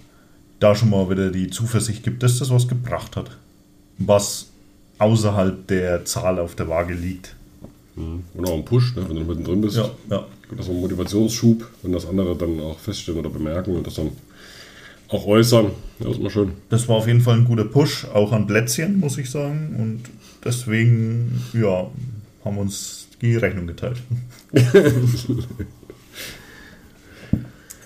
da 0.59 0.75
schon 0.75 0.89
mal 0.89 1.09
wieder 1.09 1.29
die 1.29 1.49
Zuversicht 1.49 2.03
gibt, 2.03 2.23
dass 2.23 2.39
das 2.39 2.49
was 2.49 2.67
gebracht 2.67 3.17
hat. 3.17 3.31
Was 3.97 4.47
außerhalb 4.99 5.67
der 5.67 6.05
Zahl 6.05 6.39
auf 6.39 6.55
der 6.55 6.69
Waage 6.69 6.93
liegt. 6.93 7.35
Mhm. 7.95 8.23
Und 8.33 8.47
auch 8.47 8.53
ein 8.53 8.65
Push, 8.65 8.95
ne, 8.95 9.05
wenn 9.07 9.15
du 9.15 9.23
mittendrin 9.23 9.61
bist. 9.61 9.77
Ja, 9.77 9.89
ja. 10.09 10.25
Das 10.51 10.67
ist 10.67 10.71
ein 10.71 10.79
Motivationsschub, 10.79 11.67
wenn 11.81 11.91
das 11.91 12.05
andere 12.05 12.35
dann 12.35 12.59
auch 12.59 12.77
feststellen 12.77 13.19
oder 13.19 13.29
bemerken 13.29 13.75
und 13.75 13.85
das 13.85 13.95
dann 13.95 14.11
auch 15.15 15.25
äußern. 15.25 15.71
Das 15.99 16.11
ist 16.11 16.19
immer 16.19 16.29
schön. 16.29 16.51
Das 16.69 16.87
war 16.87 16.97
auf 16.97 17.07
jeden 17.07 17.21
Fall 17.21 17.37
ein 17.37 17.45
guter 17.45 17.65
Push, 17.65 18.05
auch 18.13 18.31
an 18.31 18.47
Plätzchen, 18.47 18.99
muss 18.99 19.17
ich 19.17 19.29
sagen. 19.29 19.75
Und 19.79 20.01
deswegen, 20.43 21.41
ja, 21.53 21.87
haben 22.43 22.55
wir 22.55 22.61
uns 22.61 23.07
die 23.21 23.35
Rechnung 23.37 23.67
geteilt. 23.67 24.01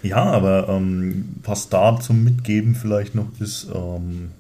ja, 0.04 0.18
aber 0.18 0.68
ähm, 0.70 1.36
was 1.44 1.70
da 1.70 2.00
zum 2.00 2.24
Mitgeben 2.24 2.76
vielleicht 2.76 3.16
noch 3.16 3.28
ist, 3.40 3.68
ähm, 3.74 4.32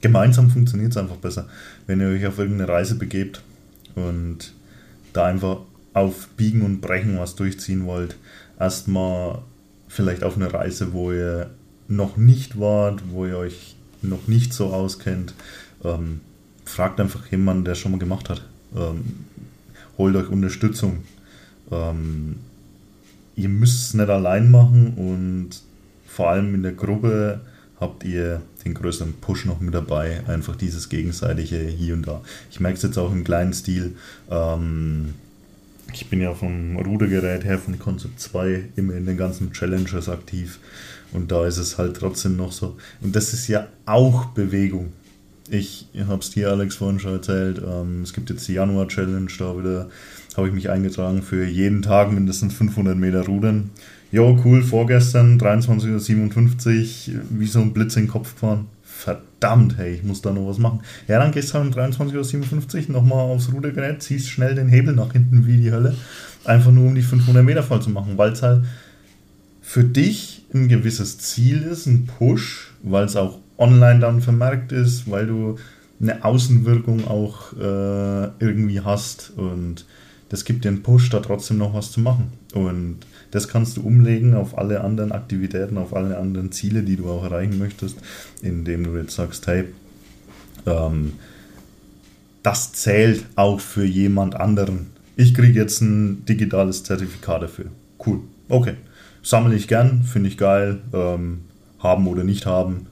gemeinsam 0.00 0.50
funktioniert 0.50 0.92
es 0.92 0.96
einfach 0.96 1.16
besser. 1.16 1.48
Wenn 1.86 2.00
ihr 2.00 2.08
euch 2.08 2.26
auf 2.26 2.38
irgendeine 2.38 2.70
Reise 2.70 2.94
begebt 2.94 3.42
und 3.94 4.52
da 5.12 5.26
einfach 5.26 5.58
auf 5.92 6.28
Biegen 6.36 6.62
und 6.62 6.80
Brechen 6.80 7.18
was 7.18 7.34
durchziehen 7.34 7.84
wollt, 7.84 8.16
erstmal 8.58 9.40
vielleicht 9.88 10.24
auf 10.24 10.36
eine 10.36 10.52
Reise, 10.52 10.92
wo 10.92 11.12
ihr 11.12 11.50
noch 11.88 12.16
nicht 12.16 12.58
wart, 12.58 13.02
wo 13.10 13.26
ihr 13.26 13.36
euch 13.36 13.76
noch 14.02 14.28
nicht 14.28 14.52
so 14.52 14.72
auskennt, 14.72 15.34
ähm, 15.84 16.20
fragt 16.64 17.00
einfach 17.00 17.30
jemanden, 17.30 17.64
der 17.64 17.74
schon 17.74 17.92
mal 17.92 17.98
gemacht 17.98 18.28
hat. 18.28 18.42
Ähm, 18.74 19.26
holt 19.98 20.16
euch 20.16 20.28
Unterstützung. 20.28 21.04
Ähm, 21.70 22.36
ihr 23.36 23.48
müsst 23.48 23.88
es 23.88 23.94
nicht 23.94 24.08
allein 24.08 24.50
machen 24.50 24.94
und 24.96 25.50
vor 26.06 26.30
allem 26.30 26.54
in 26.54 26.62
der 26.62 26.72
Gruppe 26.72 27.40
habt 27.80 28.04
ihr 28.04 28.42
den 28.64 28.74
größeren 28.74 29.14
Push 29.14 29.46
noch 29.46 29.60
mit 29.60 29.74
dabei. 29.74 30.22
Einfach 30.26 30.56
dieses 30.56 30.88
gegenseitige 30.88 31.58
hier 31.58 31.94
und 31.94 32.06
da. 32.06 32.22
Ich 32.50 32.60
merke 32.60 32.76
es 32.76 32.82
jetzt 32.82 32.98
auch 32.98 33.12
im 33.12 33.24
kleinen 33.24 33.52
Stil. 33.52 33.96
Ähm, 34.30 35.14
ich 35.92 36.08
bin 36.08 36.20
ja 36.20 36.32
vom 36.32 36.76
Rudergerät 36.76 37.44
her 37.44 37.58
von 37.58 37.78
Concept 37.78 38.18
2 38.20 38.64
immer 38.76 38.94
in 38.94 39.06
den 39.06 39.16
ganzen 39.16 39.52
Challengers 39.52 40.08
aktiv. 40.08 40.58
Und 41.12 41.30
da 41.30 41.46
ist 41.46 41.58
es 41.58 41.78
halt 41.78 41.96
trotzdem 41.96 42.36
noch 42.36 42.52
so. 42.52 42.76
Und 43.00 43.14
das 43.14 43.32
ist 43.32 43.48
ja 43.48 43.68
auch 43.86 44.26
Bewegung. 44.26 44.92
Ich 45.50 45.86
habe 46.06 46.20
es 46.20 46.30
dir, 46.30 46.50
Alex, 46.50 46.76
vorhin 46.76 46.98
schon 46.98 47.12
erzählt. 47.12 47.60
Ähm, 47.64 48.02
es 48.02 48.12
gibt 48.12 48.30
jetzt 48.30 48.48
die 48.48 48.54
Januar-Challenge, 48.54 49.30
da 49.38 49.58
wieder 49.58 49.88
habe 50.36 50.48
ich 50.48 50.54
mich 50.54 50.70
eingetragen 50.70 51.22
für 51.22 51.44
jeden 51.44 51.82
Tag 51.82 52.10
mindestens 52.10 52.54
500 52.54 52.96
Meter 52.96 53.26
Rudern. 53.26 53.70
Jo, 54.10 54.38
cool, 54.44 54.62
vorgestern 54.62 55.38
23.57 55.38 57.14
Uhr, 57.14 57.20
wie 57.30 57.46
so 57.46 57.60
ein 57.60 57.72
Blitz 57.72 57.96
in 57.96 58.04
den 58.04 58.10
Kopf 58.10 58.34
gefahren. 58.34 58.66
Verdammt, 58.82 59.76
hey, 59.78 59.94
ich 59.94 60.02
muss 60.02 60.22
da 60.22 60.32
noch 60.32 60.46
was 60.46 60.58
machen. 60.58 60.80
Ja, 61.08 61.18
dann 61.18 61.32
gehst 61.32 61.50
du 61.50 61.54
halt 61.54 61.66
um 61.66 61.72
23.57 61.72 62.88
Uhr 62.88 62.92
nochmal 62.92 63.20
aufs 63.20 63.52
Rudergerät, 63.52 64.02
ziehst 64.02 64.28
schnell 64.28 64.54
den 64.54 64.68
Hebel 64.68 64.94
nach 64.94 65.12
hinten 65.12 65.46
wie 65.46 65.56
die 65.56 65.72
Hölle. 65.72 65.94
Einfach 66.44 66.70
nur, 66.70 66.86
um 66.86 66.94
die 66.94 67.02
500 67.02 67.44
Meter 67.44 67.62
voll 67.62 67.82
zu 67.82 67.90
machen, 67.90 68.16
weil 68.16 68.32
es 68.32 68.42
halt 68.42 68.64
für 69.72 69.84
dich 69.84 70.44
ein 70.52 70.68
gewisses 70.68 71.16
Ziel 71.16 71.62
ist, 71.62 71.86
ein 71.86 72.04
Push, 72.04 72.74
weil 72.82 73.06
es 73.06 73.16
auch 73.16 73.38
online 73.56 74.00
dann 74.00 74.20
vermerkt 74.20 74.70
ist, 74.70 75.10
weil 75.10 75.26
du 75.26 75.56
eine 75.98 76.22
Außenwirkung 76.22 77.08
auch 77.08 77.54
äh, 77.54 78.28
irgendwie 78.38 78.82
hast 78.82 79.32
und 79.34 79.86
das 80.28 80.44
gibt 80.44 80.66
dir 80.66 80.68
einen 80.68 80.82
Push, 80.82 81.08
da 81.08 81.20
trotzdem 81.20 81.56
noch 81.56 81.72
was 81.72 81.90
zu 81.90 82.00
machen. 82.00 82.32
Und 82.52 82.98
das 83.30 83.48
kannst 83.48 83.78
du 83.78 83.80
umlegen 83.80 84.34
auf 84.34 84.58
alle 84.58 84.82
anderen 84.82 85.10
Aktivitäten, 85.10 85.78
auf 85.78 85.96
alle 85.96 86.18
anderen 86.18 86.52
Ziele, 86.52 86.82
die 86.82 86.96
du 86.96 87.08
auch 87.08 87.24
erreichen 87.24 87.58
möchtest, 87.58 87.96
indem 88.42 88.84
du 88.84 88.94
jetzt 88.98 89.14
sagst, 89.14 89.46
hey, 89.46 89.64
ähm, 90.66 91.14
das 92.42 92.74
zählt 92.74 93.24
auch 93.36 93.58
für 93.58 93.86
jemand 93.86 94.36
anderen. 94.36 94.88
Ich 95.16 95.32
kriege 95.32 95.58
jetzt 95.58 95.80
ein 95.80 96.26
digitales 96.26 96.84
Zertifikat 96.84 97.44
dafür. 97.44 97.66
Cool. 98.04 98.20
Okay. 98.50 98.74
Sammle 99.22 99.54
ich 99.54 99.68
gern, 99.68 100.02
finde 100.02 100.28
ich 100.28 100.36
geil. 100.36 100.80
Ähm, 100.92 101.42
haben 101.78 102.06
oder 102.06 102.24
nicht 102.24 102.46
haben. 102.46 102.86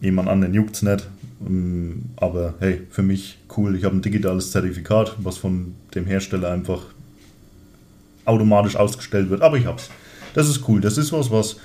Jemand 0.00 0.28
anderen 0.28 0.54
juckt 0.54 0.76
es 0.76 0.82
nicht. 0.82 1.06
Ähm, 1.46 2.06
aber 2.16 2.54
hey, 2.60 2.82
für 2.90 3.02
mich 3.02 3.38
cool. 3.56 3.76
Ich 3.76 3.84
habe 3.84 3.96
ein 3.96 4.02
digitales 4.02 4.50
Zertifikat, 4.50 5.16
was 5.18 5.38
von 5.38 5.74
dem 5.94 6.06
Hersteller 6.06 6.50
einfach 6.50 6.82
automatisch 8.24 8.76
ausgestellt 8.76 9.30
wird. 9.30 9.42
Aber 9.42 9.56
ich 9.56 9.66
habe 9.66 9.78
es. 9.78 9.90
Das 10.34 10.48
ist 10.48 10.68
cool. 10.68 10.80
Das 10.80 10.98
ist 10.98 11.12
was, 11.12 11.30
was 11.30 11.56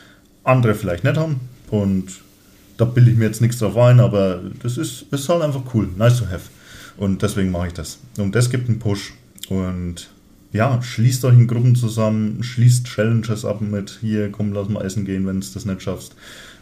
andere 0.43 0.75
vielleicht 0.75 1.03
nicht 1.03 1.17
haben. 1.17 1.41
Und 1.69 2.21
da 2.77 2.85
bilde 2.85 3.11
ich 3.11 3.17
mir 3.17 3.25
jetzt 3.25 3.41
nichts 3.41 3.59
drauf 3.59 3.77
ein, 3.77 3.99
aber 3.99 4.41
das 4.61 4.77
ist, 4.77 5.05
ist 5.11 5.29
halt 5.29 5.41
einfach 5.41 5.61
cool. 5.73 5.89
Nice 5.97 6.17
to 6.17 6.25
have. 6.25 6.49
Und 6.97 7.21
deswegen 7.21 7.51
mache 7.51 7.67
ich 7.67 7.73
das. 7.73 7.99
Und 8.17 8.35
das 8.35 8.49
gibt 8.49 8.69
einen 8.69 8.79
Push. 8.79 9.13
Und 9.49 10.09
ja, 10.53 10.81
schließt 10.81 11.23
euch 11.25 11.37
in 11.37 11.47
Gruppen 11.47 11.75
zusammen, 11.75 12.43
schließt 12.43 12.85
Challenges 12.85 13.45
ab 13.45 13.61
mit 13.61 13.99
hier, 14.01 14.31
komm, 14.31 14.53
lass 14.53 14.69
mal 14.69 14.85
essen 14.85 15.05
gehen, 15.05 15.25
wenn 15.25 15.39
du 15.39 15.47
das 15.53 15.65
nicht 15.65 15.81
schaffst. 15.81 16.15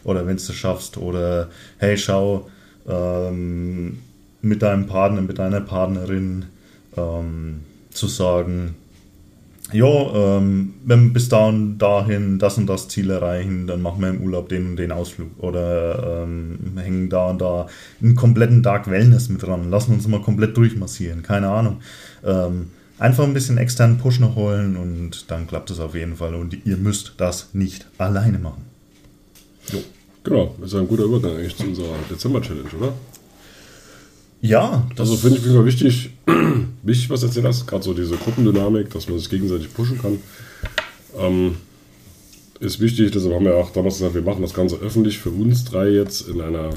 Oder 0.04 0.26
wenn 0.26 0.36
du 0.36 0.42
das 0.46 0.54
schaffst. 0.54 0.96
Oder 0.96 1.48
hey, 1.78 1.96
schau, 1.96 2.48
ähm, 2.88 3.98
mit 4.42 4.62
deinem 4.62 4.86
Partner, 4.86 5.20
mit 5.20 5.38
deiner 5.38 5.60
Partnerin 5.60 6.46
ähm, 6.96 7.60
zu 7.90 8.06
sagen, 8.06 8.76
ja, 9.72 9.86
ähm, 9.86 10.74
wenn 10.84 11.04
wir 11.04 11.12
bis 11.12 11.28
dahin, 11.28 11.78
dahin 11.78 12.38
das 12.38 12.58
und 12.58 12.66
das 12.66 12.88
Ziel 12.88 13.10
erreichen, 13.10 13.66
dann 13.66 13.82
machen 13.82 14.00
wir 14.00 14.08
im 14.08 14.20
Urlaub 14.22 14.48
den 14.48 14.66
und 14.66 14.76
den 14.76 14.90
Ausflug. 14.90 15.30
Oder 15.38 16.24
ähm, 16.24 16.58
hängen 16.76 17.08
da 17.08 17.30
und 17.30 17.40
da 17.40 17.66
einen 18.02 18.16
kompletten 18.16 18.62
Dark 18.62 18.90
Wellness 18.90 19.28
mit 19.28 19.42
dran. 19.42 19.70
Lassen 19.70 19.92
uns 19.94 20.08
mal 20.08 20.22
komplett 20.22 20.56
durchmassieren. 20.56 21.22
Keine 21.22 21.48
Ahnung. 21.50 21.80
Ähm, 22.24 22.70
einfach 23.00 23.24
ein 23.24 23.34
bisschen 23.34 23.58
externen 23.58 23.98
Push 23.98 24.20
noch 24.20 24.36
holen 24.36 24.76
und 24.76 25.30
dann 25.30 25.48
klappt 25.48 25.70
es 25.70 25.80
auf 25.80 25.94
jeden 25.94 26.16
Fall. 26.16 26.34
Und 26.34 26.64
ihr 26.66 26.76
müsst 26.76 27.14
das 27.16 27.48
nicht 27.52 27.86
alleine 27.98 28.38
machen. 28.38 28.66
Jo. 29.72 29.78
Genau, 30.22 30.54
ist 30.62 30.74
ein 30.74 30.86
guter 30.86 31.04
Übergang 31.04 31.36
eigentlich 31.36 31.56
zu 31.56 31.64
unserer 31.64 31.96
Dezember-Challenge, 32.10 32.68
oder? 32.78 32.92
Ja, 34.42 34.86
das 34.94 35.10
also 35.10 35.16
finde 35.16 35.38
ich 35.38 35.46
immer 35.46 35.64
wichtig, 35.64 36.10
wichtig, 36.82 37.10
was 37.10 37.22
erzählt 37.22 37.46
hast, 37.46 37.66
gerade 37.66 37.82
so 37.82 37.94
diese 37.94 38.16
Gruppendynamik, 38.16 38.90
dass 38.90 39.08
man 39.08 39.18
sich 39.18 39.30
gegenseitig 39.30 39.72
pushen 39.72 40.00
kann. 40.00 40.18
Ähm, 41.18 41.56
ist 42.60 42.80
wichtig, 42.80 43.10
deshalb 43.12 43.34
haben 43.34 43.46
wir 43.46 43.56
auch 43.56 43.70
damals 43.70 43.98
gesagt, 43.98 44.14
wir 44.14 44.22
machen 44.22 44.42
das 44.42 44.52
Ganze 44.52 44.76
öffentlich 44.76 45.18
für 45.18 45.30
uns 45.30 45.64
drei 45.64 45.88
jetzt 45.88 46.28
in 46.28 46.42
einer 46.42 46.70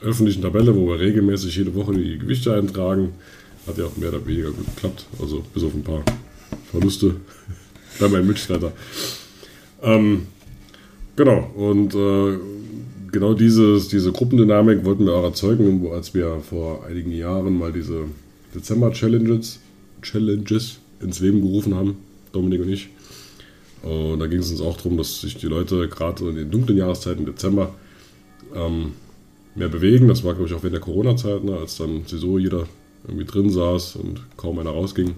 öffentlichen 0.00 0.42
Tabelle, 0.42 0.74
wo 0.74 0.88
wir 0.88 0.98
regelmäßig 0.98 1.56
jede 1.56 1.74
Woche 1.74 1.92
die 1.94 2.18
Gewichte 2.18 2.54
eintragen. 2.54 3.10
Hat 3.70 3.78
ja 3.78 3.84
auch 3.84 3.96
mehr 3.96 4.08
oder 4.08 4.26
weniger 4.26 4.50
gut 4.50 4.66
geklappt, 4.74 5.06
also 5.20 5.44
bis 5.54 5.62
auf 5.62 5.72
ein 5.72 5.84
paar 5.84 6.02
Verluste 6.72 7.14
bei 8.00 8.08
meinem 8.08 8.26
Mitstreiter. 8.26 8.72
Ähm, 9.80 10.26
genau, 11.14 11.48
und 11.54 11.94
äh, 11.94 12.36
genau 13.12 13.34
dieses, 13.34 13.86
diese 13.86 14.10
Gruppendynamik 14.10 14.84
wollten 14.84 15.06
wir 15.06 15.14
auch 15.14 15.22
erzeugen, 15.22 15.88
als 15.92 16.14
wir 16.14 16.40
vor 16.40 16.84
einigen 16.84 17.12
Jahren 17.12 17.56
mal 17.56 17.72
diese 17.72 18.06
Dezember-Challenges 18.56 19.60
Challenges 20.02 20.78
ins 21.00 21.20
Leben 21.20 21.40
gerufen 21.40 21.76
haben, 21.76 21.98
Dominik 22.32 22.62
und 22.62 22.70
ich. 22.70 22.88
Und 23.82 24.18
da 24.18 24.26
ging 24.26 24.40
es 24.40 24.50
uns 24.50 24.60
auch 24.60 24.78
darum, 24.78 24.96
dass 24.96 25.20
sich 25.20 25.36
die 25.36 25.46
Leute 25.46 25.88
gerade 25.88 26.28
in 26.28 26.34
den 26.34 26.50
dunklen 26.50 26.76
Jahreszeiten 26.76 27.24
Dezember 27.24 27.72
ähm, 28.52 28.94
mehr 29.54 29.68
bewegen. 29.68 30.08
Das 30.08 30.24
war, 30.24 30.34
glaube 30.34 30.48
ich, 30.48 30.54
auch 30.54 30.64
während 30.64 30.74
der 30.74 30.80
Corona-Zeit, 30.80 31.44
ne, 31.44 31.56
als 31.56 31.76
dann 31.76 32.02
sowieso 32.04 32.38
jeder 32.38 32.66
irgendwie 33.06 33.24
drin 33.24 33.50
saß 33.50 33.96
und 33.96 34.20
kaum 34.36 34.58
einer 34.58 34.70
rausging. 34.70 35.14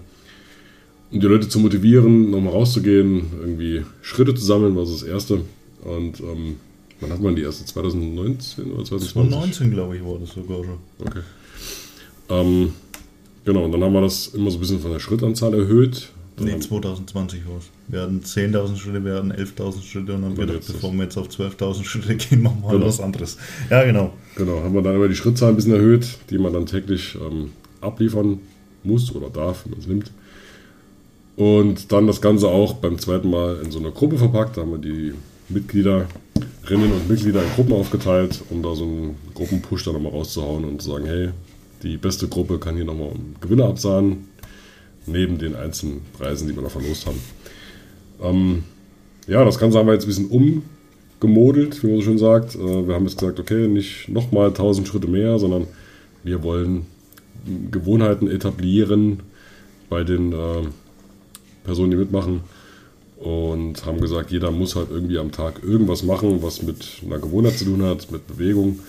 Um 1.11 1.19
die 1.19 1.27
Leute 1.27 1.47
zu 1.47 1.59
motivieren, 1.59 2.31
nochmal 2.31 2.53
rauszugehen, 2.53 3.23
irgendwie 3.39 3.83
Schritte 4.01 4.33
zu 4.33 4.43
sammeln, 4.43 4.75
war 4.75 4.85
so 4.85 4.93
das 4.93 5.03
Erste. 5.03 5.41
Und 5.83 6.19
ähm, 6.21 6.55
Wann 7.03 7.11
hat 7.11 7.21
man 7.21 7.35
die 7.35 7.41
erste? 7.41 7.65
2019 7.65 8.71
oder 8.71 8.85
2020? 8.85 9.13
2019, 9.13 9.71
glaube 9.71 9.97
ich, 9.97 10.05
war 10.05 10.17
das 10.19 10.29
sogar 10.29 10.63
schon. 10.63 10.77
Okay. 10.99 11.19
Ähm, 12.29 12.73
genau, 13.43 13.65
und 13.65 13.73
dann 13.73 13.83
haben 13.83 13.93
wir 13.93 14.01
das 14.01 14.27
immer 14.27 14.49
so 14.49 14.57
ein 14.57 14.61
bisschen 14.61 14.79
von 14.79 14.91
der 14.91 14.99
Schrittanzahl 14.99 15.53
erhöht. 15.53 16.09
Dann 16.37 16.47
nee, 16.47 16.57
2020 16.57 17.41
war 17.45 17.57
es. 17.57 17.65
Wir 17.89 18.01
hatten 18.01 18.21
10.000 18.21 18.77
Schritte, 18.77 19.03
wir 19.03 19.15
hatten 19.15 19.33
11.000 19.33 19.83
Schritte 19.83 20.13
und 20.13 20.21
dann 20.21 20.31
haben 20.31 20.37
wir 20.37 20.45
gedacht, 20.45 20.65
bevor 20.65 20.93
wir 20.93 21.03
jetzt 21.03 21.17
auf 21.17 21.27
12.000 21.27 21.83
Schritte 21.83 22.15
gehen, 22.15 22.41
machen 22.41 22.63
wir 22.63 22.71
genau. 22.71 22.85
was 22.85 23.01
anderes. 23.01 23.37
Ja, 23.69 23.83
genau. 23.83 24.13
Genau, 24.35 24.63
haben 24.63 24.73
wir 24.73 24.81
dann 24.81 24.95
immer 24.95 25.09
die 25.09 25.15
Schrittzahl 25.15 25.49
ein 25.49 25.55
bisschen 25.55 25.73
erhöht, 25.73 26.07
die 26.29 26.37
man 26.37 26.53
dann 26.53 26.65
täglich 26.65 27.15
ähm, 27.15 27.51
abliefern 27.83 28.39
muss 28.83 29.13
oder 29.15 29.29
darf, 29.29 29.65
wenn 29.65 29.71
man 29.71 29.79
es 29.79 29.87
nimmt. 29.87 30.11
Und 31.35 31.91
dann 31.91 32.07
das 32.07 32.21
Ganze 32.21 32.47
auch 32.47 32.73
beim 32.73 32.99
zweiten 32.99 33.29
Mal 33.29 33.59
in 33.63 33.71
so 33.71 33.79
einer 33.79 33.91
Gruppe 33.91 34.17
verpackt. 34.17 34.57
Da 34.57 34.61
haben 34.61 34.71
wir 34.71 34.77
die 34.77 35.13
Mitgliederinnen 35.49 36.07
und 36.91 37.09
Mitglieder 37.09 37.43
in 37.43 37.49
Gruppen 37.55 37.73
aufgeteilt, 37.73 38.41
um 38.49 38.61
da 38.61 38.75
so 38.75 38.83
einen 38.83 39.15
Gruppenpush 39.33 39.83
dann 39.83 39.93
nochmal 39.93 40.11
rauszuhauen 40.11 40.63
und 40.63 40.81
zu 40.81 40.91
sagen, 40.91 41.05
hey, 41.05 41.29
die 41.81 41.97
beste 41.97 42.27
Gruppe 42.27 42.59
kann 42.59 42.75
hier 42.75 42.85
nochmal 42.85 43.11
Gewinne 43.41 43.65
absahnen, 43.65 44.29
neben 45.05 45.37
den 45.37 45.55
einzelnen 45.55 46.01
Preisen, 46.17 46.47
die 46.47 46.55
wir 46.55 46.63
noch 46.63 46.71
verlost 46.71 47.07
haben. 47.07 47.19
Ähm, 48.21 48.63
ja, 49.27 49.43
das 49.43 49.57
Ganze 49.57 49.77
haben 49.77 49.87
wir 49.87 49.93
jetzt 49.93 50.05
ein 50.05 50.07
bisschen 50.07 50.63
umgemodelt, 51.19 51.83
wie 51.83 51.87
man 51.87 51.95
so 51.97 52.03
schön 52.03 52.17
sagt. 52.17 52.55
Äh, 52.55 52.87
wir 52.87 52.95
haben 52.95 53.05
jetzt 53.05 53.17
gesagt, 53.17 53.39
okay, 53.39 53.67
nicht 53.67 54.07
nochmal 54.07 54.49
1000 54.49 54.87
Schritte 54.87 55.07
mehr, 55.07 55.39
sondern 55.39 55.67
wir 56.23 56.43
wollen 56.43 56.85
Gewohnheiten 57.71 58.29
etablieren 58.29 59.21
bei 59.89 60.03
den 60.03 60.33
äh, 60.33 60.63
Personen, 61.63 61.91
die 61.91 61.97
mitmachen 61.97 62.41
und 63.23 63.85
haben 63.85 64.01
gesagt, 64.01 64.31
jeder 64.31 64.51
muss 64.51 64.75
halt 64.75 64.89
irgendwie 64.91 65.17
am 65.17 65.31
Tag 65.31 65.63
irgendwas 65.63 66.03
machen, 66.03 66.43
was 66.43 66.61
mit 66.61 67.01
einer 67.05 67.19
Gewohnheit 67.19 67.57
zu 67.57 67.65
tun 67.65 67.81
hat, 67.83 68.11
mit 68.11 68.27
Bewegung. 68.27 68.79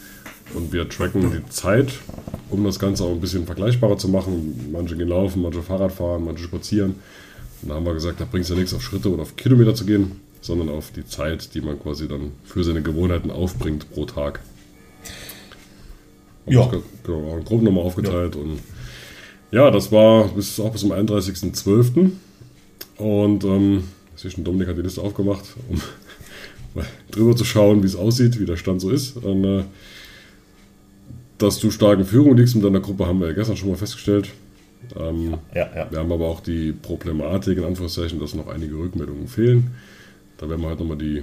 Und 0.54 0.72
wir 0.72 0.88
tracken 0.88 1.30
die 1.30 1.48
Zeit, 1.50 1.92
um 2.50 2.64
das 2.64 2.78
Ganze 2.78 3.04
auch 3.04 3.12
ein 3.12 3.20
bisschen 3.20 3.46
vergleichbarer 3.46 3.96
zu 3.96 4.08
machen. 4.08 4.70
Manche 4.72 4.96
gehen 4.96 5.08
laufen, 5.08 5.40
manche 5.40 5.62
Fahrrad 5.62 5.92
fahren, 5.92 6.24
manche 6.24 6.44
spazieren. 6.44 6.96
Und 7.62 7.68
da 7.68 7.76
haben 7.76 7.86
wir 7.86 7.94
gesagt, 7.94 8.20
da 8.20 8.24
bringt 8.24 8.44
es 8.44 8.50
ja 8.50 8.56
nichts, 8.56 8.74
auf 8.74 8.82
Schritte 8.82 9.10
oder 9.10 9.22
auf 9.22 9.36
Kilometer 9.36 9.74
zu 9.74 9.86
gehen, 9.86 10.20
sondern 10.40 10.68
auf 10.68 10.90
die 10.90 11.06
Zeit, 11.06 11.54
die 11.54 11.60
man 11.60 11.80
quasi 11.80 12.08
dann 12.08 12.32
für 12.44 12.62
seine 12.64 12.82
Gewohnheiten 12.82 13.30
aufbringt 13.30 13.90
pro 13.92 14.04
Tag. 14.04 14.40
Ja. 16.46 16.70
Genau, 17.04 17.40
Gruppen 17.44 17.64
nochmal 17.64 17.84
aufgeteilt. 17.84 18.34
Ja. 18.34 18.40
Und 18.40 18.58
ja, 19.50 19.70
das 19.70 19.92
war 19.92 20.28
bis, 20.28 20.58
auch 20.60 20.72
bis 20.72 20.82
zum 20.82 20.92
31.12. 20.92 22.10
Und 22.98 23.44
ähm, 23.44 23.84
zwischen 24.16 24.44
Dominik 24.44 24.68
hat 24.68 24.76
die 24.76 24.82
Liste 24.82 25.00
aufgemacht, 25.00 25.44
um 25.68 25.80
drüber 27.10 27.34
zu 27.36 27.44
schauen, 27.44 27.82
wie 27.82 27.86
es 27.86 27.96
aussieht, 27.96 28.38
wie 28.38 28.46
der 28.46 28.56
Stand 28.56 28.80
so 28.80 28.90
ist. 28.90 29.16
Und, 29.16 29.44
äh, 29.44 29.64
dass 31.38 31.58
du 31.58 31.70
stark 31.70 31.98
in 31.98 32.04
Führung 32.04 32.36
liegst 32.36 32.54
mit 32.54 32.64
deiner 32.64 32.80
Gruppe, 32.80 33.06
haben 33.06 33.20
wir 33.20 33.28
ja 33.28 33.32
gestern 33.34 33.56
schon 33.56 33.70
mal 33.70 33.76
festgestellt. 33.76 34.30
Ähm, 34.96 35.34
Ja, 35.54 35.68
ja. 35.74 35.90
wir 35.90 35.98
haben 35.98 36.12
aber 36.12 36.26
auch 36.26 36.40
die 36.40 36.72
Problematik, 36.72 37.58
in 37.58 37.64
Anführungszeichen, 37.64 38.20
dass 38.20 38.34
noch 38.34 38.48
einige 38.48 38.76
Rückmeldungen 38.76 39.28
fehlen. 39.28 39.72
Da 40.38 40.48
werden 40.48 40.62
wir 40.62 40.68
halt 40.68 40.78
nochmal 40.78 40.98
die 40.98 41.22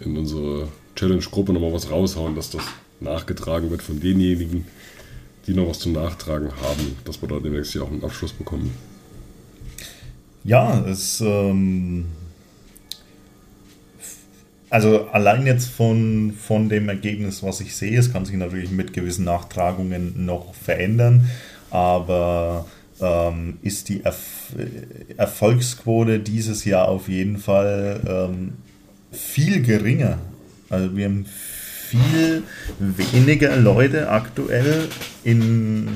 in 0.00 0.16
unsere 0.16 0.68
Challenge-Gruppe 0.96 1.52
nochmal 1.52 1.72
was 1.72 1.90
raushauen, 1.90 2.34
dass 2.34 2.50
das 2.50 2.62
nachgetragen 3.04 3.70
wird 3.70 3.82
von 3.82 4.00
denjenigen, 4.00 4.66
die 5.46 5.54
noch 5.54 5.68
was 5.68 5.78
zum 5.78 5.92
Nachtragen 5.92 6.50
haben, 6.62 6.96
dass 7.04 7.20
wir 7.20 7.28
da 7.28 7.38
demnächst 7.38 7.72
hier 7.72 7.82
auch 7.82 7.90
einen 7.90 8.04
Abschluss 8.04 8.32
bekommen. 8.32 8.72
Ja, 10.44 10.84
es. 10.86 11.20
Ähm, 11.20 12.06
also 14.70 15.06
allein 15.08 15.46
jetzt 15.46 15.68
von, 15.68 16.32
von 16.32 16.68
dem 16.68 16.88
Ergebnis, 16.88 17.44
was 17.44 17.60
ich 17.60 17.76
sehe, 17.76 17.96
es 17.96 18.12
kann 18.12 18.24
sich 18.24 18.34
natürlich 18.34 18.72
mit 18.72 18.92
gewissen 18.92 19.24
Nachtragungen 19.24 20.26
noch 20.26 20.52
verändern, 20.52 21.30
aber 21.70 22.66
ähm, 23.00 23.58
ist 23.62 23.88
die 23.88 24.02
Erf 24.02 24.52
Erfolgsquote 25.16 26.18
dieses 26.18 26.64
Jahr 26.64 26.88
auf 26.88 27.08
jeden 27.08 27.38
Fall 27.38 28.00
ähm, 28.04 28.54
viel 29.12 29.62
geringer. 29.62 30.18
Also 30.70 30.96
wir 30.96 31.04
haben 31.04 31.26
viel 31.94 32.42
weniger 32.78 33.56
Leute 33.56 34.08
aktuell 34.10 34.88
in 35.22 35.88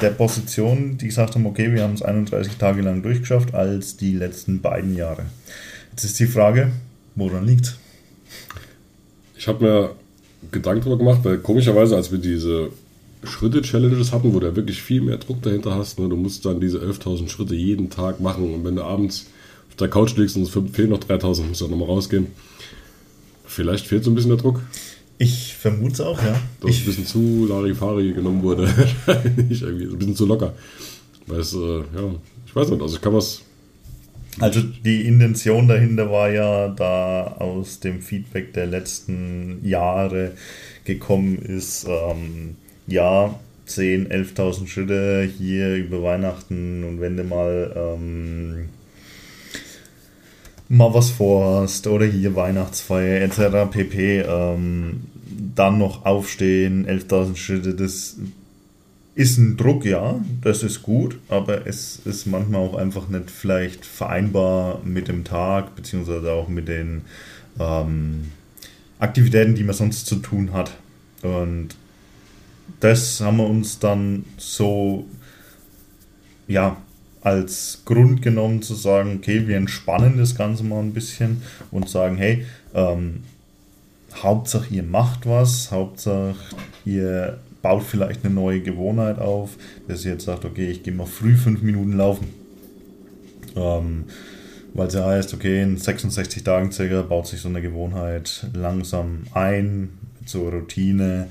der 0.00 0.10
Position, 0.10 0.96
die 0.98 1.06
gesagt 1.06 1.34
haben, 1.34 1.46
okay, 1.46 1.72
wir 1.72 1.82
haben 1.82 1.94
es 1.94 2.02
31 2.02 2.54
Tage 2.54 2.82
lang 2.82 3.02
durchgeschafft, 3.02 3.54
als 3.54 3.96
die 3.96 4.14
letzten 4.14 4.60
beiden 4.60 4.96
Jahre. 4.96 5.26
Jetzt 5.90 6.04
ist 6.04 6.18
die 6.18 6.26
Frage, 6.26 6.70
woran 7.14 7.46
liegt 7.46 7.76
Ich 9.36 9.46
habe 9.46 9.64
mir 9.64 9.90
Gedanken 10.50 10.84
darüber 10.84 10.98
gemacht, 10.98 11.20
weil 11.24 11.38
komischerweise, 11.38 11.96
als 11.96 12.10
wir 12.10 12.18
diese 12.18 12.70
Schritte-Challenges 13.22 14.12
hatten, 14.12 14.34
wo 14.34 14.40
du 14.40 14.56
wirklich 14.56 14.82
viel 14.82 15.00
mehr 15.00 15.18
Druck 15.18 15.42
dahinter 15.42 15.74
hast, 15.74 15.98
ne, 15.98 16.08
du 16.08 16.16
musst 16.16 16.44
dann 16.44 16.60
diese 16.60 16.78
11.000 16.78 17.28
Schritte 17.28 17.54
jeden 17.54 17.90
Tag 17.90 18.20
machen 18.20 18.52
und 18.52 18.64
wenn 18.64 18.76
du 18.76 18.82
abends 18.82 19.26
auf 19.68 19.76
der 19.76 19.88
Couch 19.88 20.16
liegst 20.16 20.36
und 20.36 20.42
es 20.42 20.50
fehlen 20.50 20.90
noch 20.90 20.98
3.000, 20.98 21.44
musst 21.44 21.60
du 21.60 21.64
dann 21.66 21.78
nochmal 21.78 21.88
rausgehen. 21.88 22.28
Vielleicht 23.46 23.86
fehlt 23.86 24.02
so 24.02 24.10
ein 24.10 24.14
bisschen 24.14 24.30
der 24.30 24.38
Druck, 24.38 24.60
Ich 25.22 25.54
vermute 25.54 25.92
es 25.92 26.00
auch, 26.00 26.20
ja. 26.20 26.32
dass 26.60 26.70
es 26.70 26.76
Ich, 26.78 26.82
ein 26.82 26.86
bisschen 26.86 27.06
zu 27.06 27.46
Larifari 27.48 28.12
genommen 28.12 28.42
wurde. 28.42 28.62
Wahrscheinlich 29.06 29.62
irgendwie, 29.62 29.84
ein 29.84 29.96
bisschen 29.96 30.16
zu 30.16 30.26
locker. 30.26 30.52
Weil 31.28 31.38
es, 31.38 31.54
äh, 31.54 31.58
ja, 31.78 32.14
ich 32.44 32.56
weiß 32.56 32.70
nicht, 32.70 32.82
also 32.82 32.96
ich 32.96 33.00
kann 33.00 33.14
was. 33.14 33.42
also 34.40 34.60
die 34.84 35.06
Intention 35.06 35.68
dahinter 35.68 36.10
war 36.10 36.28
ja, 36.28 36.66
da 36.70 37.36
aus 37.38 37.78
dem 37.78 38.02
Feedback 38.02 38.52
der 38.52 38.66
letzten 38.66 39.60
Jahre 39.64 40.32
gekommen 40.84 41.38
ist, 41.38 41.86
ähm, 41.88 42.56
ja, 42.88 43.38
10, 43.66 44.08
11.000 44.08 44.66
Schritte 44.66 45.30
hier 45.38 45.76
über 45.76 46.02
Weihnachten 46.02 46.82
und 46.82 47.00
wenn 47.00 47.16
du 47.16 47.22
mal 47.22 47.72
ähm, 47.76 48.70
mal 50.68 50.92
was 50.92 51.10
vorhast 51.10 51.86
oder 51.86 52.06
hier 52.06 52.34
Weihnachtsfeier 52.34 53.20
etc. 53.20 53.70
pp. 53.70 54.20
Ähm, 54.22 55.11
dann 55.54 55.78
noch 55.78 56.04
aufstehen, 56.04 56.86
11.000 56.86 57.36
Schritte, 57.36 57.74
das 57.74 58.16
ist 59.14 59.38
ein 59.38 59.56
Druck, 59.56 59.84
ja, 59.84 60.20
das 60.40 60.62
ist 60.62 60.82
gut, 60.82 61.18
aber 61.28 61.66
es 61.66 62.00
ist 62.04 62.26
manchmal 62.26 62.62
auch 62.62 62.74
einfach 62.74 63.08
nicht 63.08 63.30
vielleicht 63.30 63.84
vereinbar 63.84 64.80
mit 64.84 65.08
dem 65.08 65.24
Tag, 65.24 65.76
beziehungsweise 65.76 66.32
auch 66.32 66.48
mit 66.48 66.68
den 66.68 67.02
ähm, 67.58 68.30
Aktivitäten, 68.98 69.54
die 69.54 69.64
man 69.64 69.74
sonst 69.74 70.06
zu 70.06 70.16
tun 70.16 70.52
hat. 70.52 70.72
Und 71.22 71.76
das 72.80 73.20
haben 73.20 73.36
wir 73.36 73.46
uns 73.46 73.78
dann 73.78 74.24
so, 74.38 75.06
ja, 76.48 76.76
als 77.20 77.82
Grund 77.84 78.22
genommen 78.22 78.62
zu 78.62 78.74
sagen, 78.74 79.18
okay, 79.18 79.46
wir 79.46 79.56
entspannen 79.56 80.18
das 80.18 80.34
Ganze 80.34 80.64
mal 80.64 80.80
ein 80.80 80.92
bisschen 80.92 81.42
und 81.70 81.88
sagen, 81.88 82.16
hey, 82.16 82.44
ähm, 82.74 83.22
Hauptsache 84.22 84.74
ihr 84.74 84.82
macht 84.82 85.26
was, 85.26 85.70
Hauptsache 85.70 86.36
ihr 86.84 87.38
baut 87.62 87.84
vielleicht 87.84 88.24
eine 88.24 88.34
neue 88.34 88.60
Gewohnheit 88.60 89.18
auf, 89.18 89.50
dass 89.88 90.04
ihr 90.04 90.12
jetzt 90.12 90.24
sagt, 90.24 90.44
okay, 90.44 90.70
ich 90.70 90.82
gehe 90.82 90.92
mal 90.92 91.06
früh 91.06 91.36
fünf 91.36 91.62
Minuten 91.62 91.96
laufen. 91.96 92.28
Ähm, 93.56 94.04
weil 94.74 94.88
es 94.88 94.94
ja 94.94 95.04
heißt, 95.06 95.34
okay, 95.34 95.62
in 95.62 95.76
66 95.76 96.44
Tagen 96.44 96.72
circa 96.72 97.02
baut 97.02 97.26
sich 97.26 97.40
so 97.40 97.48
eine 97.48 97.62
Gewohnheit 97.62 98.46
langsam 98.54 99.24
ein, 99.32 99.90
mit 100.18 100.28
so 100.28 100.48
Routine. 100.48 101.28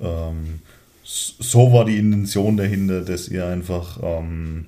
Ähm, 0.00 0.60
so 1.04 1.72
war 1.72 1.84
die 1.84 1.98
Intention 1.98 2.56
dahinter, 2.56 3.00
dass 3.00 3.28
ihr 3.28 3.46
einfach 3.46 3.98
ähm, 4.02 4.66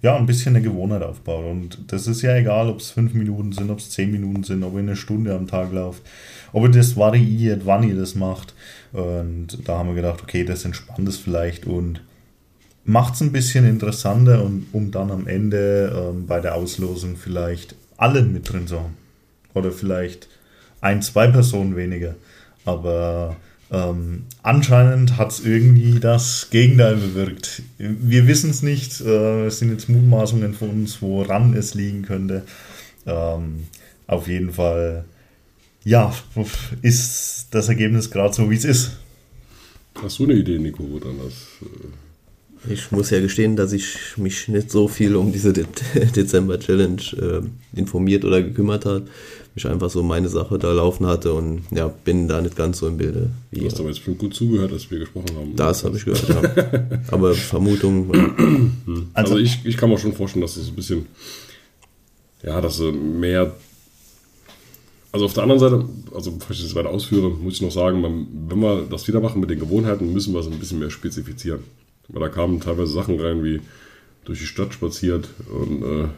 ja, 0.00 0.16
ein 0.16 0.26
bisschen 0.26 0.54
eine 0.54 0.64
Gewohnheit 0.64 1.02
aufbaut. 1.02 1.44
Und 1.44 1.92
das 1.92 2.06
ist 2.06 2.22
ja 2.22 2.36
egal, 2.36 2.68
ob 2.68 2.80
es 2.80 2.90
fünf 2.90 3.14
Minuten 3.14 3.52
sind, 3.52 3.70
ob 3.70 3.78
es 3.78 3.90
zehn 3.90 4.10
Minuten 4.10 4.44
sind, 4.44 4.62
ob 4.62 4.74
ihr 4.74 4.80
eine 4.80 4.96
Stunde 4.96 5.34
am 5.34 5.46
Tag 5.46 5.72
lauft, 5.72 6.02
ob 6.52 6.64
ihr 6.64 6.70
das 6.70 6.96
variiert, 6.96 7.66
wann 7.66 7.82
ihr 7.82 7.96
das 7.96 8.14
macht. 8.14 8.54
Und 8.92 9.58
da 9.66 9.78
haben 9.78 9.88
wir 9.88 9.96
gedacht, 9.96 10.22
okay, 10.22 10.44
das 10.44 10.64
entspannt 10.64 11.08
es 11.08 11.16
vielleicht 11.16 11.66
und 11.66 12.00
macht 12.84 13.14
es 13.14 13.20
ein 13.20 13.32
bisschen 13.32 13.68
interessanter 13.68 14.42
und 14.42 14.66
um 14.72 14.90
dann 14.90 15.10
am 15.10 15.26
Ende 15.26 15.92
ähm, 15.94 16.26
bei 16.26 16.40
der 16.40 16.54
Auslosung 16.54 17.16
vielleicht 17.16 17.74
alle 17.96 18.22
mit 18.22 18.50
drin 18.50 18.66
zu 18.66 18.78
haben. 18.78 18.96
Oder 19.52 19.72
vielleicht 19.72 20.28
ein, 20.80 21.02
zwei 21.02 21.26
Personen 21.26 21.76
weniger. 21.76 22.14
Aber 22.64 23.36
ähm, 23.70 24.24
anscheinend 24.42 25.18
hat 25.18 25.30
es 25.32 25.40
irgendwie 25.44 26.00
das 26.00 26.48
Gegenteil 26.50 26.96
bewirkt. 26.96 27.62
Wir 27.76 28.26
wissen 28.26 28.50
es 28.50 28.62
nicht. 28.62 29.00
Äh, 29.00 29.46
es 29.46 29.58
sind 29.58 29.70
jetzt 29.70 29.88
Mutmaßungen 29.88 30.54
von 30.54 30.70
uns, 30.70 31.02
woran 31.02 31.54
es 31.54 31.74
liegen 31.74 32.02
könnte. 32.02 32.44
Ähm, 33.06 33.66
auf 34.06 34.26
jeden 34.26 34.52
Fall, 34.52 35.04
ja, 35.84 36.14
ist 36.80 37.48
das 37.50 37.68
Ergebnis 37.68 38.10
gerade 38.10 38.34
so, 38.34 38.50
wie 38.50 38.56
es 38.56 38.64
ist. 38.64 38.92
Hast 40.02 40.18
du 40.18 40.24
eine 40.24 40.34
Idee, 40.34 40.58
Nico, 40.58 40.84
wo 40.90 40.98
dann 40.98 41.18
das. 41.18 41.34
Äh, 41.62 42.07
Ich 42.68 42.90
muss 42.90 43.10
ja 43.10 43.20
gestehen, 43.20 43.56
dass 43.56 43.72
ich 43.72 44.16
mich 44.16 44.48
nicht 44.48 44.70
so 44.70 44.88
viel 44.88 45.16
um 45.16 45.32
diese 45.32 45.52
De 45.52 45.64
Dezember-Challenge 46.16 47.02
äh, 47.74 47.78
informiert 47.78 48.24
oder 48.24 48.42
gekümmert 48.42 48.84
habe. 48.84 49.04
Ich 49.54 49.66
einfach 49.66 49.90
so 49.90 50.02
meine 50.02 50.28
Sache 50.28 50.58
da 50.58 50.72
laufen 50.72 51.06
hatte 51.06 51.32
und 51.32 51.62
ja, 51.72 51.88
bin 51.88 52.28
da 52.28 52.40
nicht 52.40 52.54
ganz 52.56 52.78
so 52.78 52.86
im 52.86 52.96
Bilde 52.96 53.30
wie 53.50 53.60
du 53.60 53.66
hast 53.66 53.78
aber 53.80 53.88
jetzt 53.88 53.98
bestimmt 53.98 54.18
gut 54.18 54.34
zugehört, 54.34 54.72
als 54.72 54.88
wir 54.90 55.00
gesprochen 55.00 55.34
haben. 55.36 55.56
Das 55.56 55.82
habe 55.84 55.96
ich 55.96 56.04
gehört, 56.04 56.28
ja. 56.28 57.00
Aber 57.10 57.34
Vermutung, 57.34 58.12
ja. 58.14 58.34
Also, 59.14 59.34
Also- 59.34 59.38
ich, 59.38 59.58
ich 59.64 59.76
kann 59.76 59.90
mir 59.90 59.98
schon 59.98 60.12
vorstellen, 60.12 60.42
dass 60.42 60.56
es 60.56 60.68
ein 60.68 60.74
bisschen, 60.76 61.06
ja, 62.44 62.60
dass 62.60 62.76
sie 62.76 62.92
mehr, 62.92 63.52
also 65.10 65.24
auf 65.24 65.34
der 65.34 65.42
anderen 65.42 65.58
Seite, 65.60 65.84
also 66.14 66.32
bevor 66.32 66.50
ich 66.52 66.62
das 66.62 66.74
weiter 66.76 66.90
ausführe, 66.90 67.30
muss 67.30 67.54
ich 67.54 67.62
noch 67.62 67.72
sagen, 67.72 68.02
wenn 68.48 68.60
wir 68.60 68.82
das 68.88 69.08
wieder 69.08 69.20
machen 69.20 69.40
mit 69.40 69.50
den 69.50 69.58
Gewohnheiten, 69.58 70.12
müssen 70.12 70.34
wir 70.34 70.40
es 70.40 70.46
ein 70.46 70.58
bisschen 70.58 70.78
mehr 70.78 70.90
spezifizieren. 70.90 71.60
Weil 72.08 72.22
da 72.22 72.28
kamen 72.28 72.60
teilweise 72.60 72.92
Sachen 72.92 73.20
rein, 73.20 73.44
wie 73.44 73.60
durch 74.24 74.40
die 74.40 74.46
Stadt 74.46 74.74
spaziert 74.74 75.28
und 75.50 75.82
äh, 75.82 76.08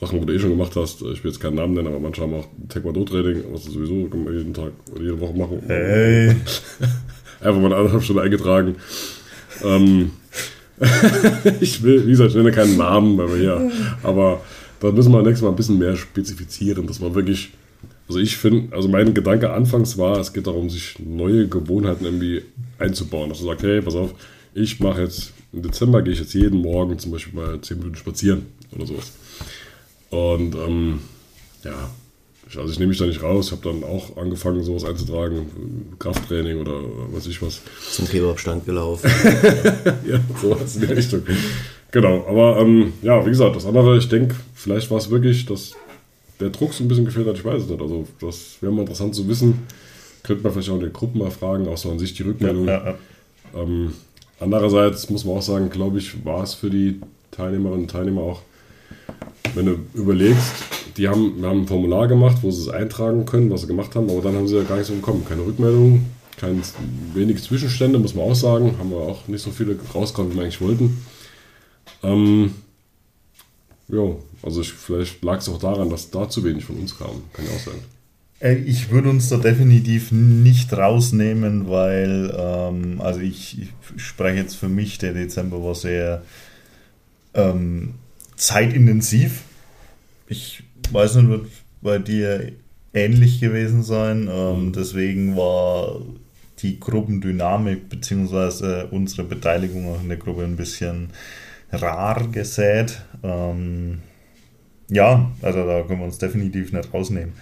Sachen, 0.00 0.20
wo 0.20 0.24
du 0.24 0.32
eh 0.34 0.38
schon 0.38 0.50
gemacht 0.50 0.76
hast. 0.76 1.02
Ich 1.02 1.24
will 1.24 1.30
jetzt 1.30 1.40
keinen 1.40 1.56
Namen 1.56 1.74
nennen, 1.74 1.88
aber 1.88 2.00
manche 2.00 2.22
haben 2.22 2.34
auch 2.34 2.46
Taekwondo-Training, 2.68 3.44
was 3.52 3.64
sie 3.64 3.72
sowieso 3.72 4.08
jeden 4.30 4.54
Tag 4.54 4.72
oder 4.92 5.02
jede 5.02 5.20
Woche 5.20 5.36
machen. 5.36 5.62
Hey. 5.66 6.36
Einfach 7.40 7.60
mal 7.60 7.66
eine 7.66 7.76
anderthalb 7.76 8.02
Stunde 8.02 8.22
eingetragen. 8.22 8.76
Ähm, 9.62 10.10
ich 11.60 11.82
will, 11.82 12.06
wie 12.06 12.10
gesagt, 12.10 12.30
ich 12.30 12.36
nenne 12.36 12.52
keinen 12.52 12.76
Namen, 12.76 13.16
weil 13.18 13.28
wir 13.28 13.36
hier, 13.36 13.70
aber 14.02 14.40
da 14.80 14.90
müssen 14.90 15.12
wir 15.12 15.22
nächstes 15.22 15.42
Mal 15.42 15.50
ein 15.50 15.56
bisschen 15.56 15.78
mehr 15.78 15.96
spezifizieren, 15.96 16.86
dass 16.86 17.00
man 17.00 17.14
wirklich, 17.14 17.52
also 18.08 18.18
ich 18.18 18.36
finde, 18.36 18.74
also 18.74 18.88
mein 18.88 19.14
Gedanke 19.14 19.52
anfangs 19.52 19.98
war, 19.98 20.18
es 20.18 20.32
geht 20.32 20.46
darum, 20.46 20.68
sich 20.70 20.96
neue 20.98 21.48
Gewohnheiten 21.48 22.04
irgendwie 22.04 22.42
einzubauen, 22.78 23.28
dass 23.28 23.38
du 23.38 23.46
sagst, 23.46 23.64
hey, 23.64 23.80
pass 23.82 23.94
auf, 23.94 24.14
ich 24.54 24.80
mache 24.80 25.02
jetzt, 25.02 25.32
im 25.52 25.62
Dezember 25.62 26.02
gehe 26.02 26.12
ich 26.12 26.20
jetzt 26.20 26.34
jeden 26.34 26.60
Morgen 26.60 26.98
zum 26.98 27.12
Beispiel 27.12 27.34
mal 27.34 27.60
10 27.60 27.78
Minuten 27.78 27.96
spazieren 27.96 28.46
oder 28.72 28.86
sowas. 28.86 29.12
Und 30.10 30.54
ähm, 30.54 31.00
ja, 31.64 31.90
ich, 32.48 32.58
also 32.58 32.72
ich 32.72 32.78
nehme 32.78 32.90
mich 32.90 32.98
da 32.98 33.06
nicht 33.06 33.22
raus, 33.22 33.52
habe 33.52 33.62
dann 33.62 33.82
auch 33.84 34.16
angefangen, 34.16 34.62
sowas 34.62 34.84
einzutragen, 34.84 35.94
Krafttraining 35.98 36.58
oder 36.60 36.80
weiß 37.12 37.26
ich 37.26 37.42
was. 37.42 37.60
zum 37.92 38.08
Kebabstand 38.08 38.64
gelaufen. 38.64 39.10
Ja, 40.08 40.20
sowas 40.40 40.76
in 40.76 40.82
die 40.82 40.92
Richtung. 40.92 41.22
Genau, 41.90 42.26
aber 42.28 42.60
ähm, 42.60 42.92
ja, 43.02 43.24
wie 43.24 43.30
gesagt, 43.30 43.56
das 43.56 43.66
andere, 43.66 43.96
ich 43.98 44.08
denke, 44.08 44.34
vielleicht 44.54 44.90
war 44.90 44.98
es 44.98 45.10
wirklich, 45.10 45.46
dass 45.46 45.72
der 46.40 46.50
Druck 46.50 46.74
so 46.74 46.84
ein 46.84 46.88
bisschen 46.88 47.04
gefehlt 47.04 47.26
hat, 47.26 47.36
ich 47.36 47.44
weiß 47.44 47.62
es 47.62 47.68
nicht. 47.68 47.80
Also, 47.80 48.06
das 48.20 48.56
wäre 48.60 48.72
mal 48.72 48.82
interessant 48.82 49.14
zu 49.14 49.26
wissen. 49.28 49.60
Könnte 50.22 50.42
man 50.42 50.52
vielleicht 50.52 50.70
auch 50.70 50.74
in 50.74 50.80
den 50.80 50.92
Gruppen 50.92 51.18
mal 51.18 51.30
fragen, 51.30 51.68
auch 51.68 51.78
so 51.78 51.90
an 51.90 51.98
sich 51.98 52.14
die 52.14 52.22
Rückmeldung. 52.22 52.66
Ja, 52.66 52.84
ja. 52.84 52.94
Ähm, 53.54 53.92
andererseits 54.40 55.10
muss 55.10 55.24
man 55.24 55.36
auch 55.36 55.42
sagen, 55.42 55.70
glaube 55.70 55.98
ich, 55.98 56.24
war 56.24 56.42
es 56.42 56.54
für 56.54 56.70
die 56.70 57.00
Teilnehmerinnen 57.30 57.82
und 57.82 57.90
Teilnehmer 57.90 58.22
auch 58.22 58.42
wenn 59.54 59.66
du 59.66 59.78
überlegst, 59.94 60.52
die 60.96 61.08
haben, 61.08 61.40
wir 61.40 61.48
haben 61.48 61.62
ein 61.62 61.66
Formular 61.66 62.08
gemacht, 62.08 62.38
wo 62.42 62.50
sie 62.50 62.62
es 62.62 62.68
eintragen 62.68 63.24
können, 63.24 63.50
was 63.50 63.62
sie 63.62 63.66
gemacht 63.66 63.94
haben, 63.94 64.10
aber 64.10 64.20
dann 64.20 64.34
haben 64.34 64.48
sie 64.48 64.56
ja 64.56 64.62
gar 64.62 64.76
nichts 64.76 64.90
bekommen. 64.90 65.24
Keine 65.28 65.44
Rückmeldung, 65.44 66.06
kein, 66.36 66.62
wenig 67.14 67.42
Zwischenstände, 67.42 67.98
muss 67.98 68.14
man 68.14 68.30
auch 68.30 68.34
sagen. 68.34 68.76
Haben 68.78 68.90
wir 68.90 68.98
auch 68.98 69.28
nicht 69.28 69.42
so 69.42 69.50
viele 69.50 69.78
rausgekommen, 69.94 70.32
wie 70.32 70.36
wir 70.36 70.42
eigentlich 70.42 70.60
wollten. 70.60 71.04
Ähm, 72.02 72.54
ja, 73.88 74.16
also 74.42 74.60
ich, 74.60 74.72
vielleicht 74.72 75.22
lag 75.22 75.38
es 75.38 75.48
auch 75.48 75.58
daran, 75.58 75.90
dass 75.90 76.10
da 76.10 76.28
zu 76.28 76.44
wenig 76.44 76.64
von 76.64 76.76
uns 76.76 76.96
kam. 76.96 77.22
Kann 77.32 77.44
ja 77.44 77.52
auch 77.52 77.60
sein. 77.60 77.93
Äh, 78.44 78.54
Ich 78.56 78.90
würde 78.90 79.10
uns 79.10 79.28
da 79.28 79.38
definitiv 79.38 80.12
nicht 80.12 80.72
rausnehmen, 80.72 81.68
weil, 81.68 82.32
ähm, 82.38 83.00
also 83.00 83.20
ich, 83.20 83.58
ich 83.62 83.70
spreche 84.02 84.38
jetzt 84.38 84.56
für 84.56 84.68
mich, 84.68 84.98
der 84.98 85.14
Dezember 85.14 85.62
war 85.64 85.74
sehr 85.74 86.22
ähm, 87.34 87.94
zeitintensiv. 88.36 89.42
Ich 90.28 90.62
weiß 90.92 91.16
nicht, 91.16 91.28
wird 91.28 91.46
bei 91.82 91.98
dir 91.98 92.52
ähnlich 92.92 93.40
gewesen 93.40 93.82
sein. 93.82 94.28
Ähm, 94.30 94.72
deswegen 94.72 95.36
war 95.36 96.00
die 96.60 96.78
Gruppendynamik 96.80 97.88
bzw. 97.88 98.84
unsere 98.90 99.24
Beteiligung 99.24 99.88
auch 99.88 100.00
in 100.02 100.08
der 100.08 100.18
Gruppe 100.18 100.44
ein 100.44 100.56
bisschen 100.56 101.10
rar 101.72 102.28
gesät. 102.28 103.02
Ähm, 103.22 104.00
ja, 104.88 105.30
also 105.42 105.66
da 105.66 105.82
können 105.82 106.00
wir 106.00 106.06
uns 106.06 106.18
definitiv 106.18 106.72
nicht 106.72 106.92
rausnehmen. 106.92 107.32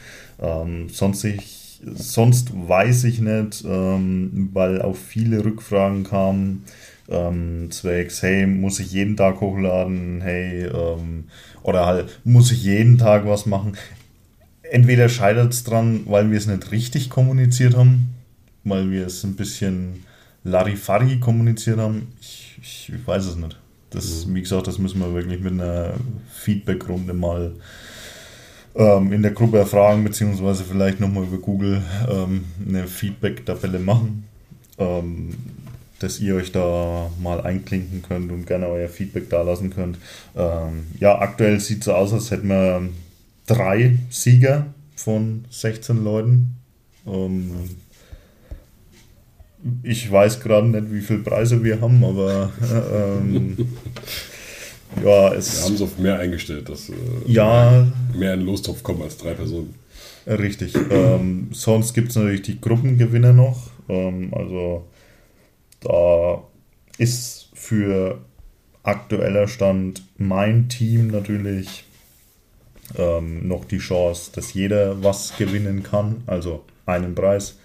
Ähm, 0.40 0.88
sonst, 0.88 1.24
ich, 1.24 1.80
sonst 1.94 2.50
weiß 2.52 3.04
ich 3.04 3.20
nicht, 3.20 3.64
ähm, 3.66 4.50
weil 4.52 4.82
auch 4.82 4.96
viele 4.96 5.44
Rückfragen 5.44 6.04
kamen, 6.04 6.64
ähm, 7.08 7.70
zwecks, 7.70 8.22
hey, 8.22 8.46
muss 8.46 8.80
ich 8.80 8.92
jeden 8.92 9.16
Tag 9.16 9.40
hochladen, 9.40 10.20
hey, 10.22 10.66
ähm, 10.66 11.24
oder 11.62 11.86
halt, 11.86 12.20
muss 12.24 12.50
ich 12.50 12.62
jeden 12.64 12.98
Tag 12.98 13.26
was 13.26 13.46
machen. 13.46 13.76
Entweder 14.62 15.08
scheitert 15.08 15.52
es 15.52 15.64
dran, 15.64 16.02
weil 16.06 16.30
wir 16.30 16.38
es 16.38 16.46
nicht 16.46 16.72
richtig 16.72 17.10
kommuniziert 17.10 17.76
haben, 17.76 18.14
weil 18.64 18.90
wir 18.90 19.06
es 19.06 19.24
ein 19.24 19.36
bisschen 19.36 20.04
Larifari 20.44 21.20
kommuniziert 21.20 21.78
haben. 21.78 22.08
Ich, 22.20 22.58
ich, 22.62 22.92
ich 22.94 23.06
weiß 23.06 23.26
es 23.26 23.36
nicht. 23.36 23.58
Das, 23.90 24.32
wie 24.32 24.40
gesagt, 24.40 24.66
das 24.66 24.78
müssen 24.78 25.00
wir 25.00 25.12
wirklich 25.12 25.40
mit 25.40 25.52
einer 25.52 25.94
Feedback-Runde 26.32 27.12
mal 27.12 27.52
ähm, 28.74 29.12
in 29.12 29.22
der 29.22 29.32
Gruppe 29.32 29.58
erfragen, 29.58 30.04
beziehungsweise 30.04 30.64
vielleicht 30.64 31.00
nochmal 31.00 31.24
über 31.24 31.38
Google 31.38 31.82
ähm, 32.08 32.44
eine 32.66 32.86
Feedback-Tabelle 32.86 33.78
machen, 33.78 34.24
ähm, 34.78 35.34
dass 35.98 36.20
ihr 36.20 36.36
euch 36.36 36.52
da 36.52 37.10
mal 37.20 37.40
einklinken 37.40 38.02
könnt 38.02 38.32
und 38.32 38.46
gerne 38.46 38.66
euer 38.68 38.88
Feedback 38.88 39.28
da 39.30 39.42
lassen 39.42 39.70
könnt. 39.70 39.98
Ähm, 40.36 40.86
ja, 40.98 41.18
aktuell 41.18 41.60
sieht 41.60 41.80
es 41.80 41.84
so 41.86 41.92
aus, 41.92 42.12
als 42.12 42.30
hätten 42.30 42.48
wir 42.48 42.88
drei 43.46 43.98
Sieger 44.10 44.66
von 44.96 45.44
16 45.50 46.02
Leuten. 46.02 46.56
Ähm, 47.06 47.50
ich 49.82 50.10
weiß 50.10 50.40
gerade 50.40 50.66
nicht, 50.66 50.92
wie 50.92 51.00
viele 51.00 51.20
Preise 51.20 51.62
wir 51.62 51.80
haben, 51.80 52.02
aber 52.04 52.50
äh, 52.62 53.18
ähm, 53.18 53.56
ja, 55.04 55.32
es 55.34 55.58
Wir 55.58 55.64
haben 55.64 55.74
es 55.74 55.82
auf 55.82 55.98
mehr 55.98 56.18
eingestellt, 56.18 56.68
dass 56.68 56.88
äh, 56.88 56.94
ja, 57.26 57.86
mehr 58.14 58.34
in 58.34 58.40
den 58.40 58.46
Lostopf 58.46 58.82
kommen 58.82 59.02
als 59.02 59.16
drei 59.16 59.34
Personen. 59.34 59.74
Richtig. 60.26 60.74
Ähm, 60.90 61.48
sonst 61.52 61.94
gibt 61.94 62.10
es 62.10 62.16
natürlich 62.16 62.42
die 62.42 62.60
Gruppengewinner 62.60 63.32
noch. 63.32 63.70
Ähm, 63.88 64.32
also 64.32 64.86
da 65.80 66.42
ist 66.98 67.48
für 67.54 68.20
aktueller 68.82 69.48
Stand 69.48 70.02
mein 70.16 70.68
Team 70.68 71.08
natürlich 71.08 71.84
ähm, 72.96 73.48
noch 73.48 73.64
die 73.64 73.78
Chance, 73.78 74.30
dass 74.34 74.54
jeder 74.54 75.02
was 75.02 75.36
gewinnen 75.36 75.82
kann. 75.82 76.22
Also 76.26 76.64
einen 76.86 77.14
Preis. 77.14 77.58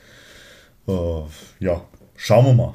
Äh, 0.88 1.21
ja, 1.59 1.84
schauen 2.15 2.45
wir 2.45 2.53
mal. 2.53 2.73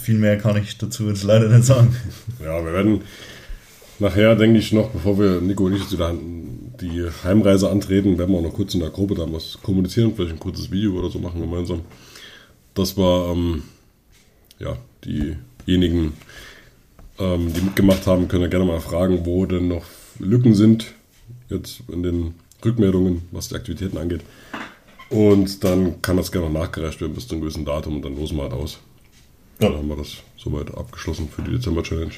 Viel 0.00 0.18
mehr 0.18 0.38
kann 0.38 0.56
ich 0.56 0.78
dazu 0.78 1.08
jetzt 1.08 1.22
leider 1.22 1.48
nicht 1.48 1.64
sagen. 1.64 1.96
Ja, 2.42 2.64
wir 2.64 2.72
werden 2.72 3.02
nachher, 3.98 4.34
denke 4.34 4.58
ich, 4.58 4.72
noch, 4.72 4.90
bevor 4.90 5.18
wir 5.18 5.40
Nico 5.40 5.64
und 5.64 5.74
ich 5.74 5.82
jetzt 5.82 5.92
wieder 5.92 6.14
die 6.80 7.06
Heimreise 7.24 7.70
antreten, 7.70 8.18
werden 8.18 8.32
wir 8.32 8.38
auch 8.38 8.42
noch 8.42 8.54
kurz 8.54 8.74
in 8.74 8.80
der 8.80 8.90
Gruppe 8.90 9.14
da 9.14 9.30
was 9.32 9.58
kommunizieren, 9.62 10.12
vielleicht 10.14 10.34
ein 10.34 10.40
kurzes 10.40 10.70
Video 10.70 10.92
oder 10.98 11.10
so 11.10 11.18
machen 11.18 11.40
gemeinsam. 11.40 11.82
Das 12.74 12.96
war, 12.96 13.32
ähm, 13.32 13.62
ja, 14.58 14.76
diejenigen, 15.04 16.14
ähm, 17.18 17.52
die 17.52 17.60
mitgemacht 17.60 18.06
haben, 18.06 18.28
können 18.28 18.50
gerne 18.50 18.64
mal 18.64 18.80
fragen, 18.80 19.24
wo 19.24 19.46
denn 19.46 19.68
noch 19.68 19.84
Lücken 20.18 20.54
sind, 20.54 20.92
jetzt 21.48 21.82
in 21.90 22.02
den 22.02 22.34
Rückmeldungen, 22.64 23.22
was 23.30 23.48
die 23.48 23.54
Aktivitäten 23.54 23.98
angeht. 23.98 24.22
Und 25.10 25.62
dann 25.62 26.00
kann 26.00 26.16
das 26.16 26.32
gerne 26.32 26.48
noch 26.48 26.60
nachgereicht 26.60 27.00
werden 27.00 27.14
bis 27.14 27.28
zu 27.28 27.34
einem 27.34 27.42
gewissen 27.42 27.64
Datum 27.64 27.96
und 27.96 28.04
dann 28.04 28.16
losen 28.16 28.38
wir 28.38 28.44
halt 28.44 28.54
aus. 28.54 28.78
Ja. 29.62 29.68
Dann 29.68 29.78
haben 29.78 29.88
wir 29.88 29.96
das 29.96 30.18
soweit 30.36 30.74
abgeschlossen 30.74 31.28
für 31.28 31.42
die 31.42 31.52
Dezember-Challenge. 31.52 32.12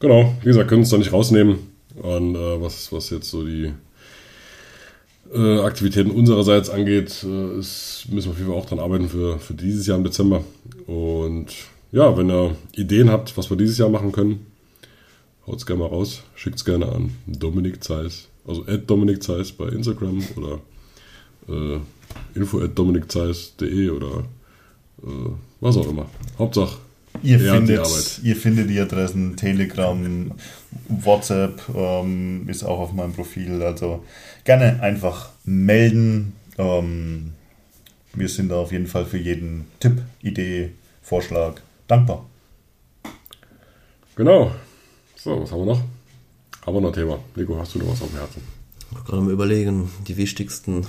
Genau, 0.00 0.34
wie 0.40 0.46
gesagt, 0.46 0.68
können 0.68 0.82
uns 0.82 0.90
da 0.90 0.98
nicht 0.98 1.12
rausnehmen. 1.12 1.58
Und 1.96 2.34
äh, 2.34 2.60
was, 2.60 2.92
was 2.92 3.10
jetzt 3.10 3.30
so 3.30 3.44
die 3.44 3.72
äh, 5.32 5.60
Aktivitäten 5.60 6.10
unsererseits 6.10 6.68
angeht, 6.68 7.24
äh, 7.24 7.58
ist, 7.58 8.06
müssen 8.10 8.26
wir 8.26 8.32
auf 8.32 8.38
jeden 8.38 8.50
Fall 8.50 8.58
auch 8.58 8.66
dran 8.66 8.78
arbeiten 8.78 9.08
für, 9.08 9.38
für 9.38 9.54
dieses 9.54 9.86
Jahr 9.86 9.96
im 9.98 10.04
Dezember. 10.04 10.44
Und 10.86 11.46
ja, 11.92 12.16
wenn 12.16 12.30
ihr 12.30 12.56
Ideen 12.74 13.10
habt, 13.10 13.36
was 13.36 13.48
wir 13.48 13.56
dieses 13.56 13.78
Jahr 13.78 13.88
machen 13.88 14.12
können, 14.12 14.46
haut 15.46 15.56
es 15.56 15.66
gerne 15.66 15.82
mal 15.82 15.88
raus. 15.88 16.22
Schickt 16.34 16.56
es 16.56 16.64
gerne 16.64 16.88
an 16.88 17.12
Dominik 17.26 17.82
Zeiss, 17.82 18.28
also 18.46 18.64
at 18.66 18.88
Dominik 18.88 19.22
Zeiss 19.22 19.52
bei 19.52 19.68
Instagram 19.68 20.22
oder 20.36 20.60
äh, 21.48 21.78
info 22.34 22.60
at 22.60 22.76
dominikzeiss.de 22.76 23.90
oder 23.90 24.24
äh, 25.02 25.30
was 25.60 25.76
auch 25.76 25.88
immer. 25.88 26.06
Hauptsache, 26.38 26.78
Ihr 27.22 27.40
er 27.40 27.52
hat 27.52 27.62
die 27.62 27.66
findet, 27.66 27.78
Arbeit. 27.80 28.20
ihr 28.22 28.36
findet 28.36 28.70
die 28.70 28.80
Adressen 28.80 29.36
Telegram, 29.36 30.32
WhatsApp 30.88 31.62
ähm, 31.74 32.48
ist 32.48 32.62
auch 32.64 32.78
auf 32.78 32.92
meinem 32.92 33.12
Profil. 33.12 33.62
Also 33.62 34.04
gerne 34.44 34.80
einfach 34.82 35.30
melden. 35.44 36.34
Ähm, 36.58 37.32
wir 38.14 38.28
sind 38.28 38.50
da 38.50 38.56
auf 38.56 38.72
jeden 38.72 38.86
Fall 38.86 39.04
für 39.06 39.18
jeden 39.18 39.66
Tipp, 39.80 40.02
Idee, 40.22 40.72
Vorschlag 41.02 41.54
dankbar. 41.88 42.24
Genau. 44.16 44.50
So, 45.16 45.42
was 45.42 45.52
haben 45.52 45.60
wir 45.60 45.66
noch? 45.66 45.80
Haben 46.64 46.74
wir 46.74 46.80
noch 46.80 46.88
ein 46.88 46.94
Thema? 46.94 47.18
Nico, 47.34 47.58
hast 47.58 47.74
du 47.74 47.78
noch 47.78 47.88
was 47.92 48.02
auf 48.02 48.08
dem 48.08 48.18
Herzen? 48.18 48.42
Gerade 49.04 49.18
am 49.18 49.30
Überlegen, 49.30 49.90
die 50.06 50.16
wichtigsten 50.16 50.86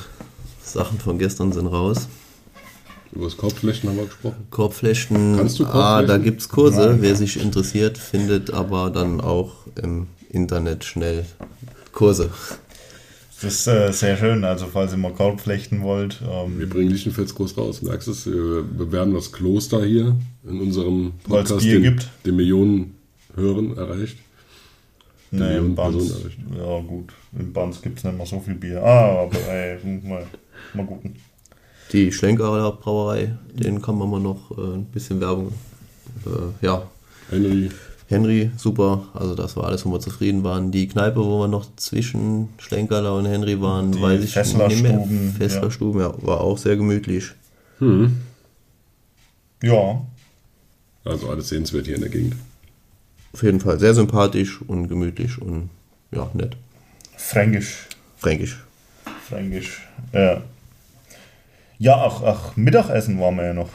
Sachen 0.64 1.00
von 1.00 1.18
gestern 1.20 1.52
sind 1.52 1.68
raus. 1.68 2.08
Über 3.18 3.26
das 3.26 3.38
Korbflächen 3.38 3.90
haben 3.90 3.98
wir 3.98 4.06
gesprochen. 4.06 4.46
Korbflächen, 4.52 5.38
Kannst 5.38 5.58
du 5.58 5.66
ah, 5.66 5.72
Korbflächen? 5.72 6.08
da 6.08 6.18
gibt 6.20 6.42
es 6.42 6.50
Kurse. 6.50 6.90
Nein. 6.92 7.02
Wer 7.02 7.16
sich 7.16 7.42
interessiert, 7.42 7.98
findet 7.98 8.52
aber 8.52 8.92
dann 8.92 9.22
auch 9.22 9.56
im 9.82 10.06
Internet 10.30 10.86
schnell 10.86 11.26
Kurse. 11.94 12.30
Das 13.42 13.54
ist 13.54 13.68
äh, 13.68 13.92
sehr 13.92 14.18
schön. 14.18 14.44
Also 14.44 14.68
falls 14.72 14.92
ihr 14.92 15.00
mal 15.00 15.14
Korb 15.14 15.42
flechten 15.42 15.82
wollt, 15.82 16.22
ähm, 16.32 16.60
Wir 16.60 16.70
bringen 16.70 16.92
Lichtenfelskurs 16.92 17.58
raus. 17.58 17.82
Merkst 17.82 18.08
du 18.08 18.12
es? 18.12 18.28
Wir 18.28 18.62
bewerben 18.64 19.16
das 19.16 19.32
Kloster 19.32 19.84
hier 19.84 20.16
in 20.48 20.62
unserem 20.62 21.14
Podcast, 21.24 21.62
Bier 21.62 21.80
den, 21.80 21.84
gibt. 21.84 22.08
den 22.24 22.36
Millionen 22.36 22.98
Hören 23.36 23.76
erreicht. 23.78 24.18
nee, 25.32 25.40
Millionen 25.40 25.66
im 25.70 25.76
Banz, 25.76 26.10
erreicht. 26.12 26.38
ja 26.56 26.80
gut, 26.82 27.14
im 27.38 27.52
Banz 27.52 27.82
gibt 27.82 27.98
es 27.98 28.04
nicht 28.04 28.16
mal 28.16 28.28
so 28.28 28.40
viel 28.42 28.54
Bier. 28.54 28.84
Ah, 28.84 29.24
aber 29.24 29.40
ey, 29.50 29.80
mal, 30.04 30.24
mal 30.76 30.86
gucken. 30.86 31.16
Die 31.94 32.12
Schlenkerer 32.12 32.72
Brauerei, 32.74 33.38
denen 33.54 33.82
kann 33.82 33.98
man 33.98 34.10
mal 34.10 34.20
noch 34.20 34.52
äh, 34.58 34.76
ein 34.76 34.86
bisschen 34.86 35.22
Werbung. 35.22 35.54
Äh, 36.26 36.66
ja, 36.66 36.84
Henry, 37.30 37.70
Henry, 38.08 38.52
super. 38.58 39.08
Also 39.14 39.36
das 39.36 39.56
war 39.56 39.66
alles, 39.66 39.86
wo 39.86 39.92
wir 39.92 40.00
zufrieden 40.00 40.44
waren. 40.44 40.72
Die 40.72 40.88
Kneipe, 40.88 41.18
wo 41.24 41.40
wir 41.40 41.48
noch 41.48 41.66
zwischen 41.76 42.50
Schlenkerler 42.58 43.16
und 43.16 43.26
Henry 43.26 43.62
waren, 43.62 43.92
Die 43.92 44.02
weiß 44.02 44.24
ich 44.24 44.34
Fesslerstuben, 44.34 44.98
nicht 44.98 45.12
mehr. 45.12 45.34
Fesslerstuben, 45.38 46.02
ja. 46.02 46.14
war 46.22 46.42
auch 46.42 46.58
sehr 46.58 46.78
gemütlich. 46.78 47.32
Ja, 49.62 50.02
also 51.04 51.30
alles 51.30 51.50
sehenswert 51.50 51.86
hier 51.86 51.96
in 51.96 52.02
der 52.02 52.10
Gegend. 52.10 52.36
Auf 53.34 53.44
jeden 53.44 53.60
Fall 53.60 53.80
sehr 53.80 53.94
sympathisch 53.94 54.62
und 54.62 54.88
gemütlich 54.88 55.42
und 55.42 55.70
ja, 56.12 56.30
nett. 56.34 56.56
fränkisch. 57.18 57.88
Fränkisch. 58.18 58.64
Fränkisch. 59.28 59.88
Ja. 60.14 60.42
Ja, 61.80 61.96
auch, 61.96 62.24
auch 62.24 62.56
Mittagessen 62.56 63.20
waren 63.20 63.36
wir 63.38 63.46
ja 63.48 63.54
noch. 63.54 63.70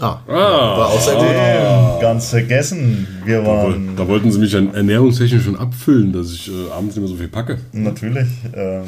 Ah, 0.00 0.20
Ah, 0.28 0.78
war 0.78 0.90
gut. 0.92 1.06
Damn, 1.06 2.00
ganz 2.00 2.30
vergessen. 2.30 3.06
Wir 3.24 3.42
da, 3.42 3.46
waren 3.46 3.96
da 3.96 4.06
wollten 4.08 4.30
sie 4.30 4.38
mich 4.38 4.54
an 4.56 4.72
ernährungstechnisch 4.74 5.44
schon 5.44 5.56
abfüllen, 5.56 6.12
dass 6.12 6.32
ich 6.32 6.48
äh, 6.48 6.70
abends 6.72 6.94
nicht 6.96 7.02
mehr 7.02 7.08
so 7.08 7.16
viel 7.16 7.28
packe. 7.28 7.58
natürlich 7.72 8.28
ähm, 8.54 8.84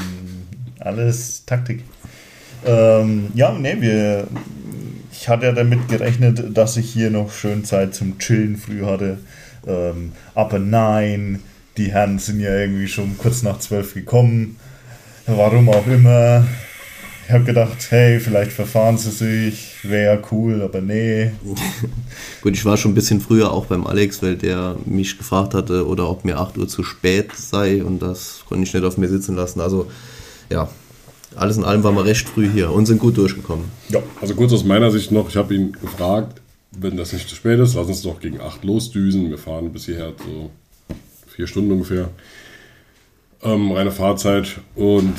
alles 0.81 1.45
Taktik. 1.45 1.85
Ähm, 2.65 3.29
ja, 3.35 3.53
nee, 3.53 3.77
wir. 3.81 4.27
Ich 5.13 5.29
hatte 5.29 5.47
ja 5.47 5.53
damit 5.53 5.89
gerechnet, 5.89 6.57
dass 6.57 6.77
ich 6.77 6.91
hier 6.91 7.11
noch 7.11 7.33
schön 7.33 7.65
Zeit 7.65 7.95
zum 7.95 8.19
Chillen 8.19 8.57
früh 8.57 8.85
hatte. 8.85 9.19
Ähm, 9.67 10.13
aber 10.35 10.59
nein, 10.59 11.41
die 11.77 11.93
Herren 11.93 12.19
sind 12.19 12.41
ja 12.41 12.57
irgendwie 12.57 12.89
schon 12.89 13.19
kurz 13.19 13.43
nach 13.43 13.59
zwölf 13.59 13.95
gekommen. 13.95 14.57
Warum 15.27 15.69
auch 15.69 15.87
immer. 15.87 16.45
Ich 17.27 17.33
habe 17.33 17.45
gedacht, 17.45 17.87
hey, 17.91 18.19
vielleicht 18.21 18.53
verfahren 18.53 18.99
sie 18.99 19.11
sich, 19.11 19.77
wäre 19.85 20.23
cool, 20.31 20.63
aber 20.63 20.81
nee. 20.81 21.31
Gut, 22.43 22.55
ich 22.55 22.65
war 22.65 22.77
schon 22.77 22.93
ein 22.93 22.95
bisschen 22.95 23.21
früher 23.21 23.53
auch 23.53 23.67
beim 23.67 23.87
Alex, 23.87 24.23
weil 24.23 24.37
der 24.37 24.77
mich 24.85 25.17
gefragt 25.17 25.55
hatte, 25.55 25.87
oder 25.87 26.11
ob 26.11 26.25
mir 26.25 26.39
8 26.39 26.59
Uhr 26.59 26.69
zu 26.69 26.83
spät 26.83 27.33
sei 27.35 27.83
und 27.85 28.01
das 28.01 28.43
konnte 28.49 28.65
ich 28.65 28.75
nicht 28.75 28.85
auf 28.85 28.99
mir 28.99 29.09
sitzen 29.09 29.37
lassen. 29.37 29.61
Also, 29.61 29.91
ja, 30.51 30.69
alles 31.37 31.57
in 31.57 31.65
allem 31.65 31.85
waren 31.85 31.95
wir 31.95 32.05
recht 32.05 32.29
früh 32.29 32.51
hier 32.51 32.71
und 32.71 32.87
sind 32.87 32.99
gut 32.99 33.17
durchgekommen. 33.17 33.67
Ja, 33.89 34.03
also 34.21 34.35
kurz 34.35 34.53
aus 34.53 34.65
meiner 34.65 34.91
Sicht 34.91 35.13
noch, 35.13 35.29
ich 35.29 35.37
habe 35.37 35.55
ihn 35.55 35.73
gefragt, 35.73 36.43
wenn 36.73 36.97
das 36.97 37.13
nicht 37.13 37.29
zu 37.29 37.35
spät 37.35 37.59
ist, 37.61 37.75
lass 37.75 37.87
uns 37.87 38.03
doch 38.03 38.21
gegen 38.21 38.41
8 38.41 38.65
losdüsen. 38.65 39.31
Wir 39.31 39.39
fahren 39.39 39.73
bis 39.73 39.87
hierher 39.87 40.13
so 40.19 40.51
vier 41.29 41.47
Stunden 41.47 41.73
ungefähr. 41.73 42.09
Ähm, 43.43 43.73
reine 43.73 43.91
Fahrzeit. 43.91 44.61
Und 44.75 45.15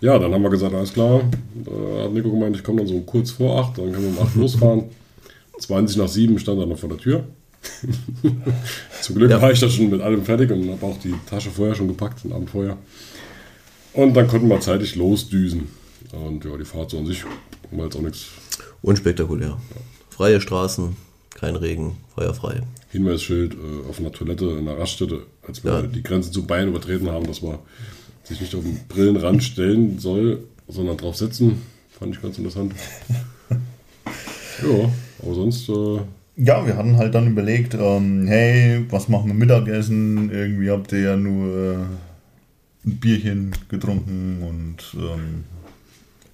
ja, 0.00 0.18
dann 0.18 0.32
haben 0.32 0.42
wir 0.42 0.50
gesagt, 0.50 0.74
alles 0.74 0.92
klar. 0.92 1.22
Da 1.64 2.04
hat 2.04 2.12
Nico 2.12 2.30
gemeint, 2.30 2.56
ich 2.56 2.62
komme 2.64 2.78
dann 2.78 2.86
so 2.88 3.00
kurz 3.00 3.30
vor 3.32 3.58
8, 3.60 3.78
dann 3.78 3.92
können 3.92 4.14
wir 4.14 4.20
um 4.20 4.26
8 4.26 4.36
losfahren. 4.36 4.84
20 5.58 5.96
nach 5.96 6.08
7 6.08 6.38
stand 6.38 6.60
er 6.60 6.66
noch 6.66 6.78
vor 6.78 6.88
der 6.88 6.98
Tür. 6.98 7.24
Zum 9.02 9.16
Glück 9.16 9.30
Ja. 9.30 9.42
war 9.42 9.50
ich 9.52 9.60
da 9.60 9.68
schon 9.68 9.90
mit 9.90 10.00
allem 10.00 10.24
fertig 10.24 10.50
und 10.50 10.70
habe 10.70 10.86
auch 10.86 10.98
die 11.00 11.14
Tasche 11.28 11.50
vorher 11.50 11.74
schon 11.74 11.88
gepackt, 11.88 12.24
den 12.24 12.32
Abend 12.32 12.50
vorher. 12.50 12.76
Und 13.92 14.14
dann 14.14 14.28
konnten 14.28 14.48
wir 14.48 14.60
zeitig 14.60 14.94
losdüsen. 14.96 15.68
Und 16.12 16.44
ja, 16.44 16.56
die 16.56 16.64
Fahrt 16.64 16.90
so 16.90 16.98
an 16.98 17.06
sich 17.06 17.24
war 17.70 17.84
jetzt 17.86 17.96
auch 17.96 18.00
nichts 18.02 18.26
Unspektakulär. 18.82 19.58
Freie 20.10 20.40
Straßen, 20.40 20.96
kein 21.34 21.56
Regen, 21.56 21.96
feuerfrei. 22.14 22.62
Hinweisschild 22.90 23.54
äh, 23.54 23.88
auf 23.88 23.98
einer 23.98 24.12
Toilette 24.12 24.44
in 24.46 24.68
einer 24.68 24.78
Raststätte, 24.78 25.22
als 25.46 25.62
wir 25.64 25.72
Ja. 25.72 25.82
die 25.82 26.02
Grenze 26.02 26.30
zu 26.30 26.46
Bayern 26.46 26.68
übertreten 26.68 27.10
haben, 27.10 27.26
dass 27.26 27.42
man 27.42 27.58
sich 28.28 28.40
nicht 28.40 28.54
auf 28.54 28.62
den 28.62 28.80
Brillenrand 28.88 29.42
stellen 29.42 29.98
soll, 29.98 30.44
sondern 30.68 30.96
drauf 30.96 31.16
sitzen. 31.16 31.62
Fand 31.98 32.14
ich 32.14 32.22
ganz 32.22 32.38
interessant. 32.38 32.74
ja, 33.50 34.90
aber 35.22 35.34
sonst, 35.34 35.68
äh, 35.68 36.00
Ja, 36.36 36.64
wir 36.66 36.76
hatten 36.76 36.96
halt 36.96 37.14
dann 37.14 37.28
überlegt, 37.28 37.74
ähm, 37.74 38.26
hey, 38.28 38.84
was 38.90 39.08
machen 39.08 39.28
wir 39.28 39.34
Mittagessen? 39.34 40.30
Irgendwie 40.30 40.70
habt 40.70 40.92
ihr 40.92 41.00
ja 41.00 41.16
nur 41.16 41.56
äh, 41.56 41.76
ein 42.86 42.96
Bierchen 42.98 43.52
getrunken 43.68 44.42
und 44.42 45.00
ähm, 45.00 45.44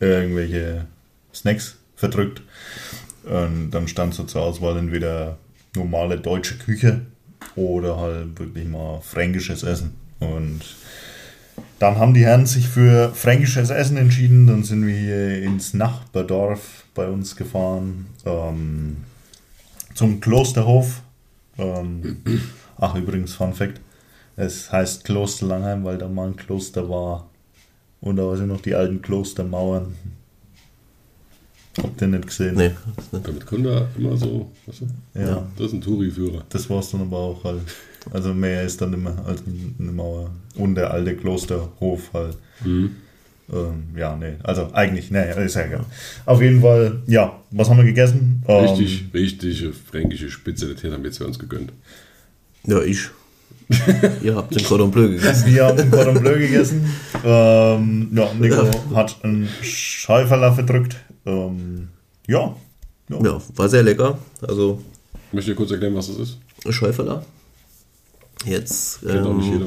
irgendwelche 0.01 0.87
Snacks 1.33 1.77
verdrückt. 1.97 2.43
Und 3.25 3.71
dann 3.71 3.89
stand 3.89 4.15
so 4.15 4.25
zur 4.25 4.43
Auswahl 4.43 4.77
entweder 4.77 5.39
normale 5.75 6.19
deutsche 6.19 6.57
Küche 6.59 7.01
oder 7.57 7.99
halt 7.99 8.39
wirklich 8.39 8.67
mal 8.67 9.01
fränkisches 9.01 9.63
Essen. 9.63 9.95
Und 10.21 10.61
dann 11.85 11.99
haben 11.99 12.15
die 12.15 12.25
Herren 12.25 12.47
sich 12.47 12.69
für 12.69 13.13
fränkisches 13.15 13.71
Essen 13.71 13.97
entschieden. 13.97 14.47
Dann 14.47 14.65
sind 14.65 14.87
wir 14.87 14.95
hier 14.97 15.43
ins 15.43 15.75
Nachbardorf 15.75 16.85
bei 16.95 17.07
uns 17.07 17.37
gefahren. 17.37 18.07
Ähm, 18.25 18.99
zum 19.95 20.21
Klosterhof. 20.21 21.03
Ähm, 21.59 22.17
ach, 22.79 22.95
übrigens, 22.95 23.35
Fun 23.35 23.53
Fact: 23.53 23.81
Es 24.37 24.73
heißt 24.73 25.05
Kloster 25.05 25.47
Langheim, 25.47 25.85
weil 25.85 25.99
da 25.99 26.09
mal 26.09 26.29
ein 26.29 26.37
Kloster 26.37 26.89
war. 26.89 27.29
Und 28.01 28.17
da 28.17 28.35
sind 28.37 28.49
noch 28.49 28.61
die 28.63 28.75
alten 28.75 29.03
Klostermauern. 29.03 29.95
Habt 31.83 32.01
ihr 32.01 32.09
nicht 32.09 32.27
gesehen? 32.27 32.55
Nee, 32.55 32.71
das 32.97 33.13
nicht. 33.13 33.27
damit 33.29 33.47
können 33.47 33.65
wir 33.65 33.89
immer 33.99 34.17
so, 34.17 34.51
weißt 34.67 34.83
du, 34.83 35.21
Ja, 35.21 35.47
das 35.57 35.67
ist 35.69 35.73
ein 35.75 35.81
Touri-Führer. 35.81 36.45
das 36.49 36.71
war 36.71 36.79
es 36.79 36.91
dann 36.91 37.01
aber 37.03 37.19
auch 37.19 37.45
halt. 37.45 37.61
Also 38.13 38.35
mehr 38.35 38.63
ist 38.63 38.81
dann 38.81 38.93
immer 38.93 39.25
als 39.27 39.43
eine 39.79 39.93
Mauer. 39.93 40.31
Und 40.57 40.75
der 40.75 40.93
alte 40.93 41.17
Klosterhof 41.17 42.13
halt. 42.13 42.37
Mhm. 42.65 42.97
Ähm, 43.53 43.85
ja, 43.97 44.17
nee, 44.17 44.35
also 44.43 44.71
eigentlich, 44.73 45.11
nee, 45.11 45.25
ist 45.45 45.55
ja 45.57 45.67
egal. 45.67 45.85
Auf 46.25 46.41
jeden 46.41 46.63
Fall, 46.63 47.03
ja, 47.07 47.39
was 47.51 47.69
haben 47.69 47.77
wir 47.77 47.85
gegessen? 47.85 48.43
Ähm, 48.49 48.65
Richtig, 48.65 49.05
richtige 49.13 49.73
fränkische 49.73 50.31
Spezialität 50.31 50.93
haben 50.93 51.03
wir 51.03 51.11
jetzt 51.11 51.19
für 51.19 51.27
uns 51.27 51.39
gegönnt. 51.39 51.73
Ja, 52.67 52.81
ich. 52.81 53.09
Ihr 54.23 54.35
habt 54.35 54.55
den 54.55 54.65
Cordon 54.65 54.91
Bleu 54.91 55.09
gegessen. 55.09 55.47
Wir 55.47 55.67
haben 55.67 55.91
Cordon 55.91 56.21
Bleu 56.21 56.39
gegessen. 56.39 56.85
Ähm, 57.25 58.09
ja, 58.15 58.33
Nico 58.39 58.71
hat 58.95 59.17
einen 59.23 59.49
Schäuferler 59.63 60.53
verdrückt. 60.53 60.97
Ähm, 61.27 61.89
ja, 62.27 62.55
ja. 63.09 63.19
Ja, 63.23 63.43
war 63.57 63.69
sehr 63.69 63.83
lecker. 63.83 64.19
Also 64.47 64.83
Ich 65.29 65.33
möchte 65.35 65.51
dir 65.51 65.57
kurz 65.57 65.71
erklären, 65.71 65.95
was 65.95 66.09
das 66.09 66.17
ist. 66.17 66.39
Schäuferler. 66.71 67.25
Jetzt 68.45 69.01
ähm, 69.09 69.65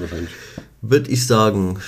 würde 0.81 1.09
ich 1.09 1.25
sagen, 1.25 1.79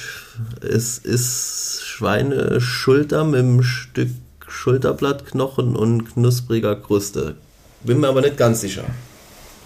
es 0.61 0.97
ist 0.97 1.81
Schweineschulter 1.83 3.23
mit 3.23 3.39
einem 3.39 3.63
Stück 3.63 4.09
Schulterblattknochen 4.47 5.75
und 5.75 6.13
knuspriger 6.13 6.75
Kruste. 6.75 7.35
Bin 7.83 7.99
mir 7.99 8.07
aber 8.07 8.21
nicht 8.21 8.37
ganz 8.37 8.61
sicher. 8.61 8.83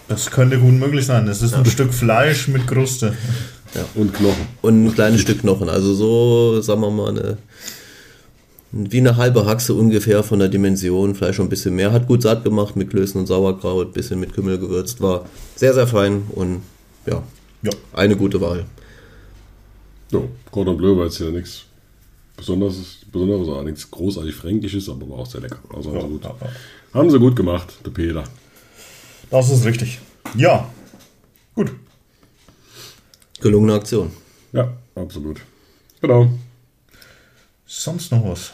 Das 0.08 0.30
könnte 0.30 0.58
gut 0.58 0.74
möglich 0.74 1.06
sein. 1.06 1.26
Das 1.26 1.40
ist 1.40 1.54
ein 1.54 1.64
Stück 1.64 1.94
Fleisch 1.94 2.48
mit 2.48 2.66
Kruste. 2.66 3.16
Und 3.94 4.12
Knochen. 4.14 4.46
Und 4.60 4.84
ein 4.84 4.94
kleines 4.94 5.22
Stück 5.22 5.40
Knochen. 5.40 5.68
Also 5.68 5.94
so, 5.94 6.60
sagen 6.60 6.82
wir 6.82 6.90
mal, 6.90 7.08
eine, 7.08 7.38
wie 8.70 8.98
eine 8.98 9.16
halbe 9.16 9.46
Haxe 9.46 9.74
ungefähr 9.74 10.22
von 10.22 10.38
der 10.38 10.48
Dimension. 10.48 11.14
Vielleicht 11.14 11.36
schon 11.36 11.46
ein 11.46 11.50
bisschen 11.50 11.74
mehr. 11.74 11.92
Hat 11.92 12.06
gut 12.06 12.22
satt 12.22 12.44
gemacht 12.44 12.76
mit 12.76 12.90
Klößen 12.90 13.20
und 13.20 13.26
Sauerkraut, 13.26 13.94
bisschen 13.94 14.20
mit 14.20 14.34
Kümmel 14.34 14.58
gewürzt. 14.58 15.00
War 15.00 15.24
sehr, 15.56 15.72
sehr 15.72 15.86
fein 15.86 16.24
und 16.34 16.60
ja, 17.06 17.22
Ja, 17.62 17.70
eine 17.92 18.16
gute 18.16 18.40
Wahl. 18.40 18.64
Ja, 20.10 20.20
Cordon 20.50 20.76
Bleu 20.76 20.96
war 20.96 21.04
jetzt 21.04 21.18
ja 21.18 21.30
nichts 21.30 21.64
Besonderes, 22.36 22.98
Besonderes, 23.10 23.48
aber 23.48 23.62
nichts 23.62 23.90
großartig 23.90 24.34
Fränkisches, 24.34 24.88
aber 24.88 25.08
war 25.08 25.18
auch 25.18 25.26
sehr 25.26 25.40
lecker. 25.40 25.58
Also 25.72 25.90
haben, 25.90 25.96
ja, 25.96 26.02
sie, 26.02 26.08
gut, 26.08 26.24
ja, 26.24 26.36
ja. 26.40 26.50
haben 26.94 27.10
sie 27.10 27.18
gut 27.18 27.36
gemacht, 27.36 27.74
der 27.84 27.90
Peter. 27.90 28.24
das 29.30 29.50
ist 29.50 29.64
richtig. 29.64 30.00
Ja, 30.36 30.68
gut. 31.54 31.72
Gelungene 33.40 33.74
Aktion. 33.74 34.10
Ja, 34.52 34.72
absolut. 34.94 35.40
Genau. 36.00 36.30
Sonst 37.66 38.10
noch 38.12 38.24
was? 38.24 38.52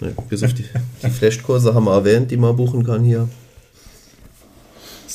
Ja, 0.00 0.08
bis 0.28 0.42
auf 0.42 0.52
die, 0.52 0.64
die 1.02 1.10
Flashkurse 1.10 1.74
haben 1.74 1.84
wir 1.84 1.94
erwähnt, 1.94 2.30
die 2.30 2.36
man 2.36 2.54
buchen 2.54 2.84
kann 2.84 3.02
hier. 3.02 3.28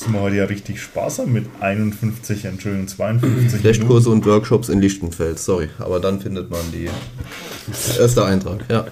Das 0.01 0.11
wir 0.11 0.19
heute 0.19 0.37
ja 0.37 0.45
richtig 0.45 0.81
Spaß 0.81 1.19
haben 1.19 1.31
mit 1.31 1.45
51, 1.59 2.45
Entschuldigung, 2.45 2.87
52 2.87 3.61
Flashkurse 3.61 4.09
und 4.09 4.25
Workshops 4.25 4.69
in 4.69 4.81
Lichtenfeld, 4.81 5.37
sorry. 5.37 5.69
Aber 5.77 5.99
dann 5.99 6.19
findet 6.19 6.49
man 6.49 6.59
die 6.73 6.89
erste 7.99 8.25
Eintrag, 8.25 8.65
ja. 8.67 8.87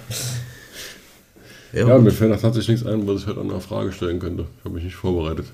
Ja, 1.72 1.88
Ja, 1.88 1.98
mir 1.98 2.12
fällt 2.12 2.40
tatsächlich 2.40 2.80
nichts 2.80 2.86
ein, 2.86 3.08
was 3.08 3.22
ich 3.22 3.26
heute 3.26 3.40
an 3.40 3.50
einer 3.50 3.60
Frage 3.60 3.90
stellen 3.90 4.20
könnte. 4.20 4.46
Ich 4.58 4.64
habe 4.64 4.76
mich 4.76 4.84
nicht 4.84 4.94
vorbereitet. 4.94 5.46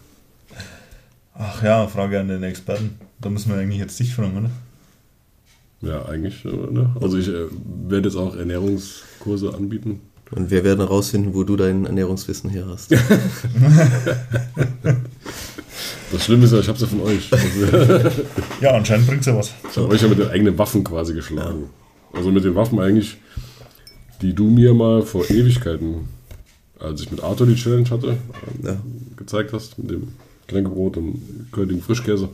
Ach 1.32 1.62
ja, 1.62 1.86
Frage 1.86 2.20
an 2.20 2.28
den 2.28 2.42
Experten. 2.42 2.98
Da 3.18 3.30
müssen 3.30 3.50
wir 3.50 3.57
eigentlich 3.57 3.80
jetzt 3.80 3.98
dich 3.98 4.14
fragen, 4.14 4.36
oder? 4.36 5.90
Ja, 5.90 6.04
eigentlich. 6.04 6.44
Ne? 6.44 6.94
Also 7.00 7.16
ich 7.16 7.28
äh, 7.28 7.46
werde 7.88 8.09
jetzt 8.11 8.16
auch 8.16 8.36
Ernährungskurse 8.36 9.54
anbieten. 9.54 10.02
Und 10.33 10.51
wir 10.51 10.64
werden 10.64 10.81
herausfinden, 10.81 11.35
wo 11.35 11.45
du 11.45 11.57
dein 11.57 11.87
Ernährungswissen 11.87 12.51
her 12.51 12.66
hast. 12.68 12.95
Das 16.12 16.24
Schlimme 16.24 16.45
ist 16.45 16.53
ja, 16.53 16.61
ich 16.61 16.68
habe 16.68 16.77
es 16.77 16.83
ja 16.83 16.87
von 16.89 17.01
euch. 17.03 17.31
Ja, 18.61 18.70
anscheinend 18.74 19.07
bringt 19.09 19.27
ja 19.27 19.37
was. 19.37 19.53
ich 19.70 19.77
habe 19.77 19.89
euch 19.89 20.01
ja 20.03 20.09
mit 20.09 20.18
den 20.18 20.29
eigenen 20.29 20.57
Waffen 20.57 20.85
quasi 20.85 21.12
geschlagen. 21.12 21.64
Also 22.12 22.31
mit 22.31 22.45
den 22.45 22.55
Waffen 22.55 22.79
eigentlich, 22.81 23.16
die 24.22 24.33
du 24.33 24.45
mir 24.49 24.72
mal 24.72 25.03
vor 25.03 25.29
Ewigkeiten, 25.29 26.09
als 26.79 27.03
ich 27.03 27.11
mit 27.11 27.22
Arthur 27.22 27.47
die 27.47 27.57
Challenge 27.57 27.91
hatte, 27.91 28.09
ähm, 28.11 28.16
Ja. 28.66 28.77
gezeigt 29.16 29.53
hast, 29.53 29.79
mit 29.79 29.91
dem 29.91 30.09
Kränkebrot 30.47 30.97
und 30.97 31.49
Königen 31.53 31.83
Frischkäse. 31.83 32.29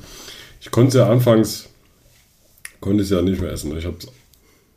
Ich 0.61 0.71
konnte 0.71 0.89
es 0.89 0.95
ja 0.95 1.11
anfangs, 1.11 1.69
konnte 2.81 3.03
ich 3.03 3.11
es 3.11 3.17
ja 3.17 3.23
nicht 3.23 3.41
mehr 3.41 3.51
essen. 3.51 3.77
Ich 3.77 3.87
habe 3.87 3.97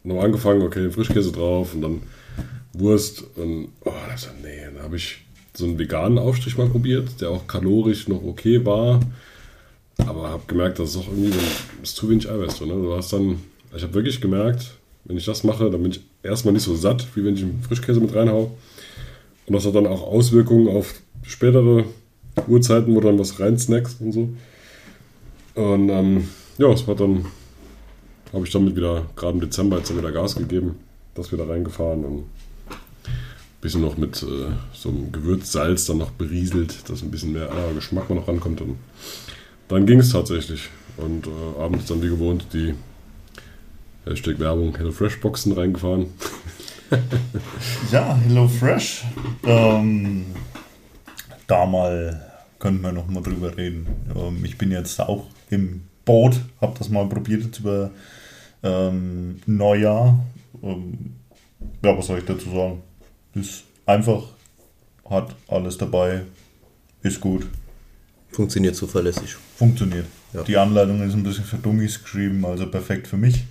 noch 0.04 0.24
angefangen, 0.24 0.62
okay, 0.64 0.90
Frischkäse 0.90 1.32
drauf 1.32 1.74
und 1.76 1.82
dann 1.82 2.02
Wurst 2.80 3.24
und 3.36 3.70
oh, 3.84 3.92
das, 4.10 4.30
nee, 4.44 4.66
dann 4.74 4.84
habe 4.84 4.96
ich 4.98 5.18
so 5.54 5.66
einen 5.66 5.80
veganen 5.80 6.18
Aufstrich 6.18 6.58
mal 6.58 6.68
probiert, 6.68 7.22
der 7.22 7.30
auch 7.30 7.48
kalorisch 7.48 8.08
noch 8.08 8.24
okay 8.24 8.66
war, 8.66 9.00
aber 9.98 10.30
habe 10.30 10.44
gemerkt, 10.48 10.80
dass 10.80 10.90
es 10.90 10.98
auch 10.98 11.08
irgendwie 11.08 11.38
ist 11.82 11.96
zu 11.96 12.10
wenig 12.10 12.30
Eiweiß 12.30 12.58
drin. 12.58 12.70
Ne? 12.70 12.76
Du 12.76 12.96
hast 12.96 13.14
dann, 13.14 13.40
ich 13.76 13.84
habe 13.84 13.94
wirklich 13.94 14.20
gemerkt, 14.20 14.76
wenn 15.06 15.18
ich 15.18 15.26
das 15.26 15.44
mache, 15.44 15.70
dann 15.70 15.82
bin 15.82 15.92
ich 15.92 16.02
erstmal 16.24 16.54
nicht 16.54 16.64
so 16.64 16.76
satt, 16.76 17.08
wie 17.16 17.24
wenn 17.24 17.36
ich 17.36 17.44
einen 17.44 17.64
Frischkäse 17.64 18.00
mit 18.00 18.14
reinhau. 18.14 18.52
Und 19.46 19.54
das 19.54 19.66
hat 19.66 19.76
dann 19.76 19.88
auch 19.88 20.02
Auswirkungen 20.02 20.68
auf 20.68 20.96
spätere 21.24 21.86
Uhrzeiten, 22.48 22.94
wo 22.96 23.00
du 23.00 23.08
dann 23.08 23.20
was 23.20 23.40
reinsnackst 23.40 24.02
und 24.02 24.12
so. 24.12 24.30
Und 25.56 25.90
ähm, 25.90 26.28
ja, 26.58 26.72
es 26.72 26.88
war 26.88 26.96
dann, 26.96 27.26
habe 28.34 28.46
ich 28.46 28.52
damit 28.52 28.76
wieder, 28.76 29.06
gerade 29.16 29.34
im 29.34 29.42
Dezember 29.42 29.78
jetzt 29.78 29.96
wieder 29.96 30.12
Gas 30.12 30.36
gegeben, 30.36 30.78
das 31.14 31.32
wieder 31.32 31.48
reingefahren 31.48 32.04
und 32.04 32.24
bisschen 33.66 33.82
noch 33.82 33.98
mit 33.98 34.22
äh, 34.22 34.52
so 34.74 34.90
einem 34.90 35.12
Gewürzsalz 35.12 35.88
dann 35.88 35.98
noch 35.98 36.12
berieselt, 36.12 36.88
dass 36.88 37.02
ein 37.02 37.10
bisschen 37.10 37.34
mehr 37.34 37.50
anderer 37.50 37.74
Geschmack 37.74 38.08
noch 38.12 38.28
rankommt. 38.28 38.62
Und 38.62 38.78
dann 39.70 39.88
ging 39.88 40.00
es 40.00 40.12
tatsächlich. 40.12 40.70
Und 40.98 41.26
äh, 41.26 41.60
abends 41.60 41.88
dann 41.88 42.00
wie 42.04 42.10
gewohnt 42.10 42.46
die 42.54 42.76
Hashtag 44.06 44.38
Werbung 44.38 44.76
HelloFresh 44.78 45.20
Boxen 45.20 45.54
reingefahren. 45.54 46.06
Ja, 47.92 48.16
Hello 48.28 48.48
Fresh. 48.48 49.04
Ähm, 49.44 50.28
da 51.48 51.66
mal 51.66 52.22
können 52.60 52.82
wir 52.82 52.92
noch 52.92 53.08
mal 53.08 53.24
drüber 53.24 53.58
reden. 53.58 53.88
Ähm, 54.16 54.46
ich 54.46 54.60
bin 54.60 54.70
jetzt 54.70 55.00
auch 55.00 55.26
im 55.50 55.82
Boot, 56.06 56.40
habe 56.62 56.78
das 56.78 56.90
mal 56.90 57.08
probiert 57.10 57.46
jetzt 57.46 57.62
über 57.62 57.90
ähm, 58.62 59.42
Neujahr. 59.48 60.24
Ähm, 60.62 61.16
ja, 61.84 61.98
was 61.98 62.06
soll 62.06 62.20
ich 62.20 62.26
dazu 62.26 62.52
sagen? 62.52 62.84
Ist 63.36 63.64
einfach, 63.86 64.24
hat 65.10 65.36
alles 65.48 65.78
dabei, 65.78 66.24
ist 67.04 67.20
gut, 67.22 67.46
Funktioniert 68.32 68.76
zuverlässig. 68.76 69.36
funktioniert. 69.58 70.06
Ja. 70.34 70.44
Die 70.44 70.58
Anleitung 70.58 71.02
ist 71.08 71.14
ein 71.14 71.24
bisschen 71.24 71.46
für 71.46 71.58
Dummies 71.58 72.02
geschrieben, 72.02 72.44
also 72.46 72.66
perfekt 72.68 73.08
für 73.08 73.18
mich. 73.18 73.44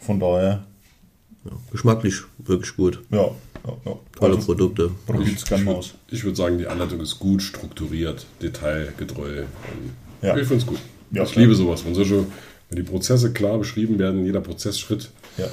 Von 0.00 0.20
daher, 0.20 0.64
Ja. 1.44 1.50
Geschmacklich 1.72 2.14
wirklich 2.38 2.76
gut. 2.76 3.00
ja, 3.10 3.18
ja, 3.66 3.76
ja. 3.84 3.98
Tolle 4.16 4.34
Also, 4.36 4.46
Produkte. 4.46 4.90
probiert 5.06 5.36
es 5.36 5.44
gerne 5.44 5.64
mal 5.64 5.74
aus. 5.74 5.94
Ich 6.08 6.22
würde 6.22 6.36
sagen, 6.36 6.58
die 6.58 6.66
Anleitung 6.68 7.00
ist 7.00 7.18
gut 7.18 7.42
strukturiert, 7.42 8.26
detailgetreu. 8.40 9.42
Ja. 10.22 10.36
Ich 10.36 10.46
finde 10.46 10.62
es 10.62 10.66
gut. 10.66 10.78
Ja, 11.10 11.24
ich 11.24 11.34
liebe 11.34 11.54
sowas. 11.56 11.84
Wenn, 11.84 11.94
solche, 11.96 12.24
wenn 12.68 12.76
die 12.76 12.82
Prozesse 12.88 13.32
klar 13.32 13.58
beschrieben 13.58 13.98
werden, 13.98 14.24
jeder 14.24 14.40
Prozessschritt. 14.40 15.10
Ja. 15.36 15.46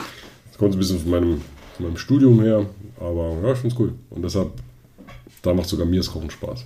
Das 0.49 0.57
kommt 0.59 0.73
ein 0.75 0.77
bisschen 0.79 0.99
von 0.99 1.09
meinem, 1.09 1.41
von 1.79 1.87
meinem 1.87 1.97
Studium 1.97 2.41
her, 2.41 2.65
aber 2.99 3.37
ja, 3.41 3.53
ich 3.53 3.59
finde 3.59 3.73
es 3.73 3.79
cool. 3.79 3.93
Und 4.09 4.21
deshalb, 4.21 4.51
da 5.41 5.53
macht 5.53 5.69
sogar 5.69 5.85
mir 5.85 5.97
das 5.97 6.11
Kochen 6.11 6.29
Spaß. 6.29 6.65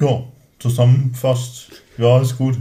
Ja, 0.00 0.24
zusammenfasst. 0.58 1.68
Ja, 1.96 2.20
ist 2.20 2.36
gut. 2.36 2.58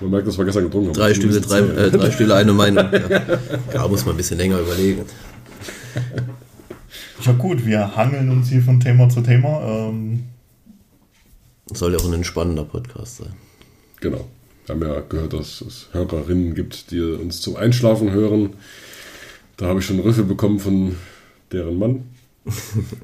Man 0.00 0.10
merkt, 0.10 0.26
dass 0.26 0.36
wir 0.36 0.44
gestern 0.44 0.64
getrunken 0.64 0.88
haben. 0.88 0.94
Drei 0.94 1.14
Stühle, 1.14 1.40
drei, 1.40 1.60
äh, 1.60 1.90
drei 1.92 2.10
Stühle, 2.10 2.34
eine 2.34 2.52
Meinung. 2.52 2.84
Ja. 2.92 3.38
ja, 3.74 3.88
muss 3.88 4.04
man 4.04 4.14
ein 4.14 4.16
bisschen 4.16 4.38
länger 4.38 4.58
überlegen. 4.58 5.04
Ja 7.24 7.32
gut, 7.32 7.64
wir 7.64 7.94
hangeln 7.96 8.28
uns 8.30 8.48
hier 8.48 8.62
von 8.62 8.80
Thema 8.80 9.08
zu 9.08 9.20
Thema. 9.20 9.60
Ähm, 9.62 10.24
Soll 11.72 11.92
ja 11.92 11.98
auch 12.00 12.06
ein 12.06 12.14
entspannender 12.14 12.64
Podcast 12.64 13.18
sein. 13.18 13.32
Genau. 14.00 14.26
Wir 14.66 14.74
haben 14.74 14.82
ja 14.82 15.00
gehört, 15.00 15.32
dass 15.32 15.60
es 15.60 15.88
Hörerinnen 15.92 16.54
gibt, 16.54 16.90
die 16.90 17.00
uns 17.00 17.40
zum 17.40 17.56
Einschlafen 17.56 18.12
hören. 18.12 18.50
Da 19.56 19.66
habe 19.66 19.80
ich 19.80 19.86
schon 19.86 20.00
Riffe 20.00 20.22
bekommen 20.22 20.60
von 20.60 20.96
deren 21.50 21.78
Mann, 21.78 22.04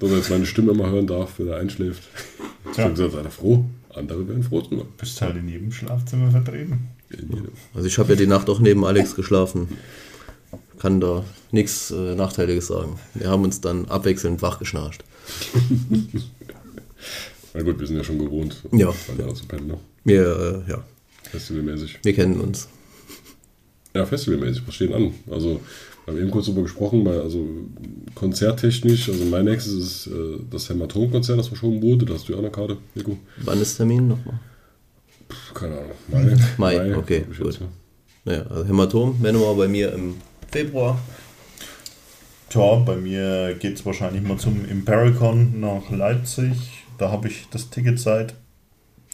dass 0.00 0.11
er 0.11 0.16
jetzt 0.18 0.30
meine 0.30 0.46
Stimme 0.46 0.72
immer 0.72 0.90
hören 0.90 1.06
darf, 1.06 1.38
wenn 1.38 1.48
er 1.48 1.56
einschläft. 1.59 2.02
Ich 2.72 2.78
habe 2.78 2.94
gesagt, 2.94 3.14
ihr 3.14 3.30
froh? 3.30 3.64
Andere 3.94 4.28
wären 4.28 4.42
froh 4.42 4.61
drüber. 4.61 4.84
bist 4.96 5.20
halt 5.20 5.36
in 5.36 5.48
jedem 5.48 5.72
Schlafzimmer 5.72 6.30
vertreten. 6.30 6.88
In 7.11 7.28
jedem. 7.28 7.48
Also 7.74 7.88
ich 7.88 7.98
habe 7.98 8.11
ja 8.11 8.16
die 8.16 8.26
Nacht 8.26 8.48
auch 8.48 8.61
neben 8.61 8.84
Alex 8.84 9.16
geschlafen. 9.16 9.68
Kann 10.78 11.00
da 11.00 11.24
nichts 11.50 11.90
äh, 11.90 12.14
Nachteiliges 12.14 12.68
sagen. 12.68 13.00
Wir 13.14 13.28
haben 13.30 13.42
uns 13.42 13.61
dann 13.61 13.86
abwechselnd 13.86 14.42
wach 14.42 14.61
geschnarcht. 14.61 15.02
Na 17.54 17.62
gut, 17.62 17.80
wir 17.80 17.86
sind 17.86 17.96
ja 17.96 18.04
schon 18.04 18.18
gewohnt, 18.18 18.62
Ja. 18.70 18.92
pennen, 19.48 19.66
ne? 19.66 19.78
Wir, 20.04 20.64
äh, 20.66 20.70
ja, 20.70 20.84
Festivalmäßig. 21.22 21.98
wir 22.02 22.12
kennen 22.14 22.40
uns. 22.40 22.68
Ja, 23.94 24.04
festivalmäßig, 24.06 24.62
was 24.66 24.74
steht 24.74 24.92
an? 24.92 25.12
Also, 25.30 25.60
wir 26.04 26.14
haben 26.14 26.20
eben 26.20 26.30
kurz 26.30 26.46
darüber 26.46 26.62
gesprochen, 26.62 27.04
weil, 27.04 27.20
also 27.20 27.46
konzerttechnisch, 28.14 29.08
also 29.08 29.24
mein 29.24 29.44
nächstes 29.44 29.74
ist 29.74 30.06
äh, 30.06 30.38
das 30.50 30.68
Hämatom-Konzert, 30.68 31.38
das 31.38 31.48
verschoben 31.48 31.82
wurde. 31.82 32.06
Da 32.06 32.14
hast 32.14 32.28
du 32.28 32.32
ja 32.32 32.38
auch 32.38 32.42
eine 32.42 32.50
Karte, 32.50 32.78
Nico. 32.94 33.18
Wann 33.38 33.60
ist 33.60 33.76
Termin 33.76 34.08
nochmal? 34.08 34.38
Keine 35.54 35.78
Ahnung. 35.78 35.92
Mai, 36.08 36.36
Mai, 36.56 36.96
okay, 36.96 37.20
glaub 37.20 37.32
ich 37.32 37.38
jetzt, 37.38 37.58
gut. 37.58 37.60
ja. 37.60 37.66
Naja, 38.24 38.42
also 38.48 38.64
Hämatom, 38.66 39.20
Manowar 39.20 39.54
bei 39.54 39.68
mir 39.68 39.92
im 39.92 40.14
Februar. 40.50 40.98
Tja, 42.50 42.76
bei 42.76 42.96
mir 42.96 43.54
geht 43.58 43.78
es 43.78 43.84
wahrscheinlich 43.84 44.22
mal 44.22 44.38
zum 44.38 44.64
Impericon 44.64 45.60
nach 45.60 45.90
Leipzig. 45.90 46.52
Da 46.96 47.10
habe 47.10 47.28
ich 47.28 47.46
das 47.50 47.68
Ticket 47.68 47.98
seit 48.00 48.34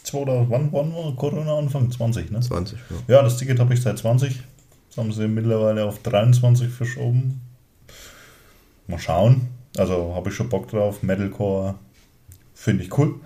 2000, 0.05 0.50
wann, 0.50 0.72
wann 0.72 0.94
war 0.94 1.14
Corona 1.16 1.59
Anfang 1.59 1.90
20, 1.90 2.30
ne? 2.30 2.40
20. 2.40 2.78
Ja. 3.09 3.16
Ja, 3.16 3.22
das 3.22 3.36
Ticket 3.38 3.59
habe 3.59 3.74
ich 3.74 3.82
seit 3.82 3.98
20. 3.98 4.40
Das 4.88 4.98
haben 4.98 5.12
sie 5.12 5.26
mittlerweile 5.26 5.84
auf 5.84 6.00
23 6.02 6.68
verschoben. 6.68 7.40
Mal 8.86 8.98
schauen. 8.98 9.48
Also 9.76 10.14
habe 10.14 10.28
ich 10.28 10.36
schon 10.36 10.48
Bock 10.48 10.68
drauf. 10.68 11.02
Metalcore 11.02 11.74
finde 12.55 12.84
ich 12.84 12.96
cool. 12.96 13.16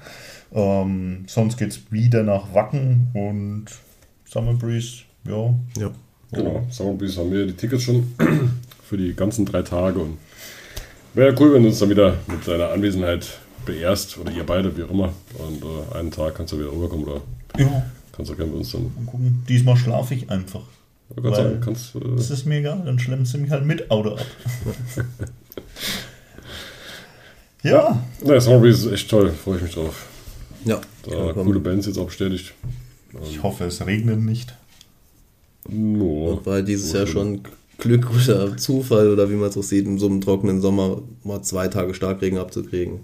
Ähm, 0.53 1.25
sonst 1.27 1.59
geht 1.59 1.71
es 1.71 1.93
wieder 1.93 2.23
nach 2.23 2.55
Wacken 2.55 3.09
und 3.13 3.67
Summer 4.25 4.55
Breeze. 4.55 5.03
Ja, 5.25 5.55
ja. 5.79 5.91
Genau, 6.33 6.67
Summer 6.71 6.95
Breeze 6.95 7.21
haben 7.21 7.33
wir 7.33 7.47
die 7.47 7.53
Tickets 7.53 7.83
schon 7.83 8.15
für 8.83 8.97
die 8.97 9.15
ganzen 9.15 9.45
drei 9.45 9.63
Tage. 9.63 9.99
Und 9.99 10.19
wäre 11.15 11.33
ja 11.33 11.41
cool, 11.41 11.53
wenn 11.53 11.63
du 11.63 11.69
uns 11.69 11.79
dann 11.79 11.91
wieder 11.91 12.17
mit 12.29 12.47
deiner 12.47 12.71
Anwesenheit 12.71 13.39
beehrst 13.73 14.19
oder 14.19 14.33
ihr 14.33 14.45
beide, 14.45 14.77
wie 14.77 14.83
auch 14.83 14.91
immer. 14.91 15.13
Und 15.39 15.63
äh, 15.63 15.97
einen 15.99 16.11
Tag 16.11 16.35
kannst 16.35 16.53
du 16.53 16.59
wieder 16.59 16.73
rüberkommen 16.73 17.07
oder 17.07 17.21
ja 17.59 17.85
kannst 18.13 18.33
du 18.33 18.37
gerne 18.37 18.51
mit 18.51 18.61
uns 18.61 18.73
dann. 18.73 18.83
mal 18.97 19.05
gucken. 19.07 19.45
Diesmal 19.49 19.77
schlafe 19.77 20.15
ich 20.15 20.29
einfach. 20.29 20.63
Du 21.15 21.23
kannst 21.23 21.39
Weil- 21.39 21.45
sagen, 21.51 21.61
kannst, 21.65 21.95
äh, 21.95 22.01
Das 22.17 22.31
ist 22.31 22.45
mir 22.47 22.59
egal, 22.59 22.83
dann 22.85 22.99
schlemmen 22.99 23.25
sie 23.25 23.39
mich 23.39 23.51
halt 23.51 23.65
mit 23.65 23.91
Auto 23.93 24.15
ab. 24.17 24.27
ja, 27.63 28.03
ja, 28.25 28.41
Summer 28.41 28.59
Breeze 28.59 28.87
ist 28.89 28.93
echt 28.93 29.11
toll, 29.11 29.31
freue 29.33 29.57
ich 29.59 29.63
mich 29.63 29.75
drauf. 29.75 30.07
Ja, 30.65 30.81
Da 31.09 31.33
coole 31.33 31.61
Bands 31.61 31.87
jetzt 31.87 31.99
auch 31.99 32.07
bestätigt. 32.07 32.53
ich 33.31 33.43
hoffe, 33.43 33.65
es 33.65 33.85
regnet 33.87 34.21
nicht. 34.21 34.55
No. 35.69 36.41
War 36.45 36.63
dieses 36.63 36.93
Jahr 36.93 37.07
schon 37.07 37.43
Glück 37.79 38.11
oder 38.11 38.57
Zufall 38.57 39.11
oder 39.13 39.31
wie 39.31 39.35
man 39.35 39.49
es 39.49 39.57
auch 39.57 39.63
sieht, 39.63 39.87
in 39.87 39.99
so 39.99 40.07
einem 40.07 40.21
trockenen 40.21 40.61
Sommer 40.61 41.03
mal 41.25 41.43
zwei 41.43 41.69
Tage 41.69 41.95
Starkregen 41.95 42.39
abzukriegen. 42.39 43.01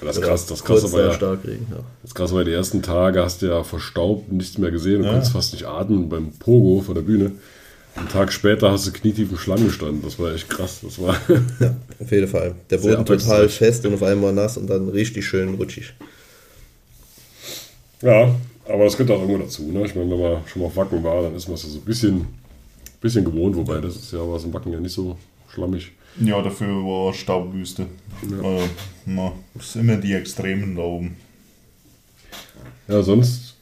Das 0.00 0.18
Oder 0.18 0.26
krass, 0.26 0.46
das 0.46 0.68
war 0.68 0.76
nach 0.76 1.06
ja, 1.08 1.12
Starkregen, 1.14 1.66
ja. 1.70 1.78
das 2.02 2.14
krasse 2.14 2.34
war, 2.34 2.44
die 2.44 2.52
ersten 2.52 2.82
Tage 2.82 3.22
hast 3.22 3.40
du 3.42 3.46
ja 3.46 3.64
verstaubt, 3.64 4.30
nichts 4.30 4.58
mehr 4.58 4.70
gesehen, 4.70 5.00
du 5.00 5.06
Ja. 5.06 5.12
konntest 5.12 5.32
fast 5.32 5.52
nicht 5.54 5.64
atmen 5.66 6.08
beim 6.08 6.32
Pogo 6.32 6.82
vor 6.82 6.94
der 6.94 7.02
Bühne. 7.02 7.32
Einen 7.94 8.08
Tag 8.10 8.30
später 8.30 8.70
hast 8.70 8.86
du 8.86 8.92
knietief 8.92 9.30
im 9.30 9.38
Schlamm 9.38 9.64
gestanden. 9.64 10.02
Das 10.02 10.18
war 10.18 10.34
echt 10.34 10.50
krass. 10.50 10.80
Das 10.82 11.00
war 11.00 11.16
Ja, 11.60 11.74
auf 11.98 12.10
jeden 12.12 12.28
Fall. 12.28 12.54
Der 12.68 12.76
Boden 12.76 13.06
total 13.06 13.48
fest 13.48 13.86
und 13.86 13.94
auf 13.94 14.02
einmal 14.02 14.34
nass 14.34 14.58
und 14.58 14.68
dann 14.68 14.90
richtig 14.90 15.24
schön 15.24 15.54
rutschig. 15.54 15.94
Ja, 18.02 18.34
aber 18.68 18.84
das 18.84 18.98
gehört 18.98 19.16
auch 19.16 19.22
irgendwo 19.22 19.42
dazu. 19.42 19.62
Ne? 19.62 19.84
Ich 19.86 19.94
meine, 19.94 20.10
wenn 20.10 20.20
man 20.20 20.42
schon 20.46 20.60
mal 20.62 20.68
auf 20.68 20.76
Wacken 20.76 21.02
war, 21.02 21.22
dann 21.22 21.34
ist 21.34 21.48
man 21.48 21.54
es 21.54 21.62
ja 21.62 21.70
so 21.70 21.78
ein 21.78 21.84
bisschen, 21.84 22.26
bisschen 23.00 23.24
gewohnt, 23.24 23.56
wobei 23.56 23.80
das 23.80 23.96
ist 23.96 24.12
ja 24.12 24.18
was 24.20 24.44
im 24.44 24.52
Wacken 24.52 24.72
ja 24.72 24.80
nicht 24.80 24.92
so 24.92 25.16
schlammig. 25.48 25.92
Ja, 26.20 26.40
dafür 26.40 26.68
war 26.68 27.12
Staubwüste. 27.12 27.86
Ja. 28.30 28.42
Äh, 28.42 28.68
na, 29.04 29.32
sind 29.60 29.82
immer 29.82 29.96
die 29.96 30.14
Extremen 30.14 30.74
da 30.76 30.82
oben. 30.82 31.16
Ja, 32.88 33.02
sonst, 33.02 33.56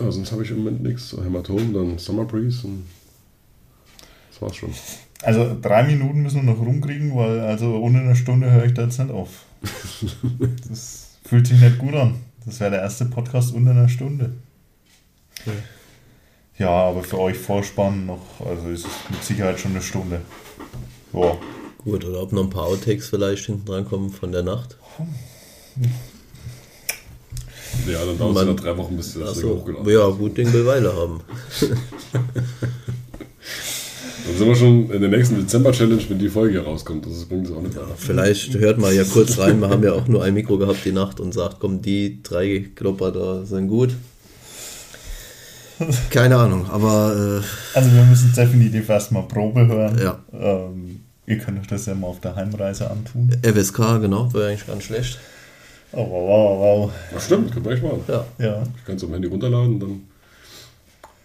ja, 0.00 0.10
sonst 0.10 0.32
habe 0.32 0.42
ich 0.42 0.50
im 0.50 0.58
Moment 0.58 0.82
nichts. 0.82 1.12
Hämatom, 1.16 1.72
dann 1.72 1.98
Summer 1.98 2.24
Breeze 2.24 2.66
und 2.66 2.84
das 4.30 4.42
war's 4.42 4.56
schon. 4.56 4.70
Also 5.22 5.56
drei 5.60 5.84
Minuten 5.84 6.22
müssen 6.22 6.44
wir 6.44 6.52
noch 6.52 6.60
rumkriegen, 6.60 7.14
weil 7.16 7.40
also 7.40 7.76
ohne 7.76 8.00
eine 8.00 8.16
Stunde 8.16 8.50
höre 8.50 8.64
ich 8.64 8.74
da 8.74 8.82
jetzt 8.82 8.98
nicht 8.98 9.10
auf. 9.10 9.44
Das 10.68 11.18
fühlt 11.24 11.46
sich 11.46 11.60
nicht 11.60 11.78
gut 11.78 11.94
an. 11.94 12.16
Das 12.44 12.60
wäre 12.60 12.72
der 12.72 12.82
erste 12.82 13.06
Podcast 13.06 13.54
unter 13.54 13.72
einer 13.72 13.88
Stunde. 13.88 14.32
Ja, 16.58 16.70
aber 16.70 17.02
für 17.02 17.18
euch 17.18 17.36
Vorspann 17.36 18.06
noch, 18.06 18.40
also 18.44 18.68
ist 18.68 18.86
es 18.86 19.10
mit 19.10 19.24
Sicherheit 19.24 19.58
schon 19.58 19.72
eine 19.72 19.82
Stunde. 19.82 20.20
Ja, 21.12 21.36
Gut, 21.86 22.04
oder 22.04 22.20
ob 22.20 22.32
noch 22.32 22.42
ein 22.42 22.50
paar 22.50 22.64
Outtakes 22.64 23.08
vielleicht 23.08 23.46
hinten 23.46 23.64
dran 23.64 23.84
kommen 23.84 24.10
von 24.10 24.32
der 24.32 24.42
Nacht. 24.42 24.76
Ja, 27.86 28.04
dann 28.04 28.18
dauert 28.18 28.36
es 28.36 28.42
wieder 28.42 28.54
drei 28.54 28.76
Wochen, 28.76 28.96
bis 28.96 29.14
du 29.14 29.20
das 29.20 29.36
Achso, 29.36 29.50
hochgeladen 29.50 29.88
ja, 29.88 30.08
gut 30.08 30.36
Ding 30.36 30.52
will 30.52 30.66
Weile 30.66 30.92
haben. 30.92 31.20
Dann 34.26 34.36
sind 34.36 34.48
wir 34.48 34.56
schon 34.56 34.90
in 34.90 35.00
der 35.00 35.10
nächsten 35.10 35.36
Dezember-Challenge, 35.36 36.02
wenn 36.08 36.18
die 36.18 36.28
Folge 36.28 36.54
hier 36.54 36.64
rauskommt. 36.64 37.06
Das 37.06 37.24
bringt 37.26 37.46
es 37.46 37.52
auch 37.52 37.62
nicht. 37.62 37.76
Vielleicht 37.96 38.54
hört 38.54 38.78
mal 38.78 38.92
ja 38.92 39.04
kurz 39.04 39.38
rein, 39.38 39.60
wir 39.60 39.68
haben 39.68 39.84
ja 39.84 39.92
auch 39.92 40.08
nur 40.08 40.24
ein 40.24 40.34
Mikro 40.34 40.58
gehabt 40.58 40.80
die 40.84 40.90
Nacht 40.90 41.20
und 41.20 41.32
sagt, 41.32 41.60
komm, 41.60 41.80
die 41.80 42.20
drei 42.24 42.68
Klopper 42.74 43.12
da 43.12 43.44
sind 43.44 43.68
gut. 43.68 43.94
Keine 46.10 46.36
Ahnung, 46.36 46.66
aber 46.68 47.44
also 47.74 47.92
wir 47.92 48.04
müssen 48.04 48.32
definitiv 48.34 48.88
erstmal 48.88 49.22
Probe 49.28 49.64
hören. 49.68 49.96
äh, 49.98 50.02
ja, 50.02 50.18
Ähm, 50.32 51.05
ihr 51.26 51.38
könnt 51.38 51.60
euch 51.60 51.66
das 51.66 51.86
ja 51.86 51.94
mal 51.94 52.06
auf 52.08 52.20
der 52.20 52.36
Heimreise 52.36 52.90
antun. 52.90 53.30
FSK, 53.42 54.00
genau, 54.00 54.32
wäre 54.32 54.48
eigentlich 54.48 54.66
ganz 54.66 54.84
schlecht. 54.84 55.18
Oh, 55.92 55.98
wow, 55.98 56.10
wow, 56.10 56.58
wow. 56.60 56.92
Ach 57.16 57.20
stimmt, 57.20 57.52
können 57.52 57.64
wir 57.64 57.72
echt 57.72 57.82
machen. 57.82 58.00
Ja, 58.08 58.24
Ja, 58.38 58.62
Ich 58.76 58.84
kann 58.84 58.96
es 58.96 59.04
am 59.04 59.12
Handy 59.12 59.28
runterladen, 59.28 59.78
dann 59.80 60.00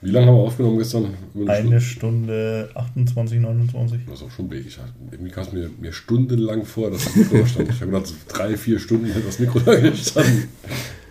Wie 0.02 0.12
lange 0.12 0.28
haben 0.28 0.36
wir 0.36 0.41
aufgenommen 0.43 0.78
gestern? 0.78 1.14
Über 1.34 1.52
Eine 1.52 1.82
Stunde 1.82 2.70
28, 2.76 3.39
29. 3.39 4.02
Das 4.06 4.20
ist 4.20 4.24
auch 4.26 4.32
schon 4.32 4.47
big. 4.49 4.66
Ich 4.68 4.80
Irgendwie 5.12 5.32
kam 5.32 5.43
es 5.43 5.52
mir, 5.52 5.70
mir 5.80 5.91
stundenlang 5.91 6.64
vor, 6.66 6.91
dass 6.91 7.06
das 7.06 7.16
Mikro 7.16 7.38
da 7.39 7.47
stand. 7.47 7.70
Ich 7.70 7.82
habe 7.82 7.91
gedacht, 7.91 8.08
so 8.08 8.16
drei, 8.28 8.56
vier 8.56 8.80
Stunden 8.80 9.06
hätte 9.08 9.22
das 9.22 9.39
Mikro 9.39 9.60
da 9.66 9.76
gestanden. 9.76 10.47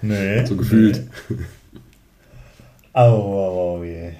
Nee. 0.03 0.45
So 0.47 0.57
gefühlt. 0.57 1.03
Au, 2.93 3.03
au, 3.03 3.76
au, 3.78 3.84
je. 3.84 4.11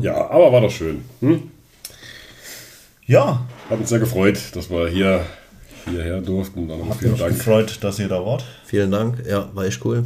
Ja, 0.00 0.28
aber 0.30 0.52
war 0.52 0.60
doch 0.60 0.70
schön. 0.70 1.02
Hm? 1.20 1.42
Ja, 3.10 3.44
Hat 3.68 3.80
uns 3.80 3.88
sehr 3.88 3.98
gefreut, 3.98 4.38
dass 4.54 4.70
wir 4.70 4.86
hier 4.86 5.26
hierher 5.84 6.20
durften. 6.20 6.68
Dann 6.68 6.88
hat 6.88 6.98
vielen 6.98 7.10
mich 7.10 7.20
Dank. 7.20 7.34
gefreut, 7.34 7.78
dass 7.80 7.98
ihr 7.98 8.06
da 8.06 8.24
wart. 8.24 8.44
Vielen 8.64 8.92
Dank, 8.92 9.26
ja, 9.28 9.50
war 9.52 9.64
echt 9.64 9.84
cool. 9.84 10.04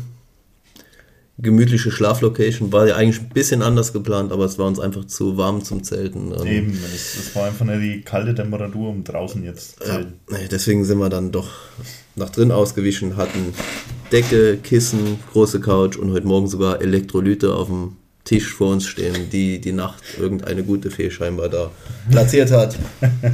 Gemütliche 1.37 1.91
Schlaflocation, 1.91 2.73
war 2.73 2.87
ja 2.89 2.97
eigentlich 2.97 3.21
ein 3.21 3.29
bisschen 3.29 3.61
anders 3.61 3.93
geplant, 3.93 4.33
aber 4.33 4.47
es 4.47 4.59
war 4.59 4.67
uns 4.67 4.81
einfach 4.81 5.05
zu 5.05 5.37
warm 5.37 5.63
zum 5.63 5.83
Zelten. 5.85 6.33
Und, 6.33 6.47
Eben, 6.47 6.71
es, 6.95 7.17
es 7.17 7.37
war 7.37 7.45
einfach 7.49 7.67
nur 7.67 7.77
die 7.77 8.01
kalte 8.01 8.35
Temperatur 8.35 8.89
um 8.89 9.05
draußen 9.05 9.45
jetzt. 9.45 9.83
zu 9.83 9.87
Ja, 9.87 10.07
deswegen 10.51 10.87
sind 10.87 10.97
wir 10.97 11.11
dann 11.11 11.31
doch 11.31 11.51
nach 12.17 12.31
drin 12.31 12.53
ausgewichen, 12.53 13.19
hatten 13.19 13.53
Decke, 14.13 14.57
Kissen, 14.57 15.19
große 15.33 15.61
Couch 15.61 15.99
und 15.99 16.11
heute 16.11 16.27
Morgen 16.27 16.47
sogar 16.47 16.81
Elektrolyte 16.81 17.55
auf 17.55 17.67
dem 17.67 17.97
Tisch 18.25 18.53
vor 18.55 18.73
uns 18.73 18.87
stehen, 18.87 19.29
die 19.31 19.61
die 19.61 19.73
Nacht 19.73 20.03
irgendeine 20.19 20.63
gute 20.65 20.91
Fee 20.91 21.11
scheinbar 21.11 21.49
da 21.51 21.71
platziert 22.11 22.51
hat. 22.51 22.79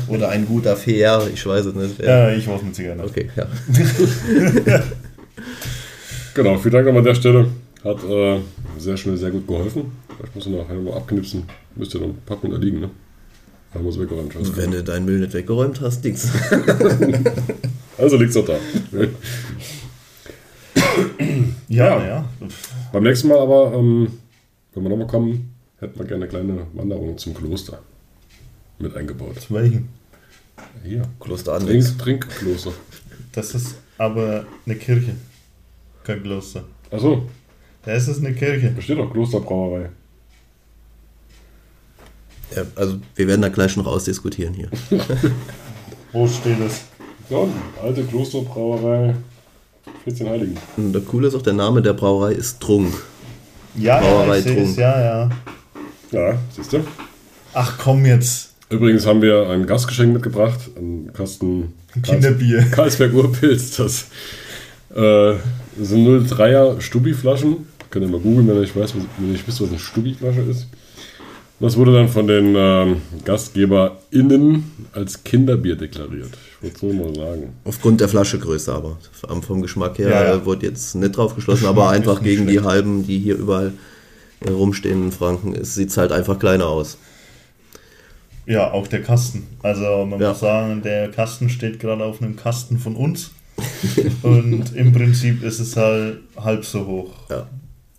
Oder 0.08 0.30
ein 0.30 0.46
guter 0.46 0.76
Feer, 0.76 1.28
ich 1.32 1.46
weiß 1.46 1.66
es 1.66 1.74
nicht. 1.74 2.00
Ja, 2.00 2.30
ich 2.32 2.46
war 2.48 2.60
mit 2.62 2.74
Zigaretten. 2.74 3.02
Okay, 3.02 3.30
ja. 3.36 3.46
Genau, 6.34 6.56
vielen 6.58 6.72
Dank 6.74 6.86
nochmal 6.86 7.00
an 7.00 7.04
der 7.06 7.14
Stelle. 7.14 7.46
Hat 7.84 8.04
äh, 8.04 8.38
sehr 8.78 8.96
schnell 8.96 9.16
sehr 9.16 9.30
gut 9.30 9.46
geholfen. 9.48 9.90
Vielleicht 10.16 10.34
muss 10.34 10.46
ich 10.46 10.52
nachher 10.52 10.74
mal 10.74 10.96
abknipsen. 10.96 11.42
Müsste 11.74 11.98
noch 11.98 12.06
ein 12.08 12.18
Packung 12.24 12.50
da 12.52 12.56
liegen, 12.56 12.80
ne? 12.80 12.90
Da 13.74 13.80
muss 13.80 13.98
weggeräumt. 13.98 14.34
werden. 14.34 14.56
Wenn 14.56 14.70
du 14.70 14.82
deinen 14.84 15.06
Müll 15.06 15.20
nicht 15.20 15.32
weggeräumt 15.34 15.80
hast, 15.80 16.04
liegt's. 16.04 16.28
Also 17.98 18.16
liegt's 18.16 18.34
doch 18.34 18.46
da. 18.46 18.54
Ja, 21.68 21.98
Ja. 21.98 22.06
ja. 22.06 22.24
Beim 22.92 23.02
nächsten 23.02 23.28
Mal 23.28 23.38
aber, 23.38 23.74
ähm, 23.74 24.08
wenn 24.74 24.82
wir 24.82 24.90
nochmal 24.90 25.06
kommen, 25.06 25.54
hätten 25.78 25.98
wir 25.98 26.06
gerne 26.06 26.24
eine 26.24 26.28
kleine 26.30 26.66
Wanderung 26.74 27.16
zum 27.18 27.34
Kloster 27.34 27.80
mit 28.78 28.94
eingebaut. 28.96 29.40
Zu 29.40 29.54
welchem? 29.54 29.88
Hier. 30.84 31.02
Kloster 31.20 31.54
Anlix. 31.54 31.96
Trink, 31.96 32.28
Trinkkloster. 32.28 32.72
Das 33.32 33.54
ist 33.54 33.76
aber 33.98 34.44
eine 34.66 34.76
Kirche. 34.76 35.14
Kein 36.04 36.22
Kloster. 36.22 36.64
Achso, 36.90 37.28
Das 37.84 38.08
ist 38.08 38.18
eine 38.24 38.34
Kirche. 38.34 38.72
da 38.74 38.82
steht 38.82 38.98
doch 38.98 39.10
Klosterbrauerei. 39.12 39.90
Ja, 42.54 42.64
also 42.74 42.98
wir 43.14 43.26
werden 43.28 43.42
da 43.42 43.48
gleich 43.48 43.76
noch 43.76 43.86
ausdiskutieren 43.86 44.54
hier. 44.54 44.68
Wo 46.12 46.26
steht 46.26 46.58
es? 46.60 46.82
Da 47.28 47.36
unten, 47.36 47.60
alte 47.80 48.02
Klosterbrauerei 48.04 49.14
14 50.04 50.28
Heiligen. 50.28 50.56
Und 50.76 50.92
das 50.92 51.04
Coole 51.04 51.28
ist 51.28 51.34
auch, 51.36 51.42
der 51.42 51.52
Name 51.52 51.80
der 51.80 51.92
Brauerei 51.92 52.32
ist 52.32 52.60
Trunk. 52.60 52.92
Ja, 53.76 53.96
ja, 53.96 54.00
Brauerei 54.00 54.38
ich 54.38 54.44
sehe 54.44 54.62
es, 54.62 54.76
ja, 54.76 55.00
ja. 55.00 55.30
Ja, 56.12 56.38
siehst 56.54 56.72
du? 56.72 56.80
Ach 57.52 57.78
komm 57.78 58.04
jetzt. 58.04 58.54
Übrigens 58.68 59.06
haben 59.06 59.22
wir 59.22 59.48
ein 59.48 59.66
Gastgeschenk 59.66 60.12
mitgebracht, 60.12 60.70
einen 60.76 61.12
Kasten 61.12 61.74
Kinderbier. 62.02 62.62
Karlsberg 62.70 63.12
Urpilz. 63.12 63.76
Das 63.76 64.06
äh, 64.94 65.34
sind 65.80 66.06
03er 66.06 66.80
Stubi-Flaschen. 66.80 67.68
Könnt 67.90 68.04
ihr 68.04 68.10
mal 68.10 68.20
googeln, 68.20 68.46
wenn 68.48 68.54
ihr 68.56 68.60
nicht, 68.60 68.76
weiß, 68.76 68.94
was, 68.94 69.02
wenn 69.18 69.26
ihr 69.26 69.32
nicht 69.32 69.46
wisst, 69.46 69.60
was 69.60 69.70
eine 69.70 69.78
Stubi-Flasche 69.78 70.42
ist. 70.42 70.68
Und 71.58 71.66
das 71.66 71.76
wurde 71.76 71.92
dann 71.92 72.08
von 72.08 72.26
den 72.26 72.54
ähm, 72.56 73.02
GastgeberInnen 73.24 74.70
als 74.92 75.24
Kinderbier 75.24 75.76
deklariert. 75.76 76.30
So 76.78 76.92
mal 76.92 77.14
sagen. 77.14 77.54
Aufgrund 77.64 78.00
der 78.00 78.08
Flaschegröße 78.08 78.72
aber. 78.72 78.98
Vom- 79.42 79.62
Geschmack 79.62 79.98
her 79.98 80.10
Ja, 80.10 80.24
ja. 80.24 80.34
äh, 80.34 80.44
wurde 80.44 80.66
jetzt 80.66 80.94
nicht 80.94 81.16
drauf 81.16 81.34
geschlossen, 81.34 81.66
aber 81.66 81.88
einfach 81.90 82.22
gegen 82.22 82.46
die 82.46 82.54
schlecht. 82.54 82.66
halben, 82.68 83.06
die 83.06 83.18
hier 83.18 83.36
überall 83.36 83.72
äh, 84.44 84.50
rumstehen 84.50 85.04
in 85.04 85.12
Franken, 85.12 85.62
sieht 85.64 85.88
es 85.90 85.96
halt 85.96 86.12
einfach 86.12 86.38
kleiner 86.38 86.66
aus. 86.66 86.98
Ja, 88.46 88.72
auch 88.72 88.86
der 88.88 89.02
Kasten. 89.02 89.46
Also 89.62 90.04
man 90.06 90.20
Ja. 90.20 90.30
muss 90.30 90.40
sagen, 90.40 90.82
der 90.82 91.10
Kasten 91.10 91.48
steht 91.48 91.78
gerade 91.80 92.04
auf 92.04 92.20
einem 92.20 92.36
Kasten 92.36 92.78
von 92.78 92.96
uns. 92.96 93.30
Und 94.22 94.74
im 94.74 94.92
Prinzip 94.92 95.42
ist 95.42 95.60
es 95.60 95.76
halt 95.76 96.18
halb 96.36 96.64
so 96.64 96.86
hoch. 96.86 97.10
Ja. 97.30 97.46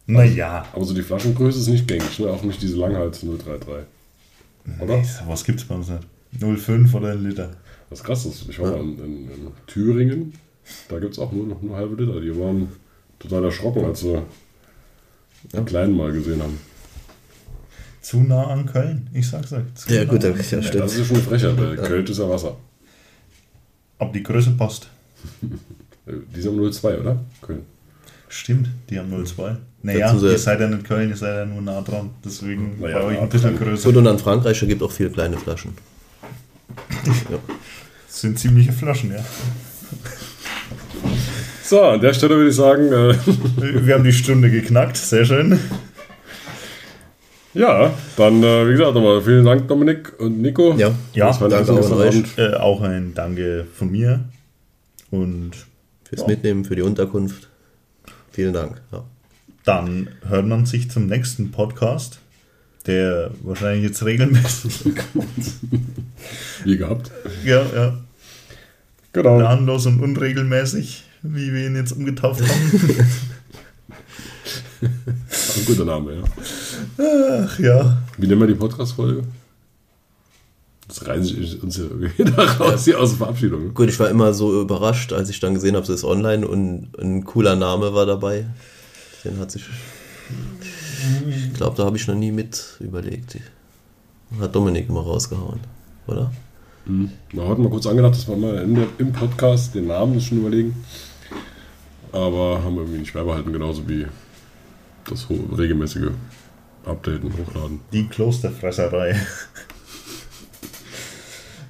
Naja. 0.07 0.65
Aber 0.73 0.83
so 0.85 0.93
die 0.93 1.03
Flaschengröße 1.03 1.59
ist 1.59 1.67
nicht 1.67 1.87
gängig, 1.87 2.19
ne? 2.19 2.27
auch 2.27 2.43
nicht 2.43 2.61
diese 2.61 2.77
Langhals 2.77 3.21
033. 3.21 3.85
Oder? 4.79 5.03
Was 5.27 5.43
gibt's 5.43 5.63
bei 5.63 5.75
uns 5.75 5.89
nicht? 5.89 6.03
0,5 6.39 6.93
oder 6.95 7.11
ein 7.11 7.23
Liter. 7.23 7.51
Was 7.91 8.03
krass 8.03 8.25
ist, 8.25 8.49
ich 8.49 8.57
war 8.57 8.71
mal 8.71 8.79
in, 8.79 8.97
in, 8.99 9.29
in 9.29 9.47
Thüringen, 9.67 10.33
da 10.89 10.97
gibt 10.97 11.13
es 11.13 11.19
auch 11.19 11.31
nur, 11.31 11.45
nur 11.61 11.75
halbe 11.75 12.01
Liter. 12.01 12.19
Die 12.21 12.35
waren 12.39 12.69
total 13.19 13.43
erschrocken, 13.43 13.85
als 13.85 13.99
sie 13.99 14.19
den 15.53 15.65
kleinen 15.65 15.95
mal 15.95 16.11
gesehen 16.11 16.41
haben. 16.41 16.57
Zu 18.01 18.21
nah 18.21 18.47
an 18.47 18.65
Köln, 18.65 19.09
ich 19.13 19.27
sag's 19.29 19.51
euch. 19.53 19.63
Zu 19.75 19.93
Ja, 19.93 20.05
nah 20.05 20.11
gut, 20.11 20.23
an 20.25 20.31
ja, 20.31 20.37
Köln. 20.37 20.47
ja, 20.49 20.57
Ja, 20.57 20.63
stimmt. 20.63 20.83
das 20.83 20.93
ist 20.93 20.99
ja 20.99 21.05
schon 21.05 21.15
eine 21.17 21.25
Frechheit, 21.25 21.57
weil 21.57 21.75
Köln 21.75 22.07
ist 22.07 22.17
ja 22.17 22.29
Wasser. 22.29 22.57
Aber 23.99 24.11
die 24.11 24.23
Größe 24.23 24.51
passt. 24.51 24.89
Die 26.35 26.41
sind 26.41 26.73
02, 26.73 26.97
oder? 26.99 27.19
Köln. 27.41 27.61
Stimmt, 28.27 28.69
die 28.89 28.97
haben 28.97 29.13
0,2. 29.13 29.55
Naja, 29.83 30.13
ihr 30.13 30.37
seid 30.39 30.59
ja 30.59 30.67
nicht 30.67 30.83
Köln, 30.85 31.09
ihr 31.09 31.15
seid 31.17 31.35
ja 31.35 31.45
nur 31.45 31.61
nah 31.61 31.81
dran. 31.81 32.09
Deswegen 32.25 32.79
Naja, 32.79 32.99
bei 32.99 33.05
euch 33.05 33.17
nah 33.17 33.23
ein 33.23 33.29
bisschen 33.29 33.57
größer. 33.57 33.89
Gut, 33.89 33.97
und 33.97 34.07
an 34.07 34.17
Frankreich, 34.17 34.59
da 34.59 34.65
gibt 34.65 34.81
auch 34.81 34.91
viele 34.91 35.09
kleine 35.11 35.37
Flaschen. 35.37 35.73
Ja. 37.29 37.37
Das 38.11 38.19
sind 38.21 38.37
ziemliche 38.37 38.73
Flaschen, 38.73 39.11
ja. 39.13 39.23
So, 41.63 41.81
an 41.81 42.01
der 42.01 42.13
Stelle 42.13 42.35
würde 42.35 42.49
ich 42.49 42.55
sagen, 42.57 42.87
äh, 42.91 43.15
Wir 43.85 43.93
haben 43.95 44.03
die 44.03 44.11
Stunde 44.11 44.51
geknackt, 44.51 44.97
sehr 44.97 45.23
schön. 45.23 45.57
ja, 47.53 47.93
dann, 48.17 48.43
äh, 48.43 48.67
wie 48.67 48.73
gesagt, 48.73 48.93
nochmal 48.93 49.21
vielen 49.21 49.45
Dank, 49.45 49.69
Dominik 49.69 50.19
und 50.19 50.41
Nico. 50.41 50.73
Ja, 50.75 50.91
Ja, 51.13 51.27
Das 51.27 51.39
war 51.39 51.47
ein 51.47 51.51
danke 51.51 51.71
auch 51.71 51.85
an 51.91 51.93
euch. 51.93 52.37
Äh, 52.37 52.53
auch 52.55 52.81
ein 52.81 53.13
Danke 53.13 53.65
von 53.73 53.89
mir. 53.89 54.25
Und 55.11 55.51
fürs 56.03 56.21
Ja. 56.21 56.27
Mitnehmen, 56.27 56.65
für 56.65 56.75
die 56.75 56.81
Unterkunft. 56.81 57.47
Vielen 58.31 58.53
Dank. 58.53 58.81
Ja. 58.91 59.03
dann 59.63 60.09
hört 60.27 60.47
man 60.47 60.65
sich 60.65 60.89
zum 60.89 61.05
nächsten 61.05 61.51
Podcast, 61.51 62.19
der 62.87 63.31
wahrscheinlich 63.43 63.83
jetzt 63.83 64.03
regelmäßig 64.03 64.83
kommt. 65.13 65.51
Wie 66.63 66.77
gehabt. 66.77 67.11
Ja, 67.43 67.63
ja. 67.73 67.97
Genau. 69.13 69.39
Planlos 69.39 69.85
und 69.85 69.99
unregelmäßig, 69.99 71.03
wie 71.21 71.53
wir 71.53 71.67
ihn 71.67 71.75
jetzt 71.75 71.91
umgetauft 71.91 72.41
haben. 72.41 73.05
Ein 74.81 75.65
guter 75.65 75.85
Name, 75.85 76.15
ja. 76.15 76.23
Ach 77.45 77.59
ja. 77.59 78.01
Wie 78.17 78.27
nennen 78.27 78.41
wir 78.41 78.47
die 78.47 78.55
Podcast-Folge? 78.55 79.23
Das 80.87 81.07
reißt 81.07 81.29
sich 81.29 81.63
uns 81.63 81.77
ja 81.77 81.85
raus, 82.59 82.83
hier 82.83 82.99
aus 82.99 83.11
der 83.11 83.19
Verabschiedung. 83.19 83.73
Gut, 83.73 83.89
ich 83.89 83.99
war 83.99 84.09
immer 84.09 84.33
so 84.33 84.61
überrascht, 84.61 85.13
als 85.13 85.29
ich 85.29 85.39
dann 85.39 85.53
gesehen 85.53 85.75
habe, 85.75 85.83
es 85.83 85.89
ist 85.89 86.03
online 86.03 86.45
und 86.45 86.89
ein 86.99 87.23
cooler 87.23 87.55
Name 87.55 87.93
war 87.93 88.05
dabei. 88.05 88.45
Den 89.23 89.39
hat 89.39 89.51
sich. 89.51 89.63
Ich 91.29 91.53
glaube, 91.53 91.77
da 91.77 91.85
habe 91.85 91.97
ich 91.97 92.07
noch 92.07 92.15
nie 92.15 92.31
mit 92.31 92.77
überlegt. 92.79 93.37
Hat 94.39 94.55
Dominik 94.55 94.89
immer 94.89 95.01
rausgehauen, 95.01 95.59
oder? 96.07 96.31
Wir 96.85 97.47
hatten 97.47 97.63
mal 97.63 97.69
kurz 97.69 97.85
angedacht, 97.85 98.15
dass 98.15 98.27
wir 98.27 98.35
mal 98.35 98.57
in 98.57 98.75
der, 98.75 98.87
im 98.97 99.13
Podcast 99.13 99.75
den 99.75 99.87
Namen 99.87 100.19
schon 100.19 100.39
überlegen. 100.39 100.75
Aber 102.11 102.61
haben 102.63 102.75
wir 102.75 102.81
irgendwie 102.81 102.99
nicht 102.99 103.13
beibehalten, 103.13 103.53
genauso 103.53 103.87
wie 103.87 104.07
das 105.05 105.27
regelmäßige 105.29 106.11
Updaten, 106.85 107.31
Hochladen. 107.37 107.79
Die 107.93 108.07
Klosterfresserei. 108.07 109.15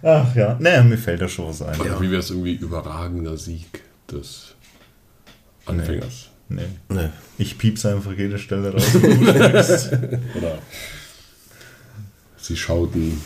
Ach 0.04 0.36
ja, 0.36 0.58
naja, 0.60 0.84
mir 0.84 0.98
fällt 0.98 1.22
da 1.22 1.28
schon 1.28 1.50
was 1.50 1.62
ein. 1.62 1.80
Oder 1.80 2.02
wie 2.02 2.10
wäre 2.10 2.22
es 2.22 2.32
irgendwie 2.32 2.56
überragender 2.56 3.38
Sieg 3.38 3.84
des 4.10 4.56
Anfängers? 5.66 6.26
Nee. 6.26 6.31
Nee. 6.56 7.10
Ich 7.38 7.58
piep's 7.58 7.86
einfach 7.86 8.12
jede 8.18 8.38
Stelle 8.38 8.72
raus. 8.74 8.84
wo 8.94 9.00
du 9.00 9.26
steckst. 9.30 9.92
Oder 10.38 10.58
sie 12.38 12.56
schauten 12.58 13.22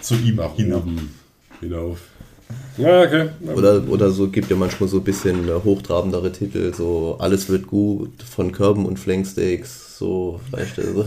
Zu 0.00 0.14
ihm 0.16 0.36
nach 0.36 0.54
hinauf. 0.54 0.82
oben 0.82 1.10
hinauf. 1.60 1.98
Ja, 2.76 3.02
okay. 3.02 3.30
Oder, 3.54 3.86
oder 3.88 4.10
so 4.10 4.28
gibt 4.28 4.50
ja 4.50 4.56
manchmal 4.56 4.88
so 4.88 4.98
ein 4.98 5.04
bisschen 5.04 5.48
äh, 5.48 5.52
hochtrabendere 5.64 6.30
Titel, 6.32 6.72
so 6.74 7.16
Alles 7.18 7.48
wird 7.48 7.66
gut 7.66 8.22
von 8.22 8.52
Körben 8.52 8.84
und 8.86 8.98
Flanksteaks, 8.98 9.98
so, 9.98 10.40
weißt 10.50 10.78
du, 10.78 10.94
so. 10.94 11.04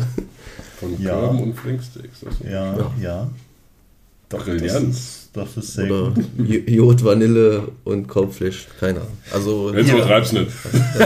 Von 0.79 1.01
Ja. 1.01 1.19
Körben 1.19 1.43
und 1.43 1.53
Flinksteaks. 1.53 2.21
Das 2.21 2.33
Ja, 2.49 2.91
ja. 3.01 3.29
Doch, 4.29 4.43
Brillant. 4.43 4.63
das 4.63 4.83
ist, 4.83 5.29
das 5.33 5.57
ist 5.57 5.73
sehr 5.73 5.91
Oder 5.91 6.11
gut. 6.11 6.25
Jod, 6.69 7.03
Vanille 7.03 7.67
und 7.83 8.07
Kaufleisch. 8.07 8.67
Keine 8.79 8.99
Ahnung. 9.01 9.11
Also 9.31 9.73
Jetzt 9.73 9.89
Ja. 9.89 9.95
übertreib's 9.95 10.31
nicht. 10.31 10.47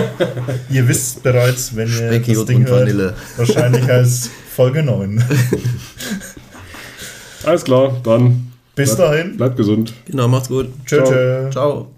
Ihr 0.72 0.88
wisst 0.88 1.24
bereits, 1.24 1.76
wenn 1.76 1.88
ihr 1.88 1.93
Speck, 1.93 2.26
das 2.26 2.36
Jod 2.36 2.49
Ding 2.49 2.57
und 2.57 2.67
hört, 2.70 2.82
Vanille. 2.82 3.13
wahrscheinlich 3.38 3.84
als 3.91 4.30
Folge 4.55 4.84
9. 4.84 5.24
Alles 7.43 7.63
klar, 7.63 7.99
dann 8.03 8.51
Bis 8.76 8.95
Bleib- 8.95 9.11
dahin. 9.11 9.38
bleibt 9.38 9.57
gesund. 9.57 9.93
Genau, 10.05 10.28
macht's 10.28 10.49
gut. 10.49 10.67
Tschö, 10.86 10.97
Ciao. 10.97 11.07
tschö. 11.11 11.49
Ciao. 11.51 11.91